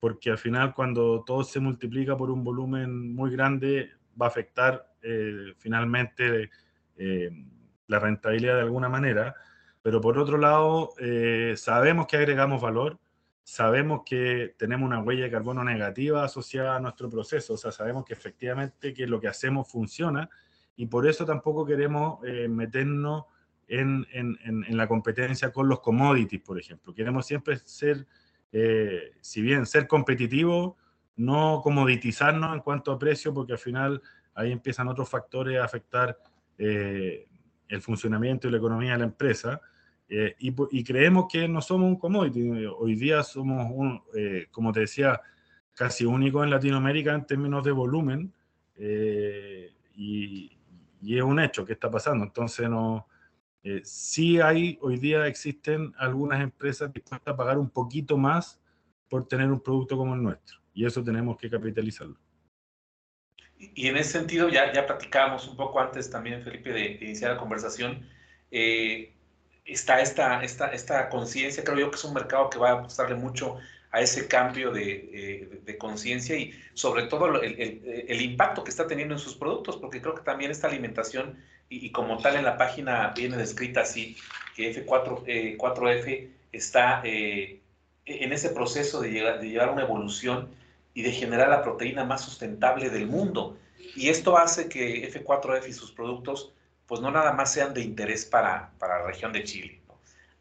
porque 0.00 0.30
al 0.30 0.36
final 0.36 0.74
cuando 0.74 1.24
todo 1.24 1.44
se 1.44 1.60
multiplica 1.60 2.14
por 2.14 2.30
un 2.30 2.44
volumen 2.44 3.14
muy 3.14 3.30
grande, 3.30 3.90
va 4.20 4.26
a 4.26 4.28
afectar 4.28 4.92
eh, 5.02 5.54
finalmente 5.56 6.50
la 7.86 7.98
rentabilidad 7.98 8.56
de 8.56 8.62
alguna 8.62 8.90
manera. 8.90 9.34
Pero 9.80 10.02
por 10.02 10.18
otro 10.18 10.36
lado, 10.36 10.90
sabemos 11.56 12.06
que 12.06 12.18
agregamos 12.18 12.60
valor 12.60 12.98
sabemos 13.42 14.02
que 14.04 14.54
tenemos 14.56 14.86
una 14.86 15.00
huella 15.00 15.24
de 15.24 15.30
carbono 15.30 15.64
negativa 15.64 16.24
asociada 16.24 16.76
a 16.76 16.80
nuestro 16.80 17.08
proceso, 17.10 17.54
o 17.54 17.56
sea, 17.56 17.72
sabemos 17.72 18.04
que 18.04 18.12
efectivamente 18.12 18.94
que 18.94 19.06
lo 19.06 19.20
que 19.20 19.28
hacemos 19.28 19.70
funciona 19.70 20.28
y 20.76 20.86
por 20.86 21.06
eso 21.06 21.24
tampoco 21.24 21.66
queremos 21.66 22.24
eh, 22.24 22.48
meternos 22.48 23.24
en, 23.68 24.06
la 24.70 24.88
competencia 24.88 25.52
con 25.52 25.68
los 25.68 25.80
commodities, 25.80 26.42
por 26.42 26.58
ejemplo. 26.58 26.92
Queremos 26.92 27.26
siempre 27.26 27.56
ser 27.56 28.06
eh, 28.52 29.12
si 29.20 29.42
bien 29.42 29.66
ser 29.66 29.86
competitivo, 29.86 30.76
no 31.16 31.60
comoditizarnos 31.62 32.54
en 32.54 32.60
cuanto 32.60 32.92
a 32.92 32.98
precio, 32.98 33.32
porque 33.32 33.52
al 33.52 33.58
final 33.58 34.02
ahí 34.34 34.52
empiezan 34.52 34.88
otros 34.88 35.08
factores 35.08 35.58
a 35.60 35.64
afectar 35.64 36.18
eh, 36.58 37.28
el 37.68 37.82
funcionamiento 37.82 38.48
y 38.48 38.50
la 38.50 38.56
economía 38.56 38.92
de 38.92 38.98
la 38.98 39.04
empresa. 39.04 39.60
Eh, 40.12 40.34
y, 40.40 40.84
creemos 40.84 41.26
que 41.30 41.46
no 41.46 41.62
somos 41.62 41.88
un 41.88 41.96
commodity. 41.96 42.66
Hoy 42.66 42.96
día 42.96 43.22
somos, 43.22 43.70
un, 43.70 44.02
como 44.50 44.72
te 44.72 44.80
decía, 44.80 45.20
casi 45.74 46.04
único 46.04 46.42
en 46.42 46.50
Latinoamérica 46.50 47.14
en 47.14 47.26
términos 47.26 47.64
de 47.64 47.70
volumen. 47.70 48.32
Y, 48.76 50.58
y, 51.00 51.16
es 51.16 51.22
un 51.22 51.38
hecho 51.40 51.64
que 51.64 51.74
está 51.74 51.90
pasando. 51.90 52.24
Entonces, 52.24 52.68
no, 52.68 53.06
eh, 53.62 53.82
sí 53.84 54.40
hay, 54.40 54.78
hoy 54.80 54.98
día 54.98 55.26
existen 55.26 55.92
algunas 55.98 56.40
empresas 56.40 56.90
que 56.92 57.02
a 57.10 57.36
pagar 57.36 57.58
un 57.58 57.68
poquito 57.68 58.16
más 58.16 58.60
por 59.08 59.28
tener 59.28 59.50
un 59.50 59.60
producto 59.60 59.96
como 59.96 60.14
el 60.14 60.22
nuestro. 60.22 60.58
Y 60.72 60.86
eso 60.86 61.02
tenemos 61.04 61.36
que 61.36 61.50
capitalizarlo. 61.50 62.16
Y 63.58 63.88
en 63.88 63.98
ese 63.98 64.18
sentido, 64.18 64.48
ya, 64.48 64.72
ya 64.72 64.86
platicábamos 64.86 65.46
un 65.46 65.56
poco 65.56 65.80
antes 65.80 66.10
también, 66.10 66.42
Felipe, 66.42 66.72
de, 66.72 66.92
iniciar 67.02 67.32
la 67.32 67.36
conversación. 67.36 68.08
Eh, 68.50 69.14
está 69.64 70.00
esta, 70.00 70.42
esta, 70.42 70.68
esta 70.68 71.08
conciencia, 71.08 71.62
creo 71.64 71.78
yo 71.78 71.90
que 71.90 71.96
es 71.96 72.04
un 72.04 72.14
mercado 72.14 72.50
que 72.50 72.58
va 72.58 72.70
a 72.70 72.72
apostarle 72.72 73.16
mucho 73.16 73.58
a 73.92 74.00
ese 74.00 74.28
cambio 74.28 74.70
de, 74.70 75.60
de, 75.64 75.78
conciencia 75.78 76.36
y 76.36 76.52
sobre 76.74 77.04
todo 77.04 77.42
el, 77.42 77.60
el, 77.60 78.04
el, 78.06 78.20
impacto 78.20 78.62
que 78.62 78.70
está 78.70 78.86
teniendo 78.86 79.14
en 79.14 79.20
sus 79.20 79.34
productos, 79.34 79.76
porque 79.78 80.00
creo 80.00 80.14
que 80.14 80.22
también 80.22 80.52
esta 80.52 80.68
alimentación 80.68 81.36
y, 81.70 81.90
como 81.92 82.18
tal 82.18 82.36
en 82.36 82.44
la 82.44 82.58
página 82.58 83.12
viene 83.16 83.36
descrita 83.36 83.82
así, 83.82 84.16
que 84.56 84.86
F4, 84.86 85.22
eh, 85.26 85.56
4F 85.56 86.28
está 86.52 87.00
eh, 87.04 87.60
en 88.04 88.32
ese 88.32 88.50
proceso 88.50 89.00
de, 89.00 89.10
llegar, 89.10 89.40
de 89.40 89.48
llevar 89.48 89.70
una 89.70 89.82
evolución 89.82 90.48
y 90.94 91.02
de 91.02 91.12
generar 91.12 91.48
la 91.48 91.62
proteína 91.62 92.04
más 92.04 92.24
sustentable 92.24 92.90
del 92.90 93.06
mundo. 93.06 93.56
Y 93.94 94.08
esto 94.08 94.36
hace 94.36 94.68
que 94.68 95.08
F4F 95.12 95.68
y 95.68 95.72
sus 95.72 95.92
productos, 95.92 96.52
pues 96.90 97.00
no 97.00 97.12
nada 97.12 97.32
más 97.34 97.52
sean 97.52 97.72
de 97.72 97.82
interés 97.82 98.26
para, 98.26 98.72
para 98.80 98.98
la 98.98 99.06
región 99.06 99.32
de 99.32 99.44
Chile. 99.44 99.80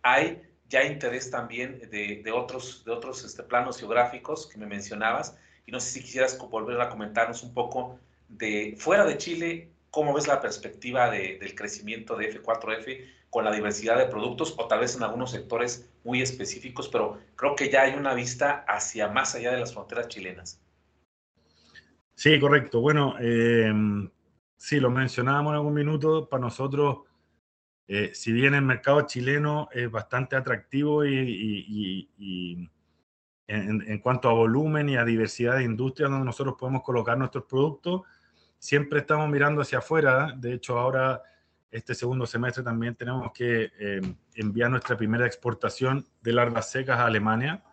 Hay 0.02 0.41
ya 0.68 0.84
interés 0.84 1.30
también 1.30 1.80
de, 1.91 2.24
de 2.24 2.32
otros, 2.32 2.84
de 2.86 2.91
otros 2.91 3.24
este, 3.24 3.43
planos 3.43 3.78
geográficos 3.80 4.47
que 4.47 4.58
me 4.58 4.66
mencionabas. 4.66 5.38
Y 5.68 5.72
no 5.72 5.80
sé 5.80 5.91
si 5.91 6.02
quisieras 6.02 6.39
volver 6.50 6.82
a 6.82 6.89
comentarnos 6.89 7.43
un 7.43 7.54
poco 7.54 8.00
de 8.30 8.74
fuera 8.80 9.06
de 9.06 9.18
Chile, 9.18 9.70
¿Cómo 9.91 10.14
ves 10.14 10.28
la 10.28 10.39
perspectiva 10.39 11.10
del 11.10 11.56
crecimiento 11.56 12.16
de 12.16 12.41
F4F 12.41 13.06
con 13.32 13.43
la 13.43 13.52
diversidad 13.52 13.97
de 13.97 14.06
productos 14.06 14.56
o 14.58 14.68
tal 14.68 14.82
vez 14.82 14.95
en 14.95 15.02
algunos 15.02 15.32
sectores 15.32 15.89
muy 16.04 16.22
específicos, 16.22 16.89
pero 16.89 17.20
creo 17.36 17.56
que 17.56 17.70
ya 17.70 17.82
hay 17.82 17.95
una 17.95 18.14
vista 18.14 18.64
hacia 18.68 19.08
más 19.08 19.34
allá 19.34 19.52
de 19.52 19.60
las 19.60 19.74
fronteras 19.74 20.08
chilenas? 20.08 20.62
Sí, 22.14 22.39
correcto. 22.39 22.82
Bueno, 22.82 23.16
eh, 23.20 23.72
sí, 24.60 24.80
lo 24.80 24.91
mencionábamos 24.91 25.51
en 25.51 25.55
algún 25.55 25.74
minuto, 25.74 26.28
para 26.28 26.41
nosotros, 26.41 26.99
eh, 27.88 28.12
si 28.14 28.32
bien 28.32 28.53
el 28.53 28.62
mercado 28.62 29.01
chileno 29.07 29.70
es 29.72 29.89
bastante 29.89 30.36
atractivo 30.36 31.03
y, 31.05 32.07
en, 33.47 33.82
en, 33.82 33.99
cuanto 33.99 34.30
a 34.30 34.34
volumen 34.34 34.89
y 34.89 34.97
a 34.97 35.05
diversidad 35.05 35.57
de 35.57 35.64
industrias 35.64 36.12
donde 36.12 36.26
nosotros 36.26 36.55
podemos 36.60 36.84
colocar 36.84 37.18
nuestros 37.18 37.45
productos, 37.45 38.01
siempre 38.60 38.99
estamos 38.99 39.28
mirando 39.30 39.62
hacia 39.62 39.80
afuera. 39.80 40.36
De 40.38 40.53
hecho, 40.53 40.78
ahora, 40.78 41.24
este 41.72 41.95
segundo 41.95 42.28
semestre 42.28 42.64
también 42.64 42.95
tenemos 42.95 43.32
que 43.32 43.72
eh, 43.80 44.01
enviar 44.36 44.70
nuestra 44.70 44.97
primera 44.97 45.26
exportación 45.26 46.05
de 46.22 46.34
larvas 46.34 46.70
secas 46.70 46.99
a 46.99 47.05
Alemania. 47.05 47.64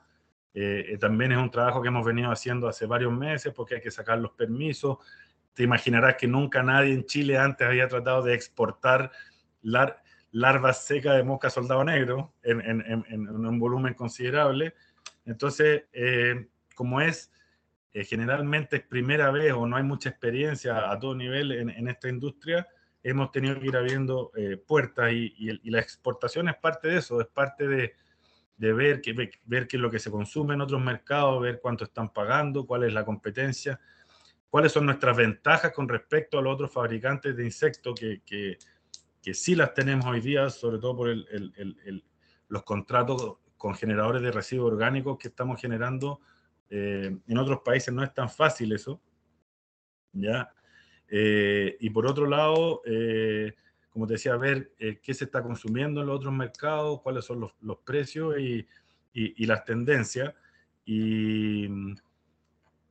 Eh, 0.54 0.92
eh, 0.92 0.98
también 0.98 1.32
es 1.32 1.38
un 1.38 1.50
trabajo 1.50 1.82
que 1.82 1.88
hemos 1.88 2.06
venido 2.06 2.30
haciendo 2.30 2.68
hace 2.68 2.86
varios 2.86 3.12
meses 3.12 3.52
porque 3.52 3.74
hay 3.74 3.80
que 3.82 3.90
sacar 3.90 4.18
los 4.18 4.32
permisos. 4.32 4.98
Te 5.56 5.64
imaginarás 5.64 6.14
que 6.14 6.28
nunca 6.28 6.62
nadie 6.62 6.94
en 6.94 7.04
Chile 7.04 7.36
antes 7.36 7.66
había 7.66 7.88
tratado 7.88 8.22
de 8.22 8.34
exportar 8.34 9.10
larvas 10.30 10.84
secas 10.84 11.16
de 11.16 11.24
mosca 11.24 11.50
soldado 11.50 11.82
negro 11.82 12.34
en, 12.44 12.60
en 13.10 13.28
un 13.28 13.58
volumen 13.58 13.94
considerable. 13.94 14.74
Entonces, 15.24 15.86
como 16.76 17.00
es 17.00 17.32
eh, 17.96 18.04
generalmente 18.04 18.76
es 18.76 18.82
primera 18.82 19.30
vez 19.30 19.54
o 19.54 19.66
no 19.66 19.74
hay 19.74 19.82
mucha 19.82 20.10
experiencia 20.10 20.90
a 20.90 20.98
todo 20.98 21.14
nivel 21.14 21.50
en, 21.50 21.88
esta 21.88 22.10
industria, 22.10 22.68
hemos 23.02 23.32
tenido 23.32 23.58
que 23.58 23.68
ir 23.68 23.74
abriendo 23.74 24.32
eh, 24.36 24.58
puertas 24.58 25.10
y, 25.12 25.70
la 25.70 25.80
exportación 25.80 26.50
es 26.50 26.56
parte 26.56 26.88
de 26.88 26.98
eso, 26.98 27.22
es 27.22 27.26
parte 27.26 27.66
de, 27.66 27.94
ver, 28.58 29.00
que, 29.00 29.14
ver 29.46 29.66
qué 29.66 29.78
es 29.78 29.80
lo 29.80 29.90
que 29.90 29.98
se 29.98 30.10
consume 30.10 30.52
en 30.52 30.60
otros 30.60 30.78
mercados, 30.78 31.40
ver 31.40 31.58
cuánto 31.58 31.84
están 31.84 32.12
pagando, 32.12 32.66
cuál 32.66 32.82
es 32.82 32.92
la 32.92 33.02
competencia, 33.02 33.80
cuáles 34.50 34.72
son 34.72 34.86
nuestras 34.86 35.16
ventajas 35.16 35.72
con 35.72 35.88
respecto 35.88 36.38
a 36.38 36.42
los 36.42 36.54
otros 36.54 36.72
fabricantes 36.72 37.36
de 37.36 37.44
insectos 37.44 37.98
que, 37.98 38.22
que, 38.24 38.58
que 39.22 39.34
sí 39.34 39.54
las 39.54 39.74
tenemos 39.74 40.06
hoy 40.06 40.20
día, 40.20 40.48
sobre 40.50 40.78
todo 40.78 40.96
por 40.96 41.08
los 42.48 42.62
contratos 42.62 43.38
con 43.56 43.74
generadores 43.74 44.22
de 44.22 44.30
residuos 44.30 44.72
orgánicos 44.72 45.18
que 45.18 45.28
estamos 45.28 45.60
generando 45.60 46.20
eh, 46.68 47.16
en 47.26 47.38
otros 47.38 47.60
países 47.64 47.92
no 47.92 48.02
es 48.02 48.12
tan 48.12 48.28
fácil 48.28 48.72
eso. 48.72 49.00
¿ya? 50.12 50.52
Eh, 51.08 51.76
y 51.80 51.90
por 51.90 52.06
otro 52.06 52.26
lado, 52.26 52.82
eh, 52.84 53.54
como 53.90 54.06
te 54.06 54.14
decía, 54.14 54.36
ver 54.36 54.72
qué 55.02 55.14
se 55.14 55.24
está 55.24 55.42
consumiendo 55.42 56.00
en 56.00 56.08
los 56.08 56.16
otros 56.16 56.32
mercados, 56.32 57.00
cuáles 57.02 57.24
son 57.24 57.40
los, 57.40 57.54
los 57.60 57.78
precios 57.78 58.38
y, 58.38 58.66
y, 59.12 59.46
las 59.46 59.64
tendencias. 59.64 60.34
Y, 60.84 61.68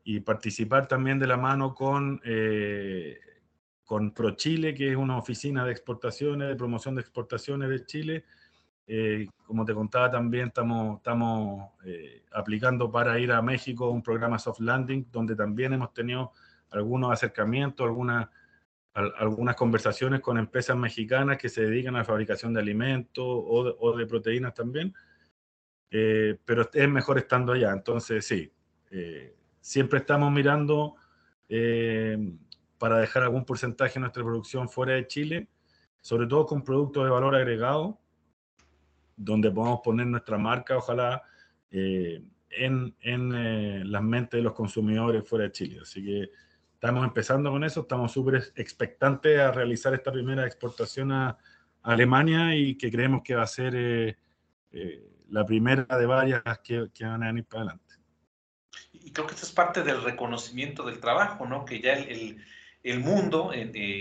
y, 0.06 0.20
participar 0.22 0.88
también 0.88 1.20
de 1.20 1.28
la 1.28 1.36
mano 1.36 1.74
con, 1.74 2.22
con 3.84 4.12
ProChile, 4.14 4.74
que 4.74 4.92
es 4.92 4.96
una 4.96 5.18
oficina 5.18 5.66
de 5.66 5.72
exportaciones, 5.72 6.48
de 6.48 6.56
promoción 6.56 6.96
de 6.96 7.02
exportaciones 7.02 7.70
de 7.70 7.86
Chile, 7.86 8.26
eh, 8.88 9.28
como 9.46 9.66
te 9.66 9.74
contaba 9.74 10.12
también, 10.12 10.48
estamos, 10.48 10.98
estamos 10.98 11.72
eh, 11.86 12.24
aplicando 12.32 12.92
para 12.92 13.18
ir 13.20 13.32
a 13.32 13.42
México 13.42 13.90
un 13.90 14.04
programa 14.04 14.38
soft 14.38 14.60
landing, 14.60 15.08
donde 15.12 15.36
también 15.36 15.74
hemos 15.74 15.94
tenido 15.94 16.32
algunos 16.70 17.12
acercamientos, 17.12 17.86
algunas, 17.86 18.30
algunas 18.94 19.56
conversaciones 19.56 20.22
con 20.22 20.38
empresas 20.38 20.78
mexicanas 20.78 21.38
que 21.38 21.50
se 21.50 21.66
dedican 21.66 21.96
a 21.96 22.00
la 22.00 22.06
fabricación 22.06 22.54
de 22.54 22.60
alimentos 22.60 23.26
o 23.26 23.98
de, 23.98 24.06
proteínas 24.06 24.54
también. 24.54 24.94
Eh, 25.90 26.38
pero 26.46 26.70
es 26.72 26.90
mejor 26.90 27.18
estando 27.18 27.54
allá. 27.54 27.72
Entonces, 27.72 28.26
sí, 28.26 28.52
siempre 29.66 30.00
estamos 30.00 30.32
mirando 30.32 30.96
para 32.78 32.98
dejar 32.98 33.24
algún 33.24 33.46
porcentaje 33.46 33.96
de 33.96 34.02
nuestra 34.02 34.24
producción 34.24 34.70
fuera 34.70 34.94
de 34.94 35.08
Chile, 35.08 35.48
sobre 36.02 36.28
todo 36.28 36.46
con 36.46 36.64
productos 36.64 37.04
de 37.04 37.10
valor 37.10 37.36
agregado 37.36 38.00
donde 39.16 39.52
podamos 39.52 39.82
poner 39.84 40.08
nuestra 40.08 40.38
marca, 40.38 40.78
ojalá, 40.78 41.24
eh, 41.72 42.22
en, 42.50 42.96
en 43.02 43.32
eh, 43.34 43.84
las 43.86 44.04
mentes 44.04 44.38
de 44.38 44.44
los 44.44 44.54
consumidores 44.54 45.28
fuera 45.28 45.46
de 45.46 45.52
Chile. 45.52 45.80
Así 45.82 46.04
que 46.04 46.30
estamos 46.74 47.06
empezando 47.06 47.52
con 47.52 47.64
eso, 47.64 47.82
estamos 47.82 48.12
súper 48.12 48.44
expectantes 48.56 49.40
a 49.40 49.52
realizar 49.52 49.94
esta 49.94 50.12
primera 50.12 50.46
exportación 50.46 51.12
a, 51.12 51.38
Alemania 51.82 52.56
y 52.56 52.76
que 52.76 52.90
creemos 52.90 53.22
que 53.24 53.36
va 53.36 53.44
a 53.44 53.48
ser 53.48 53.76
eh, 53.76 54.18
la 55.30 55.46
primera 55.46 55.86
de 56.00 56.06
varias 56.08 56.42
que, 56.64 56.90
van 57.02 57.22
a 57.22 57.28
venir 57.28 57.46
para 57.46 57.62
adelante. 57.62 57.85
Y 59.06 59.12
creo 59.12 59.28
que 59.28 59.36
esto 59.36 59.46
es 59.46 59.52
parte 59.52 59.84
del 59.84 60.02
reconocimiento 60.02 60.84
del 60.84 61.00
trabajo, 61.00 61.46
¿no? 61.46 61.64
Que 61.64 61.80
ya 61.80 61.94
el, 61.94 62.44
el, 62.84 63.00
mundo, 63.00 63.52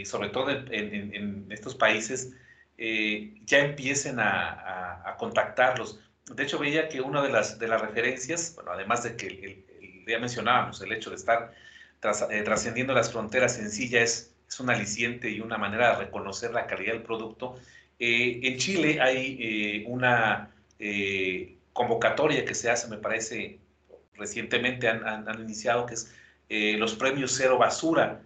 sobre 0.07 0.31
todo 0.31 0.51
en, 0.51 1.47
estos 1.51 1.75
países, 1.75 2.33
eh, 2.79 3.35
ya 3.45 3.59
empiecen 3.59 4.17
a, 4.19 5.15
contactarlos. 5.19 6.01
De 6.35 6.43
hecho, 6.43 6.59
veía 6.59 6.89
que 6.89 7.03
una 7.03 7.23
de 7.23 7.29
las, 7.29 7.59
de 7.59 7.69
las 7.69 7.83
referencias, 7.83 8.55
bueno, 8.55 8.73
además 8.73 9.03
de 9.03 9.15
que 9.15 10.05
ya 10.09 10.19
mencionábamos, 10.19 10.81
el 10.81 10.91
hecho 10.93 11.11
de 11.11 11.17
estar 11.17 11.53
eh, 12.31 12.43
trascendiendo 12.43 12.95
las 12.95 13.13
fronteras 13.13 13.59
en 13.59 13.71
sí 13.71 13.91
ya 13.91 14.01
es, 14.01 14.35
es 14.49 14.59
un 14.59 14.71
aliciente 14.71 15.31
y 15.31 15.41
una 15.41 15.59
manera 15.59 15.91
de 15.91 16.05
reconocer 16.07 16.53
la 16.53 16.67
calidad 16.67 16.95
del 16.95 17.03
producto. 17.03 17.61
Eh, 17.99 18.41
en 18.43 18.57
Chile 18.57 19.03
hay 19.03 19.85
una 19.87 20.51
convocatoria 21.75 22.47
que 22.47 22.55
se 22.55 22.71
hace, 22.71 22.89
me 22.89 22.97
parece, 22.97 23.59
recientemente 24.17 24.89
han, 24.89 25.05
han, 25.07 25.41
iniciado, 25.41 25.87
que 25.87 25.95
es 25.95 26.15
los 26.79 26.95
premios 26.95 27.35
Cero 27.37 27.59
Basura. 27.59 28.23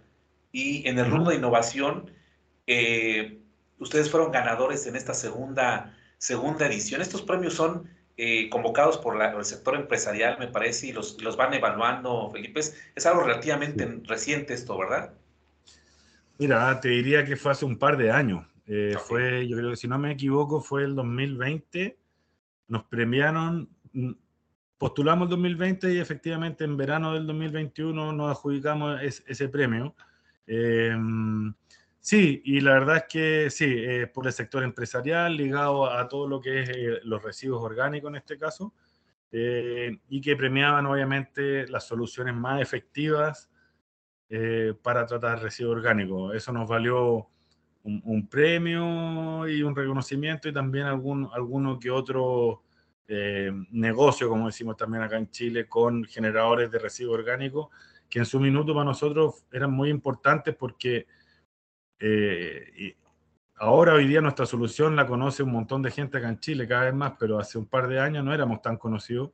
Y 0.51 0.87
en 0.87 0.99
el 0.99 1.09
rubro 1.09 1.31
de 1.31 1.37
innovación, 1.37 2.11
ustedes 3.79 4.09
fueron 4.09 4.31
ganadores 4.31 4.85
en 4.87 4.95
esta 4.95 5.13
segunda, 5.13 5.95
segunda 6.17 6.67
edición. 6.67 7.01
Estos 7.01 7.21
premios 7.21 7.53
son 7.53 7.87
eh, 8.21 8.49
convocados 8.49 8.97
por, 8.97 9.15
el 9.21 9.45
sector 9.45 9.75
empresarial, 9.75 10.37
me 10.37 10.49
parece, 10.49 10.87
y 10.87 10.91
los, 10.91 11.21
los 11.21 11.37
van 11.37 11.53
evaluando, 11.53 12.29
Felipe. 12.33 12.59
Es, 12.59 13.05
algo 13.05 13.21
relativamente 13.21 14.01
reciente 14.03 14.53
esto, 14.53 14.77
¿verdad? 14.77 15.13
Mira, 16.37 16.77
te 16.81 16.89
diría 16.89 17.23
que 17.23 17.37
fue 17.37 17.53
hace 17.53 17.63
un 17.63 17.79
par 17.79 17.95
de 17.95 18.11
años. 18.11 18.45
Eh, 18.67 18.97
fue, 19.07 19.47
yo 19.47 19.55
creo 19.55 19.69
que 19.69 19.77
si 19.77 19.87
no 19.87 19.97
me 19.97 20.11
equivoco, 20.11 20.59
fue 20.59 20.83
el 20.83 20.95
2020. 20.95 21.97
Nos 22.67 22.83
premiaron, 22.83 23.69
postulamos 24.79 25.25
el 25.25 25.31
2020 25.31 25.93
y 25.93 25.99
efectivamente 25.99 26.63
en 26.63 26.77
verano 26.77 27.13
del 27.13 27.27
2021 27.27 28.13
nos 28.13 28.31
adjudicamos 28.31 28.99
ese 29.03 29.49
premio. 29.49 29.93
Em, 30.47 31.53
sí, 31.99 32.41
y 32.45 32.61
la 32.61 32.73
verdad 32.73 32.97
es 32.97 33.03
que 33.09 33.49
sí, 33.51 33.83
por 34.13 34.25
el 34.25 34.33
sector 34.33 34.63
empresarial, 34.63 35.35
ligado 35.37 35.91
a 35.91 36.07
todo 36.07 36.27
lo 36.27 36.39
que 36.41 36.61
es 36.61 36.69
eh, 36.69 36.99
los 37.03 37.21
residuos 37.21 37.61
orgánicos 37.61 38.09
en 38.09 38.15
este 38.15 38.37
caso, 38.37 38.73
eh, 39.31 39.99
y 40.09 40.21
que 40.21 40.35
premiaban 40.35 40.85
obviamente 40.87 41.67
las 41.67 41.85
soluciones 41.85 42.33
más 42.33 42.61
efectivas 42.61 43.51
eh, 44.29 44.73
para 44.81 45.05
tratar 45.05 45.41
residuos 45.41 45.75
orgánicos. 45.75 46.33
Eso 46.35 46.53
nos 46.53 46.67
valió 46.67 47.27
un, 47.83 48.27
premio 48.27 49.47
y 49.47 49.61
un 49.61 49.75
reconocimiento 49.75 50.47
y 50.47 50.53
también 50.53 50.85
algún, 50.85 51.29
alguno 51.33 51.79
que 51.79 51.89
otro 51.91 52.63
eh, 53.11 53.51
negocio, 53.71 54.29
como 54.29 54.45
decimos 54.45 54.77
también 54.77 55.01
acá 55.01 55.17
en 55.17 55.31
Chile, 55.31 55.67
con 55.67 56.05
generadores 56.05 56.69
de 56.69 56.77
residuos 56.77 57.17
orgánicos, 57.17 57.69
que 58.07 58.19
en 58.19 58.25
su 58.27 58.39
minuto 58.39 58.71
para 58.71 58.85
nosotros 58.85 59.45
eran 59.51 59.71
muy 59.71 59.89
importantes 59.89 60.55
porque 60.55 61.07
eh, 61.99 62.95
ahora 63.55 63.95
hoy 63.95 64.05
día 64.05 64.21
nuestra 64.21 64.45
solución 64.45 64.95
la 64.95 65.07
conoce 65.07 65.41
un 65.41 65.51
montón 65.51 65.81
de 65.81 65.89
gente 65.89 66.19
acá 66.19 66.29
en 66.29 66.39
Chile, 66.39 66.67
cada 66.67 66.85
vez 66.85 66.93
más, 66.93 67.13
pero 67.19 67.39
hace 67.39 67.57
un 67.57 67.65
par 67.65 67.87
de 67.87 67.99
años 67.99 68.23
no 68.23 68.31
éramos 68.31 68.61
tan 68.61 68.77
conocidos 68.77 69.31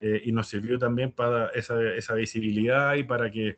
eh, 0.00 0.20
y 0.24 0.32
nos 0.32 0.48
sirvió 0.48 0.76
también 0.76 1.12
para 1.12 1.50
esa, 1.50 1.80
esa 1.94 2.14
visibilidad 2.14 2.94
y 2.94 3.04
para 3.04 3.30
que 3.30 3.56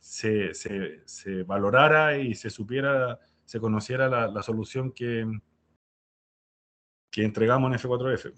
se, 0.00 0.54
se, 0.54 1.42
valorara 1.42 2.16
y 2.16 2.34
se 2.34 2.48
supiera, 2.48 3.18
se 3.44 3.60
conociera 3.60 4.08
la, 4.08 4.26
la 4.26 4.42
solución 4.42 4.90
que, 4.90 5.26
que 7.12 7.22
entregamos 7.22 7.70
en 7.70 7.78
F4F. 7.78 8.32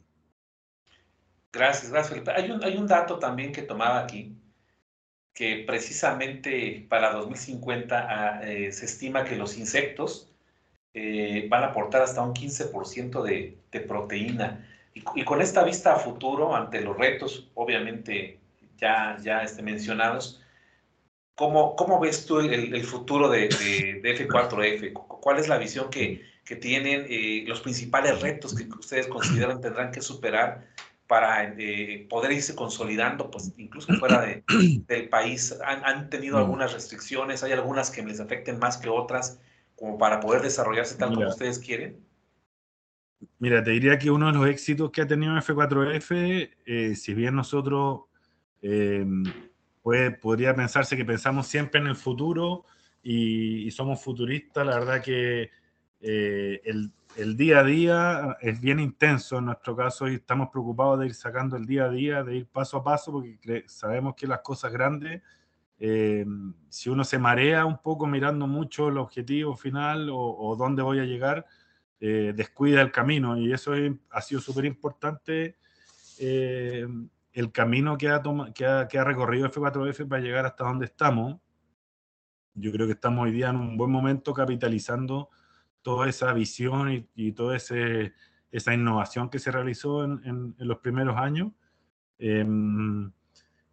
Gracias, 1.53 1.91
gracias 1.91 2.09
Felipe. 2.09 2.33
Hay 2.33 2.51
un, 2.51 2.63
hay 2.63 2.77
un 2.77 2.87
dato 2.87 3.19
también 3.19 3.53
que 3.53 3.63
tomaba 3.63 4.01
aquí, 4.01 4.37
que 5.33 5.65
precisamente 5.67 6.85
para 6.89 7.13
2050 7.13 8.07
ah, 8.11 8.41
eh, 8.43 8.73
se 8.73 8.85
estima 8.85 9.25
que 9.25 9.37
los 9.37 9.57
insectos 9.57 10.31
eh, 10.93 11.47
van 11.49 11.63
a 11.63 11.67
aportar 11.69 12.03
hasta 12.03 12.21
un 12.21 12.35
15% 12.35 13.23
de, 13.23 13.57
de, 13.71 13.81
proteína. 13.81 14.69
Y, 14.93 15.03
y, 15.15 15.25
con 15.25 15.41
esta 15.41 15.65
vista 15.65 15.95
a 15.95 15.97
futuro, 15.97 16.55
ante 16.55 16.81
los 16.81 16.97
retos, 16.97 17.51
obviamente 17.55 18.41
ya, 18.77 19.17
ya 19.23 19.43
este, 19.43 19.63
mencionados, 19.63 20.45
¿Cómo, 21.35 21.75
¿Cómo, 21.75 21.99
ves 21.99 22.27
tú 22.27 22.39
el, 22.39 22.85
futuro 22.85 23.29
de, 23.29 23.49
F4F? 23.49 24.93
¿Cuál 24.93 25.39
es 25.39 25.49
la 25.49 25.59
visión 25.59 25.91
que, 25.91 26.23
que 26.45 26.57
tienen, 26.57 27.07
eh, 27.09 27.45
los 27.47 27.61
principales 27.61 28.21
retos 28.21 28.55
que 28.55 28.65
ustedes 28.65 29.07
consideran 29.07 29.61
tendrán 29.61 29.91
que 29.91 30.03
superar 30.03 30.67
para 31.07 31.55
eh, 31.59 32.07
poder 32.09 32.33
irse 32.33 32.55
consolidando, 32.55 33.31
pues 33.31 33.53
incluso 33.57 33.93
fuera 33.95 34.21
de, 34.21 34.45
del 34.87 35.09
país? 35.09 35.55
¿Han, 35.65 35.85
¿Han, 35.85 36.11
tenido 36.11 36.37
mm. 36.37 36.41
algunas 36.41 36.73
restricciones? 36.73 37.43
¿Hay 37.43 37.53
algunas 37.53 37.91
que 37.91 38.03
les 38.03 38.21
afecten 38.21 38.59
más 38.59 38.77
que 38.77 38.89
otras 38.89 39.41
como 39.75 39.99
para 39.99 40.21
poder 40.21 40.43
desarrollarse 40.43 40.97
tal 40.97 41.15
como 41.15 41.29
ustedes 41.29 41.59
quieren? 41.59 41.99
Mira, 43.39 43.63
te 43.65 43.71
diría 43.71 43.99
que 43.99 44.11
uno 44.11 44.27
de 44.27 44.39
los 44.39 44.47
éxitos 44.49 44.91
que 44.91 45.03
ha 45.03 45.07
tenido 45.07 45.35
F4F, 45.35 46.51
eh, 46.67 46.95
si 46.95 47.15
bien 47.15 47.35
nosotros 47.35 48.03
podría 50.21 50.55
pensarse 50.55 50.97
que 50.97 51.05
pensamos 51.05 51.47
siempre 51.47 51.81
en 51.81 51.87
el 51.89 51.97
futuro 51.97 52.65
y, 53.03 53.71
somos 53.71 54.03
futuristas. 54.03 54.67
La 54.67 54.79
verdad 54.79 55.03
que 55.03 55.51
eh, 56.07 56.61
el, 57.17 57.37
día 57.39 57.61
a 57.61 57.65
día 57.65 58.37
es 58.43 58.61
bien 58.61 58.79
intenso 58.79 59.39
en 59.39 59.47
nuestro 59.47 59.75
caso 59.75 60.07
y 60.07 60.17
estamos 60.17 60.51
preocupados 60.51 61.01
de 61.01 61.07
ir 61.07 61.15
sacando 61.15 61.57
el 61.57 61.65
día 61.65 61.87
a 61.87 61.89
día, 61.89 62.23
de 62.23 62.37
ir 62.37 62.47
paso 62.47 62.77
a 62.77 62.85
paso, 62.85 63.11
porque 63.11 63.65
sabemos 63.69 64.15
que 64.15 64.27
las 64.27 64.41
cosas 64.41 64.71
grandes, 64.71 65.23
eh, 65.79 66.27
si 66.69 66.91
uno 66.91 67.05
se 67.05 67.19
marea 67.19 67.65
un 67.65 67.81
poco 67.81 68.07
mirando 68.07 68.47
mucho 68.47 68.89
el 68.89 68.99
objetivo 68.99 69.57
final 69.57 70.11
o, 70.13 70.55
dónde 70.59 70.83
voy 70.83 70.99
a 70.99 71.05
llegar, 71.05 71.47
eh, 72.01 72.35
descuida 72.37 72.83
el 72.83 72.93
camino 72.93 73.39
y 73.39 73.51
eso 73.55 73.73
ha 74.11 74.21
sido 74.21 74.43
súper 74.43 74.67
importante 74.67 75.57
el 76.19 77.51
camino 77.51 77.97
que 77.97 78.11
ha, 78.11 78.23
que 78.55 78.67
ha, 78.67 78.89
que 78.89 78.99
ha 78.99 79.05
recorrido 79.05 79.51
F4F 79.51 80.07
para 80.07 80.21
llegar 80.21 80.45
hasta 80.45 80.65
donde 80.65 80.85
estamos, 80.85 81.41
yo 82.53 82.71
creo 82.73 82.87
que 82.87 82.93
estamos 82.93 83.25
hoy 83.25 83.33
día 83.33 83.49
en 83.49 83.57
un 83.57 83.79
buen 83.79 83.91
momento 83.91 84.35
capitalizando 84.35 85.31
toda 85.85 86.09
esa 86.09 86.33
visión 86.33 87.07
y, 87.15 87.33
toda 87.33 87.57
esa 87.57 88.75
innovación 88.75 89.29
que 89.29 89.39
se 89.39 89.53
realizó 89.53 90.03
en, 90.03 90.57
los 90.59 90.79
primeros 90.79 91.17
años. 91.17 91.53
Em, 92.19 93.13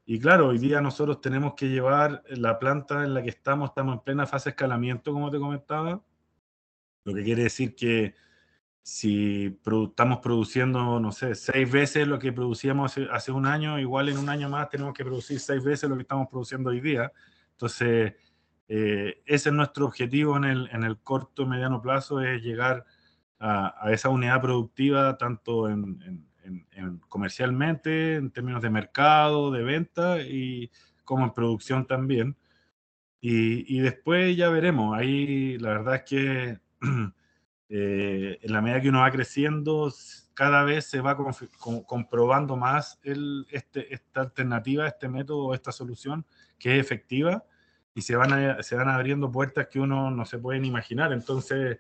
y 0.06 0.20
claro, 0.20 0.50
hoy 0.50 0.58
día 0.58 0.82
nosotros 0.82 1.22
tenemos 1.22 1.54
que 1.56 1.70
llevar 1.70 2.22
la 2.28 2.60
planta 2.60 3.06
en 3.06 3.14
la 3.14 3.24
que 3.24 3.30
estamos, 3.30 3.70
estamos 3.70 3.96
en 3.96 4.02
plena 4.02 4.28
fase 4.28 4.50
de 4.50 4.52
escalamiento, 4.52 5.14
como 5.14 5.32
te 5.32 5.40
comentaba, 5.40 6.04
lo 7.06 7.14
que 7.14 7.24
quiere 7.24 7.44
decir 7.44 7.76
que 7.76 8.14
si 8.84 9.58
estamos 9.64 10.20
produciendo, 10.20 11.00
no 11.00 11.14
sé, 11.14 11.34
seis 11.36 11.72
veces 11.72 12.10
lo 12.10 12.20
que 12.20 12.34
producíamos 12.34 12.98
hace, 13.10 13.32
un 13.32 13.46
año, 13.46 13.80
igual 13.80 14.10
en 14.10 14.18
un 14.18 14.28
año 14.28 14.50
más 14.50 14.70
tenemos 14.70 14.94
que 14.94 15.06
producir 15.06 15.40
seis 15.40 15.64
veces 15.64 15.90
lo 15.90 15.96
que 15.96 16.02
estamos 16.02 16.28
produciendo 16.28 16.72
hoy 16.72 16.82
día. 16.82 17.10
Entonces, 17.52 18.16
eh, 18.74 19.22
ese 19.26 19.50
es 19.50 19.56
nuestro 19.56 19.86
objetivo 19.86 20.38
en 20.38 20.46
el, 20.46 20.70
en 20.72 20.84
el 20.84 20.98
corto 20.98 21.44
y 21.44 21.48
mediano 21.48 21.82
plazo, 21.82 22.22
es 22.22 22.42
llegar 22.42 22.86
a, 23.38 23.92
esa 23.92 24.08
unidad 24.08 24.42
productiva, 24.42 25.18
tanto 25.18 25.68
en, 25.68 26.26
comercialmente, 27.10 28.16
en 28.16 28.32
términos 28.32 28.62
de 28.62 28.70
mercado, 28.70 29.52
de 29.52 29.64
venta, 29.64 30.22
y 30.22 30.72
como 31.04 31.26
en 31.26 31.34
producción 31.34 31.86
también. 31.86 32.38
Y, 33.20 33.80
después 33.82 34.38
ya 34.38 34.50
veremos. 34.50 34.98
Ahí 34.98 35.58
la 35.60 35.70
verdad 35.70 35.96
es 35.96 36.04
que 36.04 36.60
Eh, 37.74 38.38
en 38.42 38.52
la 38.52 38.62
medida 38.62 38.82
que 38.82 38.90
uno 38.90 39.00
va 39.00 39.10
creciendo, 39.12 39.94
cada 40.34 40.66
vez 40.66 40.88
se 40.88 41.00
va 41.00 41.18
comprobando 41.86 42.58
más 42.58 43.00
este, 43.02 43.94
esta 43.94 44.20
alternativa, 44.20 44.86
este 44.86 45.08
método, 45.08 45.54
esta 45.54 45.72
solución 45.72 46.26
que 46.60 46.78
es 46.78 46.86
efectiva 46.86 47.46
y 47.94 48.02
se 48.02 48.16
van, 48.16 48.64
se 48.64 48.76
van 48.76 48.90
abriendo 48.90 49.32
puertas 49.32 49.68
que 49.68 49.80
uno 49.80 50.12
no 50.12 50.26
se 50.26 50.40
puede 50.40 50.66
imaginar. 50.66 51.12
Entonces, 51.14 51.78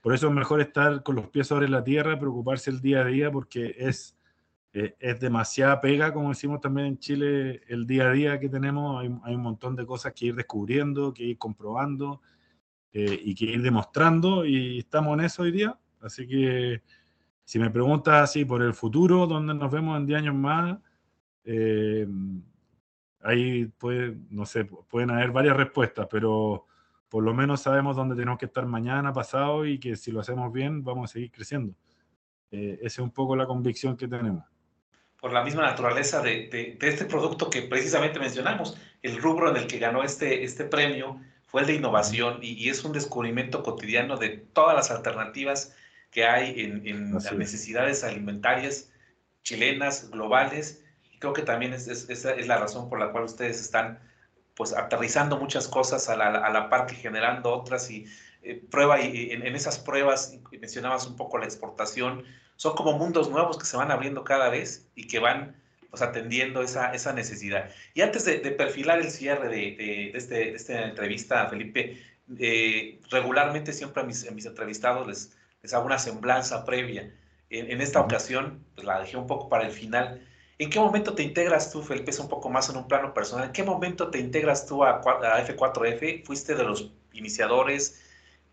por 0.00 0.14
eso 0.14 0.28
es 0.28 0.34
mejor 0.34 0.60
estar 0.60 1.02
con 1.02 1.16
los 1.16 1.28
pies 1.28 1.46
sobre 1.46 1.68
la 1.68 1.82
tierra, 1.82 2.18
preocuparse 2.18 2.70
el 2.70 2.80
día 2.80 3.00
a 3.00 3.04
día, 3.04 3.30
porque 3.30 3.74
es, 3.78 4.16
eh, 4.72 4.96
es 4.98 5.20
demasiada 5.20 5.80
pega, 5.80 6.12
como 6.12 6.28
decimos 6.30 6.60
también 6.60 6.86
en 6.86 6.98
Chile, 6.98 7.62
el 7.68 7.86
día 7.86 8.08
a 8.08 8.12
día 8.12 8.40
que 8.40 8.48
tenemos. 8.48 9.00
Hay, 9.02 9.10
hay 9.24 9.34
un 9.34 9.42
montón 9.42 9.74
de 9.74 9.86
cosas 9.86 10.12
que 10.12 10.26
ir 10.26 10.34
descubriendo, 10.34 11.12
que 11.12 11.24
ir 11.24 11.38
comprobando 11.38 12.20
eh, 12.92 13.20
y 13.22 13.34
que 13.34 13.44
ir 13.44 13.62
demostrando 13.62 14.46
y 14.46 14.78
estamos 14.78 15.18
en 15.18 15.24
eso 15.24 15.42
hoy 15.42 15.52
día. 15.52 15.78
Así 16.00 16.26
que 16.26 16.82
si 17.44 17.58
me 17.58 17.70
preguntas 17.70 18.22
así 18.22 18.44
por 18.44 18.62
el 18.62 18.74
futuro, 18.74 19.26
dónde 19.26 19.54
nos 19.54 19.70
vemos 19.70 19.98
en 19.98 20.06
10 20.06 20.18
años 20.18 20.34
más, 20.34 20.78
eh, 21.44 22.06
ahí 23.28 23.66
puede, 23.66 24.16
no 24.30 24.46
sé, 24.46 24.64
pueden 24.64 25.10
haber 25.10 25.30
varias 25.30 25.56
respuestas, 25.56 26.06
pero 26.10 26.66
por 27.08 27.24
lo 27.24 27.34
menos 27.34 27.62
sabemos 27.62 27.96
dónde 27.96 28.14
tenemos 28.14 28.38
que 28.38 28.46
estar 28.46 28.66
mañana, 28.66 29.12
pasado 29.12 29.66
y 29.66 29.78
que 29.78 29.96
si 29.96 30.12
lo 30.12 30.20
hacemos 30.20 30.52
bien 30.52 30.84
vamos 30.84 31.10
a 31.10 31.12
seguir 31.14 31.30
creciendo. 31.30 31.74
Eh, 32.50 32.78
esa 32.80 32.86
es 32.86 32.98
un 32.98 33.10
poco 33.10 33.36
la 33.36 33.46
convicción 33.46 33.96
que 33.96 34.08
tenemos. 34.08 34.44
Por 35.20 35.32
la 35.32 35.42
misma 35.42 35.62
naturaleza 35.62 36.22
de, 36.22 36.48
de, 36.48 36.76
de, 36.78 36.88
este 36.88 37.04
producto 37.04 37.50
que 37.50 37.62
precisamente 37.62 38.20
mencionamos, 38.20 38.76
el 39.02 39.20
rubro 39.20 39.50
en 39.50 39.56
el 39.56 39.66
que 39.66 39.78
ganó 39.78 40.04
este, 40.04 40.44
este 40.44 40.64
premio 40.64 41.20
fue 41.48 41.62
el 41.62 41.66
de 41.66 41.74
innovación 41.74 42.38
y, 42.42 42.68
es 42.68 42.84
un 42.84 42.92
descubrimiento 42.92 43.62
cotidiano 43.62 44.16
de 44.18 44.28
todas 44.28 44.76
las 44.76 44.90
alternativas 44.90 45.74
que 46.10 46.24
hay 46.24 46.60
en, 46.60 47.12
las 47.14 47.32
necesidades 47.32 48.04
alimentarias 48.04 48.92
chilenas, 49.42 50.10
globales. 50.10 50.84
Creo 51.18 51.32
que 51.32 51.42
también 51.42 51.72
es, 51.72 51.88
esa 51.88 52.32
es 52.32 52.46
la 52.46 52.58
razón 52.58 52.88
por 52.88 52.98
la 52.98 53.10
cual 53.12 53.24
ustedes 53.24 53.60
están 53.60 53.98
pues 54.54 54.72
aterrizando 54.72 55.38
muchas 55.38 55.68
cosas 55.68 56.08
a 56.08 56.16
la, 56.16 56.26
a 56.26 56.50
la 56.50 56.68
par 56.68 56.86
que 56.86 56.96
generando 56.96 57.52
otras 57.52 57.90
y 57.90 58.06
eh, 58.42 58.62
prueba 58.70 59.00
y, 59.00 59.30
en, 59.30 59.44
esas 59.54 59.78
pruebas 59.78 60.36
mencionabas 60.50 61.06
un 61.06 61.16
poco 61.16 61.38
la 61.38 61.44
exportación 61.44 62.24
son 62.56 62.74
como 62.74 62.98
mundos 62.98 63.30
nuevos 63.30 63.58
que 63.58 63.64
se 63.64 63.76
van 63.76 63.90
abriendo 63.90 64.24
cada 64.24 64.48
vez 64.48 64.88
y 64.94 65.06
que 65.06 65.18
van 65.18 65.54
pues, 65.90 66.02
atendiendo 66.02 66.62
esa, 66.62 66.92
esa 66.92 67.12
necesidad. 67.12 67.70
Y 67.94 68.00
antes 68.02 68.24
de, 68.24 68.38
perfilar 68.50 68.98
el 68.98 69.10
cierre 69.10 69.48
de, 69.48 69.76
de, 69.76 70.10
este, 70.14 70.54
esta 70.54 70.84
entrevista, 70.84 71.48
Felipe, 71.48 72.02
eh, 72.38 73.00
regularmente 73.10 73.72
siempre 73.72 74.02
a 74.02 74.04
mis, 74.04 74.28
a 74.28 74.32
mis 74.32 74.44
entrevistados 74.44 75.06
les, 75.06 75.36
les, 75.62 75.72
hago 75.72 75.86
una 75.86 75.98
semblanza 75.98 76.64
previa. 76.64 77.12
En, 77.50 77.80
esta 77.80 78.00
ocasión, 78.00 78.62
pues 78.74 78.86
la 78.86 79.00
dejé 79.00 79.16
un 79.16 79.26
poco 79.26 79.48
para 79.48 79.64
el 79.64 79.72
final. 79.72 80.20
¿En 80.58 80.70
qué 80.70 80.80
momento 80.80 81.14
te 81.14 81.22
integras 81.22 81.70
tú, 81.70 81.82
Felipe? 81.82 82.12
Un 82.20 82.28
poco 82.28 82.50
más 82.50 82.68
en 82.68 82.76
un 82.76 82.88
plano 82.88 83.14
personal. 83.14 83.46
¿En 83.46 83.52
qué 83.52 83.62
momento 83.62 84.10
te 84.10 84.18
integras 84.18 84.66
tú 84.66 84.84
a, 84.84 84.96
a 84.96 85.46
F4F? 85.46 86.24
¿Fuiste 86.24 86.54
de 86.54 86.64
los 86.64 86.92
iniciadores? 87.12 88.02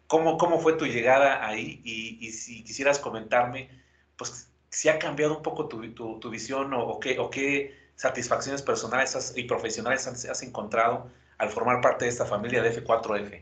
¿Cómo, 0.07 0.37
cómo 0.37 0.59
fue 0.59 0.73
tu 0.73 0.85
llegada 0.85 1.45
ahí? 1.45 1.81
Y, 1.83 2.17
y 2.25 2.31
si 2.31 2.63
quisieras 2.63 2.99
comentarme, 2.99 3.69
pues 4.17 4.51
si 4.75 4.89
ha 4.89 4.99
cambiado 4.99 5.37
un 5.37 5.41
poco 5.41 5.69
tu, 5.69 6.19
tu, 6.19 6.29
visión 6.29 6.73
o, 6.73 6.99
qué, 6.99 7.17
o 7.17 7.29
qué 7.29 7.73
satisfacciones 7.95 8.61
personales 8.61 9.33
y 9.35 9.43
profesionales 9.43 10.05
has, 10.05 10.43
encontrado 10.43 11.09
al 11.37 11.49
formar 11.49 11.79
parte 11.79 12.03
de 12.03 12.11
esta 12.11 12.25
familia 12.25 12.61
de 12.61 12.83
F4F. 12.83 13.41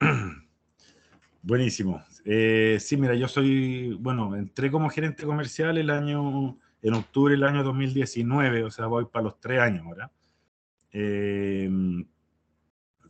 Buenísimo. 1.42 2.04
Eh, 2.24 2.78
sí, 2.80 2.96
mira, 2.96 3.14
yo 3.16 3.26
soy, 3.26 3.94
bueno, 3.94 4.36
entré 4.36 4.70
como 4.70 4.88
gerente 4.90 5.24
comercial 5.24 5.76
el 5.76 5.90
año, 5.90 6.56
en 6.84 6.94
octubre 6.94 7.32
del 7.32 7.42
año 7.44 7.64
2019, 7.64 8.62
o 8.62 8.70
sea, 8.70 8.86
voy 8.86 9.06
para 9.06 9.24
los 9.24 9.40
tres 9.40 9.60
años 9.60 9.84
ahora. 9.84 10.12
Eh, 10.92 11.68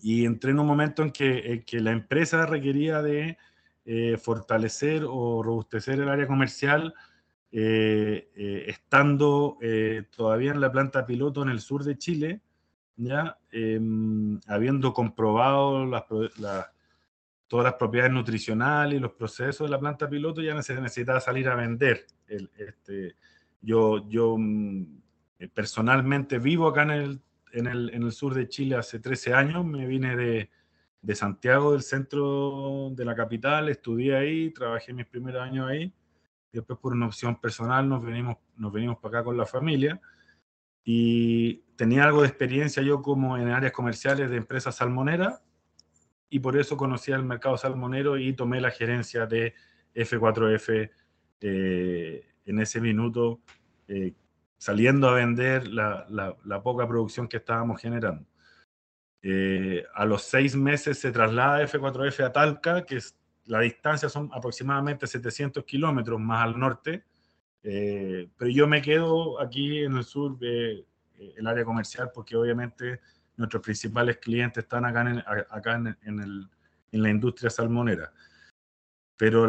y 0.01 0.25
entré 0.25 0.53
en 0.53 0.61
un 0.61 0.67
momento 0.67 1.03
en 1.03 1.11
que, 1.11 1.65
que 1.67 1.81
la 1.81 1.91
empresa 1.91 2.47
requería 2.47 3.03
de 3.03 3.37
eh, 3.87 4.17
fortalecer 4.17 5.03
o 5.07 5.43
robustecer 5.43 6.01
el 6.01 6.09
área 6.09 6.27
comercial, 6.27 6.95
eh, 7.53 8.31
eh, 8.35 8.65
estando 8.69 9.59
todavía 10.15 10.53
en 10.53 10.61
la 10.61 10.73
planta 10.73 11.05
piloto 11.05 11.43
en 11.43 11.51
el 11.51 11.61
sur 11.61 11.85
de 11.85 11.99
Chile, 11.99 12.41
ya 12.97 13.39
em, 13.51 14.41
habiendo 14.47 14.93
comprobado 14.93 15.85
las, 15.85 16.05
todas 17.47 17.65
las 17.65 17.75
propiedades 17.75 18.13
nutricionales 18.13 18.99
y 18.99 19.01
los 19.01 19.13
procesos 19.13 19.67
de 19.67 19.71
la 19.71 19.81
planta 19.81 20.09
piloto, 20.09 20.41
ya 20.41 20.61
se 20.63 20.81
necesitaba 20.81 21.21
salir 21.21 21.49
a 21.49 21.55
vender. 21.57 22.07
El, 22.27 22.51
este, 22.57 23.17
yo, 23.65 24.09
yo 24.09 24.37
mm, 24.39 24.85
personalmente 25.53 26.39
vivo 26.39 26.69
acá 26.69 26.83
en 26.83 26.91
el, 26.91 27.23
en, 27.53 27.67
el, 27.67 27.91
en 27.95 28.03
el 28.03 28.13
sur 28.13 28.35
de 28.35 28.49
Chile 28.49 28.77
hace 28.77 28.99
13 28.99 29.35
años, 29.35 29.65
me 29.65 29.87
vine 29.87 30.17
de, 30.17 30.51
de 31.05 31.15
Santiago, 31.15 31.73
del 31.73 31.83
centro 31.83 32.91
de 32.93 33.05
la 33.05 33.15
capital, 33.15 33.69
estudié 33.69 34.17
ahí, 34.17 34.51
trabajé 34.51 34.95
mis 34.95 35.07
primeros 35.07 35.43
años 35.43 35.69
ahí. 35.69 35.93
Después, 36.51 36.79
por 36.79 36.95
una 36.95 37.07
opción 37.07 37.39
personal, 37.41 37.87
nos 37.87 38.03
venimos, 38.03 38.37
nos 38.57 38.73
venimos 38.73 38.99
para 38.99 39.19
acá 39.19 39.25
con 39.25 39.37
la 39.37 39.45
familia. 39.45 40.01
Y 40.83 41.57
tenía 41.77 42.05
algo 42.05 42.23
de 42.23 42.29
experiencia 42.29 42.83
yo 42.83 43.03
como 43.03 43.37
en 43.37 43.49
áreas 43.49 43.73
comerciales 43.73 44.31
de 44.31 44.37
empresas 44.37 44.77
salmoneras. 44.77 45.43
Y 46.31 46.39
por 46.41 46.57
eso 46.57 46.77
conocí 46.77 47.13
el 47.13 47.23
mercado 47.23 47.59
salmonero 47.59 48.17
y 48.17 48.33
tomé 48.33 48.61
la 48.61 48.71
gerencia 48.71 49.27
de 49.27 49.55
F4F 49.95 50.91
eh, 51.41 52.34
en 52.47 52.61
ese 52.61 52.81
minuto, 52.81 53.41
eh, 53.89 54.15
saliendo 54.59 55.09
a 55.09 55.15
vender 55.15 55.69
la, 55.69 56.07
la 56.45 56.63
poca 56.63 56.87
producción 56.87 57.29
que 57.29 57.39
estábamos 57.39 57.81
generando. 57.81 58.27
Eh, 59.27 59.83
a 59.95 60.05
los 60.05 60.23
seis 60.25 60.55
meses 60.55 60.99
se 60.99 61.11
traslada 61.11 61.67
F4F 61.67 62.25
a 62.27 62.31
Talca, 62.31 62.85
que 62.85 62.97
es, 62.97 63.17
la 63.47 63.61
distancia 63.61 64.11
son 64.11 64.29
aproximadamente 64.35 65.07
700 65.07 65.65
kilómetros 65.65 66.21
más 66.21 66.45
al 66.45 66.59
norte, 66.59 67.05
eh, 67.63 68.29
pero 68.37 68.51
yo 68.51 68.67
me 68.67 68.83
quedo 68.83 69.41
aquí 69.41 69.79
en 69.83 69.97
el 69.97 70.05
sur, 70.05 70.39
del 70.39 70.87
eh, 71.17 71.35
el 71.39 71.47
área 71.47 71.65
comercial, 71.65 72.11
porque 72.15 72.37
obviamente 72.37 73.01
nuestros 73.39 73.63
principales 73.63 74.19
clientes 74.19 74.63
están 74.63 74.85
acá 74.85 75.01
en, 75.01 75.19
acá 75.51 75.75
en, 75.77 76.21
el, 76.21 76.47
en 76.93 77.03
la 77.03 77.09
industria 77.09 77.49
salmonera. 77.49 78.13
Pero 79.17 79.47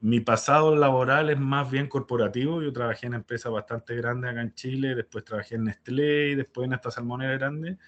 mi 0.00 0.20
pasado 0.20 0.76
laboral 0.76 1.30
es 1.30 1.38
más 1.38 1.70
bien 1.70 1.88
corporativo. 1.88 2.62
Yo 2.62 2.72
trabajé 2.72 3.06
en 3.06 3.14
empresas 3.14 3.50
bastante 3.52 3.96
grandes 3.96 4.30
acá 4.30 4.42
en 4.42 4.54
Chile, 4.54 4.94
después 4.94 5.24
trabajé 5.24 5.56
en 5.56 5.64
Nestlé 5.64 6.30
y 6.30 6.34
después 6.36 6.66
en 6.66 6.74
esta 6.74 6.90
salmonera 6.90 7.32
grande. 7.32 7.78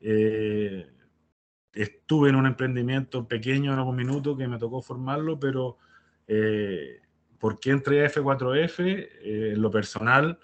Eh, 0.00 0.90
estuve 1.72 2.30
en 2.30 2.36
un 2.36 2.46
emprendimiento 2.46 3.26
pequeño 3.28 3.72
en 3.72 3.78
algún 3.78 3.96
minuto 3.96 4.36
que 4.36 4.48
me 4.48 4.58
tocó 4.58 4.80
formarlo, 4.80 5.38
pero 5.38 5.76
eh, 6.26 7.00
¿por 7.38 7.60
qué 7.60 7.70
entré 7.70 8.04
a 8.04 8.08
F4F? 8.08 8.80
Eh, 8.80 9.52
en 9.54 9.62
lo 9.62 9.70
personal, 9.70 10.38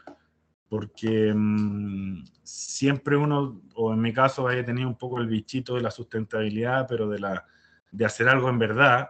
porque 0.68 1.32
mm, 1.34 2.24
siempre 2.42 3.16
uno, 3.16 3.62
o 3.74 3.92
en 3.92 4.00
mi 4.00 4.12
caso, 4.12 4.46
haya 4.46 4.64
tenido 4.64 4.88
un 4.88 4.98
poco 4.98 5.18
el 5.18 5.28
bichito 5.28 5.76
de 5.76 5.82
la 5.82 5.90
sustentabilidad, 5.90 6.86
pero 6.88 7.08
de, 7.08 7.18
la, 7.18 7.46
de 7.90 8.04
hacer 8.04 8.28
algo 8.28 8.48
en 8.48 8.58
verdad. 8.58 9.08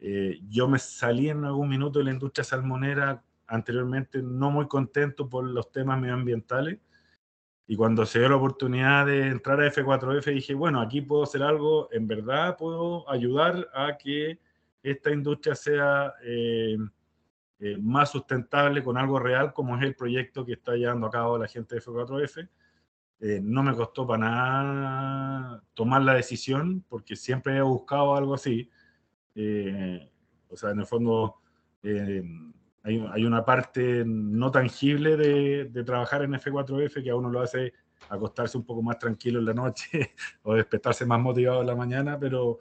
Yo 0.00 0.68
me 0.68 0.78
salí 0.78 1.28
en 1.28 1.44
algún 1.44 1.68
minuto 1.68 1.98
de 1.98 2.04
la 2.04 2.12
industria 2.12 2.44
salmonera 2.44 3.22
anteriormente 3.48 4.22
no 4.22 4.50
muy 4.50 4.68
contento 4.68 5.28
por 5.28 5.44
los 5.44 5.72
temas 5.72 6.00
medioambientales 6.00 6.78
y 7.70 7.76
cuando 7.76 8.06
se 8.06 8.18
dio 8.18 8.30
la 8.30 8.36
oportunidad 8.36 9.04
de 9.04 9.26
entrar 9.28 9.60
a 9.60 9.70
F4F, 9.70 10.32
dije, 10.32 10.54
bueno, 10.54 10.80
aquí 10.80 11.02
puedo 11.02 11.24
hacer 11.24 11.42
algo, 11.42 11.90
en 11.92 12.06
verdad 12.06 12.56
puedo 12.56 13.08
ayudar 13.10 13.68
a 13.74 13.98
que 13.98 14.40
esta 14.82 15.10
industria 15.10 15.54
sea 15.54 16.14
eh, 16.22 16.78
eh, 17.58 17.76
más 17.78 18.10
sustentable 18.10 18.82
con 18.82 18.96
algo 18.96 19.18
real, 19.18 19.52
como 19.52 19.76
es 19.76 19.82
el 19.82 19.94
proyecto 19.94 20.46
que 20.46 20.54
está 20.54 20.76
llevando 20.76 21.08
a 21.08 21.10
cabo 21.10 21.36
la 21.36 21.46
gente 21.46 21.74
de 21.74 21.82
F4F. 21.82 22.48
Eh, 23.20 23.40
no 23.42 23.62
me 23.62 23.74
costó 23.74 24.06
para 24.06 24.30
nada 24.30 25.62
tomar 25.74 26.00
la 26.00 26.14
decisión, 26.14 26.82
porque 26.88 27.16
siempre 27.16 27.58
he 27.58 27.60
buscado 27.60 28.16
algo 28.16 28.32
así. 28.32 28.70
O 30.48 30.56
sea, 30.56 30.70
en 30.70 30.80
el 30.80 30.86
fondo, 30.86 31.36
hay, 32.82 33.24
una 33.24 33.44
parte 33.44 34.04
no 34.06 34.50
tangible 34.50 35.16
de, 35.16 35.84
trabajar 35.84 36.22
en 36.22 36.32
F4F 36.32 37.02
que 37.02 37.10
a 37.10 37.16
uno 37.16 37.30
lo 37.30 37.40
hace 37.40 37.72
acostarse 38.08 38.56
un 38.56 38.64
poco 38.64 38.82
más 38.82 38.98
tranquilo 38.98 39.40
en 39.40 39.46
la 39.46 39.54
noche 39.54 40.14
o 40.42 40.54
despertarse 40.54 41.04
más 41.04 41.20
motivado 41.20 41.60
en 41.60 41.66
la 41.66 41.74
mañana, 41.74 42.18
pero, 42.18 42.60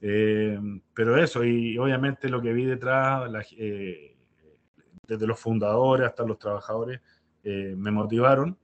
eh, 0.00 0.58
pero 0.94 1.16
eso, 1.16 1.44
y 1.44 1.76
obviamente 1.78 2.28
lo 2.28 2.40
que 2.40 2.52
vi 2.52 2.64
detrás, 2.64 3.30
eh, 3.58 4.16
desde 5.06 5.26
los 5.26 5.38
fundadores 5.38 6.06
hasta 6.06 6.24
los 6.24 6.38
trabajadores, 6.38 7.00
eh, 7.42 7.74
me 7.76 7.90
motivaron 7.90 8.58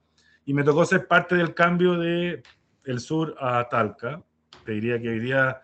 y 0.45 0.55
me 0.55 0.65
tocó 0.65 0.85
ser 0.85 1.07
parte 1.07 1.37
del 1.37 1.55
cambio 1.55 1.99
de 1.99 2.43
el 2.85 3.01
sur 3.01 3.37
a 3.39 3.69
Talca. 3.69 4.23
Te 4.65 4.73
diría 4.73 5.01
que 5.01 5.09
hoy 5.09 5.21
día 5.21 5.63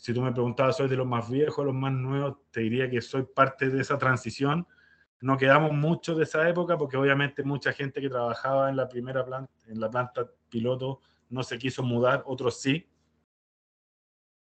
si 0.00 0.14
tú 0.14 0.22
me 0.22 0.32
preguntabas, 0.32 0.78
¿soy 0.78 0.88
de 0.88 0.96
los 0.96 1.06
más 1.06 1.28
viejos, 1.28 1.62
los 1.62 1.74
más 1.74 1.92
nuevos? 1.92 2.38
Te 2.50 2.60
diría 2.60 2.88
que 2.88 3.02
soy 3.02 3.22
parte 3.22 3.68
de 3.68 3.82
esa 3.82 3.98
transición. 3.98 4.66
No 5.20 5.36
quedamos 5.36 5.72
mucho 5.72 6.14
de 6.14 6.24
esa 6.24 6.48
época 6.48 6.78
porque 6.78 6.96
obviamente 6.96 7.42
mucha 7.42 7.74
gente 7.74 8.00
que 8.00 8.08
trabajaba 8.08 8.70
en 8.70 8.76
la 8.76 8.88
primera 8.88 9.22
planta, 9.26 9.52
en 9.66 9.78
la 9.78 9.90
planta 9.90 10.26
piloto, 10.48 11.00
no 11.28 11.42
se 11.42 11.58
quiso 11.58 11.82
mudar, 11.82 12.22
otros 12.24 12.62
sí. 12.62 12.88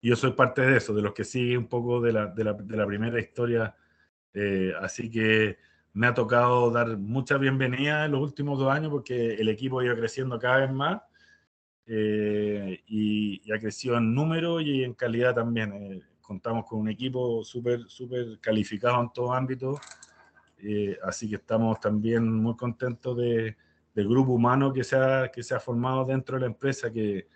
Y 0.01 0.09
yo 0.09 0.15
soy 0.15 0.31
parte 0.31 0.63
de 0.63 0.77
eso, 0.77 0.95
de 0.95 1.03
los 1.03 1.13
que 1.13 1.23
sigue 1.23 1.55
un 1.59 1.67
poco 1.67 2.01
de 2.01 2.11
la, 2.11 2.25
de 2.25 2.43
la, 2.43 2.53
de 2.53 2.77
la 2.77 2.87
primera 2.87 3.19
historia. 3.19 3.75
Eh, 4.33 4.73
así 4.81 5.11
que 5.11 5.59
me 5.93 6.07
ha 6.07 6.15
tocado 6.15 6.71
dar 6.71 6.97
mucha 6.97 7.37
bienvenida 7.37 8.05
en 8.05 8.13
los 8.13 8.21
últimos 8.21 8.57
dos 8.57 8.71
años 8.71 8.89
porque 8.89 9.35
el 9.35 9.47
equipo 9.47 9.79
ha 9.79 9.85
ido 9.85 9.95
creciendo 9.95 10.39
cada 10.39 10.57
vez 10.57 10.71
más 10.71 11.03
eh, 11.87 12.83
y, 12.87 13.51
ha 13.51 13.59
crecido 13.59 13.97
en 13.97 14.13
número 14.13 14.59
y 14.59 14.83
en 14.83 14.93
calidad 14.93 15.35
también. 15.35 15.73
Eh, 15.73 16.01
contamos 16.21 16.65
con 16.65 16.79
un 16.79 16.89
equipo 16.89 17.43
súper 17.43 17.87
súper 17.87 18.39
calificado 18.39 18.99
en 18.99 19.13
todo 19.13 19.33
ámbito, 19.33 19.79
eh, 20.57 20.97
así 21.03 21.29
que 21.29 21.35
estamos 21.35 21.79
también 21.79 22.31
muy 22.31 22.55
contentos 22.55 23.15
de, 23.17 23.55
del 23.93 24.07
grupo 24.07 24.31
humano 24.33 24.73
que 24.73 24.83
se, 24.83 24.95
ha, 24.95 25.29
que 25.31 25.43
se 25.43 25.53
ha 25.53 25.59
formado 25.59 26.03
dentro 26.05 26.37
de 26.37 26.41
la 26.41 26.47
empresa, 26.47 26.91
que, 26.91 27.27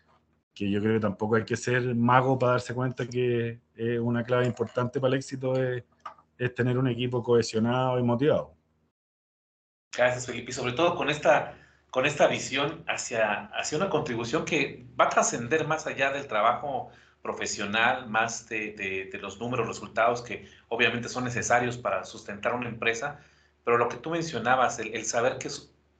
que 0.55 0.71
yo 0.71 0.81
creo 0.81 0.95
que 0.95 1.01
tampoco 1.01 1.35
hay 1.35 1.45
que 1.45 1.55
ser 1.55 1.93
mago 1.95 2.39
para 2.39 2.53
darse 2.53 2.73
cuenta 2.73 3.07
que 3.07 3.59
es 3.75 3.99
una 3.99 4.23
clave 4.23 4.47
importante 4.47 4.99
para 4.99 5.13
el 5.13 5.19
éxito 5.19 5.55
es, 5.55 5.83
es 6.37 6.55
tener 6.55 6.77
un 6.77 6.87
equipo 6.87 7.21
cohesionado 7.21 7.99
y 7.99 8.03
motivado. 8.03 8.55
Gracias, 9.95 10.25
Felipe. 10.25 10.49
Y 10.49 10.53
sobre 10.53 10.73
todo 10.73 10.95
con 10.95 11.09
esta 11.09 11.55
con 11.91 12.05
esta 12.05 12.27
visión 12.27 12.83
hacia, 12.87 13.45
hacia 13.47 13.77
una 13.77 13.89
contribución 13.89 14.45
que 14.45 14.85
va 14.99 15.05
a 15.05 15.09
trascender 15.09 15.65
más 15.67 15.87
allá 15.87 16.11
del 16.11 16.27
trabajo 16.27 16.91
profesional, 17.21 18.07
más 18.07 18.47
de, 18.47 19.09
los 19.21 19.39
números, 19.39 19.67
resultados 19.67 20.21
que 20.21 20.47
obviamente 20.69 21.09
son 21.09 21.23
necesarios 21.23 21.77
para 21.77 22.05
sustentar 22.05 22.53
una 22.53 22.69
empresa, 22.69 23.19
pero 23.63 23.77
lo 23.77 23.89
que 23.89 23.97
tú 23.97 24.11
mencionabas, 24.11 24.79
el, 24.79 25.05
saber 25.05 25.37
que 25.37 25.49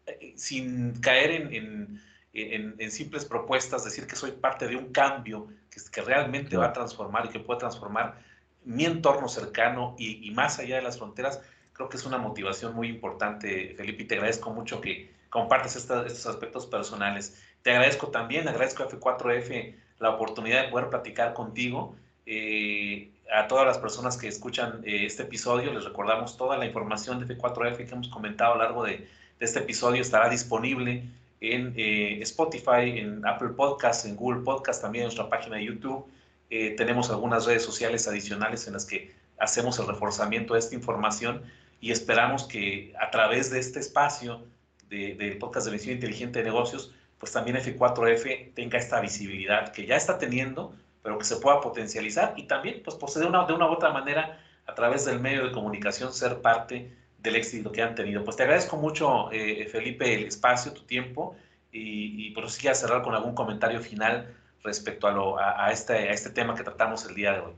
eh, 0.08 0.34
sin 0.36 1.00
caer 1.02 1.32
en, 1.32 2.02
en, 2.34 2.92
simples 2.92 3.26
propuestas, 3.26 3.84
decir 3.84 4.08
que 4.08 4.16
soy 4.16 4.32
parte 4.32 4.68
de 4.68 4.76
un 4.76 4.92
cambio 4.92 5.48
que, 5.70 5.82
que 5.92 6.02
realmente 6.02 6.56
va 6.56 6.68
a 6.68 6.74
transformar 6.74 7.26
y 7.26 7.30
que 7.30 7.40
puede 7.40 7.60
transformar 7.60 8.20
mi 8.64 8.86
entorno 8.86 9.28
cercano 9.28 9.96
y, 9.98 10.26
y 10.26 10.32
más 10.32 10.60
allá 10.60 10.78
de 10.78 10.82
las 10.82 10.98
fronteras, 10.98 11.42
creo 11.74 11.90
que 11.90 11.98
es 11.98 12.06
una 12.06 12.18
motivación 12.18 12.74
muy 12.76 12.88
importante, 12.88 13.74
Felipe, 13.76 14.04
y 14.04 14.06
te 14.08 14.16
agradezco 14.16 14.52
mucho 14.52 14.80
que, 14.80 15.19
compartes 15.30 15.76
estos 15.76 16.26
aspectos 16.26 16.66
personales. 16.68 17.42
Te 17.62 17.72
agradezco 17.72 18.08
también, 18.08 18.48
agradezco 18.48 18.84
a 18.84 18.90
F4F 18.90 19.76
la 20.00 20.12
oportunidad 20.12 20.64
de 20.64 20.70
poder 20.70 20.90
platicar 20.90 21.34
contigo. 21.34 21.96
Eh, 22.26 23.12
a 23.32 23.48
todas 23.48 23.66
las 23.66 23.78
personas 23.78 24.18
que 24.18 24.28
escuchan 24.28 24.82
eh, 24.84 25.06
este 25.06 25.24
episodio, 25.24 25.74
les 25.74 25.84
recordamos 25.84 26.38
toda 26.38 26.58
la 26.58 26.66
información 26.66 27.26
de 27.26 27.38
F4F 27.38 27.78
que 27.78 27.94
hemos 27.94 28.08
comentado 28.08 28.54
a 28.54 28.58
lo 28.58 28.64
largo 28.64 28.84
de, 28.84 29.08
este 29.40 29.60
episodio 29.60 30.02
estará 30.02 30.30
disponible 30.30 31.04
en 31.40 31.74
eh, 31.78 32.20
Spotify, 32.24 33.00
en 33.00 33.26
Apple 33.26 33.50
Podcasts, 33.50 34.06
en 34.06 34.18
Google 34.18 34.42
Podcasts, 34.42 34.82
también 34.82 35.04
en 35.04 35.08
nuestra 35.08 35.30
página 35.30 35.56
de 35.56 35.66
YouTube. 35.66 36.06
tenemos 36.50 37.10
algunas 37.10 37.46
redes 37.46 37.64
sociales 37.64 38.08
adicionales 38.08 38.68
en 38.68 38.74
las 38.74 38.86
que 38.86 39.14
hacemos 39.38 39.80
el 39.80 39.88
reforzamiento 39.88 40.56
de 40.56 40.60
esta 40.60 40.76
información 40.76 41.44
y 41.80 41.92
esperamos 41.92 42.44
que 42.44 42.94
a 43.00 43.10
través 43.12 43.50
de 43.50 43.60
este 43.60 43.80
espacio 43.80 44.42
del 44.90 45.18
de 45.18 45.36
podcast 45.40 45.68
de 45.68 45.74
Visión 45.74 45.96
Inteligente 45.96 46.40
de 46.40 46.46
Negocios, 46.46 46.94
pues 47.20 47.32
también 47.32 47.58
F4F 47.58 48.54
tenga 48.54 48.78
esta 48.78 49.00
visibilidad 49.02 49.72
que 49.72 49.86
ya 49.86 49.96
está 49.96 50.18
teniendo, 50.18 50.74
pero 51.04 51.18
que 51.18 51.26
se 51.26 51.38
pueda 51.38 51.62
potencializar 51.62 52.34
y 52.38 52.44
también, 52.44 52.82
pues, 52.84 52.96
pues 52.96 53.14
de 53.16 53.26
una, 53.26 53.46
de 53.46 53.54
una 53.54 53.68
u 53.68 53.74
otra 53.74 53.92
manera, 53.92 54.42
a 54.66 54.76
través 54.76 55.06
del 55.06 55.20
medio 55.20 55.46
de 55.46 55.52
comunicación, 55.52 56.14
ser 56.14 56.42
parte 56.42 56.96
del 57.18 57.36
éxito 57.36 57.72
que 57.72 57.82
han 57.82 57.96
tenido. 57.96 58.24
Pues 58.24 58.38
te 58.38 58.44
agradezco 58.44 58.78
mucho, 58.78 59.32
eh, 59.32 59.68
Felipe, 59.72 60.14
el 60.14 60.26
espacio, 60.26 60.74
tu 60.74 60.84
tiempo, 60.84 61.36
y, 61.72 62.28
y 62.28 62.32
pues 62.32 62.54
sí 62.54 62.68
a 62.68 62.76
cerrar 62.76 63.02
con 63.02 63.14
algún 63.14 63.36
comentario 63.36 63.80
final 63.82 64.34
respecto 64.64 65.08
a, 65.08 65.12
lo, 65.12 65.40
a, 65.40 65.72
este, 65.72 65.94
a 65.94 66.12
este 66.12 66.30
tema 66.32 66.56
que 66.56 66.64
tratamos 66.64 67.06
el 67.06 67.16
día 67.16 67.34
de 67.34 67.40
hoy. 67.42 67.54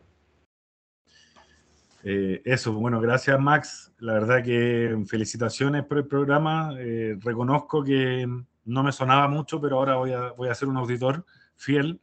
Eh, 2.04 2.42
eso, 2.46 2.74
bueno, 2.74 3.00
gracias 3.00 3.40
Max. 3.40 3.92
La 4.00 4.14
verdad 4.14 4.44
que 4.44 5.04
felicitaciones 5.08 5.86
por 5.86 6.00
el 6.00 6.08
programa. 6.08 6.74
Eh, 6.78 7.18
reconozco 7.20 7.84
que 7.84 8.28
no 8.66 8.84
me 8.84 8.92
sonaba 8.92 9.28
mucho, 9.28 9.62
pero 9.62 9.78
ahora 9.78 9.96
voy 9.96 10.14
a, 10.14 10.32
voy 10.32 10.50
a 10.50 10.56
ser 10.56 10.68
un 10.68 10.78
auditor 10.78 11.26
fiel. 11.56 12.00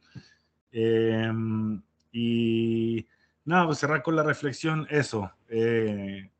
Eh, 0.71 1.31
y 2.11 3.05
nada, 3.45 3.65
pues 3.65 3.79
cerrar 3.79 4.01
con 4.01 4.15
la 4.15 4.23
reflexión, 4.23 4.87
eso. 4.89 5.31
de, 5.47 6.31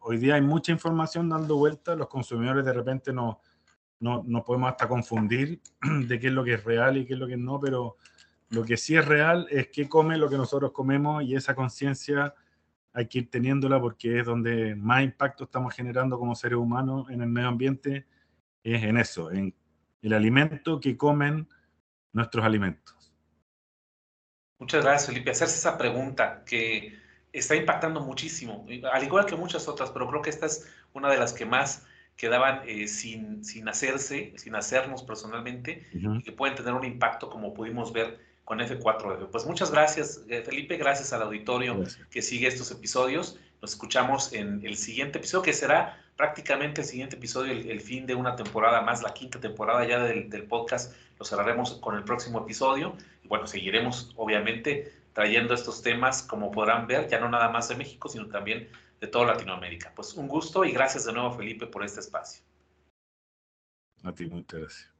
hoy 0.00 0.18
día 0.18 0.36
hay 0.36 0.42
mucha 0.42 0.72
información 0.72 1.28
dando 1.28 1.56
vuelta, 1.56 1.94
los 1.94 2.08
consumidores 2.08 2.64
de 2.64 2.72
repente 2.72 3.12
no, 3.12 3.40
no, 4.00 4.22
no 4.26 4.44
podemos 4.44 4.70
hasta 4.70 4.88
confundir 4.88 5.60
de 6.06 6.18
qué 6.18 6.28
es 6.28 6.32
lo 6.32 6.42
que 6.42 6.54
es 6.54 6.64
real 6.64 6.96
y 6.96 7.06
qué 7.06 7.14
es 7.14 7.18
lo 7.18 7.26
que 7.26 7.36
no, 7.36 7.60
pero 7.60 7.96
lo 8.50 8.64
que 8.64 8.76
sí 8.76 8.96
es 8.96 9.04
real 9.04 9.46
es 9.50 9.68
qué 9.68 9.88
come 9.88 10.18
lo 10.18 10.28
que 10.28 10.36
nosotros 10.36 10.72
comemos 10.72 11.22
y 11.22 11.34
esa 11.34 11.54
conciencia 11.54 12.34
hay 12.92 13.06
que 13.06 13.20
ir 13.20 13.30
teniéndola 13.30 13.80
porque 13.80 14.18
es 14.18 14.26
donde 14.26 14.74
más 14.74 15.02
impacto 15.04 15.44
estamos 15.44 15.72
generando 15.74 16.18
como 16.18 16.34
seres 16.34 16.58
humanos 16.58 17.08
en 17.10 17.22
el 17.22 17.28
medio 17.28 17.48
ambiente, 17.48 18.06
es 18.64 18.82
en 18.82 18.98
eso, 18.98 19.30
en 19.30 19.54
el 20.02 20.12
alimento 20.12 20.80
que 20.80 20.96
comen 20.96 21.48
nuestros 22.12 22.44
alimentos. 22.44 23.14
Muchas 24.58 24.82
gracias, 24.82 25.06
Felipe. 25.06 25.30
Hacerse 25.30 25.56
esa 25.56 25.78
pregunta 25.78 26.42
que 26.44 26.98
está 27.32 27.54
impactando 27.54 28.00
muchísimo, 28.00 28.66
al 28.92 29.04
igual 29.04 29.26
que 29.26 29.36
muchas 29.36 29.68
otras, 29.68 29.90
pero 29.92 30.08
creo 30.08 30.22
que 30.22 30.30
esta 30.30 30.46
es 30.46 30.68
una 30.92 31.08
de 31.08 31.18
las 31.18 31.32
que 31.32 31.46
más 31.46 31.86
quedaban 32.16 32.62
eh, 32.68 32.88
sin, 32.88 33.44
sin 33.44 33.68
hacerse, 33.68 34.34
sin 34.36 34.56
hacernos 34.56 35.04
personalmente, 35.04 35.86
y 35.92 36.22
que 36.22 36.32
pueden 36.32 36.56
tener 36.56 36.74
un 36.74 36.84
impacto 36.84 37.30
como 37.30 37.54
pudimos 37.54 37.92
ver 37.92 38.29
con 38.50 38.58
F4F. 38.58 39.28
Pues 39.30 39.46
muchas 39.46 39.70
gracias, 39.70 40.24
eh, 40.28 40.42
Felipe, 40.42 40.76
gracias 40.76 41.12
al 41.12 41.22
auditorio 41.22 41.84
que 42.10 42.20
sigue 42.20 42.48
estos 42.48 42.68
episodios. 42.72 43.38
Nos 43.62 43.70
escuchamos 43.70 44.32
en 44.32 44.66
el 44.66 44.76
siguiente 44.76 45.18
episodio, 45.18 45.44
que 45.44 45.52
será 45.52 46.02
prácticamente 46.16 46.80
el 46.80 46.86
siguiente 46.88 47.14
episodio, 47.14 47.52
el, 47.52 47.80
fin 47.80 48.06
de 48.06 48.16
una 48.16 48.34
temporada 48.34 48.80
más, 48.80 49.04
la 49.04 49.14
quinta 49.14 49.38
temporada 49.38 49.86
ya 49.86 50.00
del, 50.02 50.28
del, 50.28 50.48
podcast. 50.48 50.92
Lo 51.20 51.24
cerraremos 51.24 51.74
con 51.74 51.94
el 51.94 52.02
próximo 52.02 52.40
episodio. 52.40 52.96
Y 53.22 53.28
bueno, 53.28 53.46
seguiremos 53.46 54.12
obviamente 54.16 54.92
trayendo 55.12 55.54
estos 55.54 55.80
temas, 55.80 56.20
como 56.20 56.50
podrán 56.50 56.88
ver, 56.88 57.06
ya 57.06 57.20
no 57.20 57.28
nada 57.28 57.50
más 57.50 57.68
de 57.68 57.76
México, 57.76 58.08
sino 58.08 58.26
también 58.26 58.68
de 59.00 59.06
toda 59.06 59.26
Latinoamérica. 59.26 59.92
Pues 59.94 60.14
un 60.14 60.26
gusto 60.26 60.64
y 60.64 60.72
gracias 60.72 61.04
de 61.04 61.12
nuevo, 61.12 61.30
Felipe, 61.30 61.68
por 61.68 61.84
este 61.84 62.00
espacio. 62.00 62.42
A 64.02 64.12
ti, 64.12 64.26
muchas 64.26 64.58
gracias. 64.60 64.99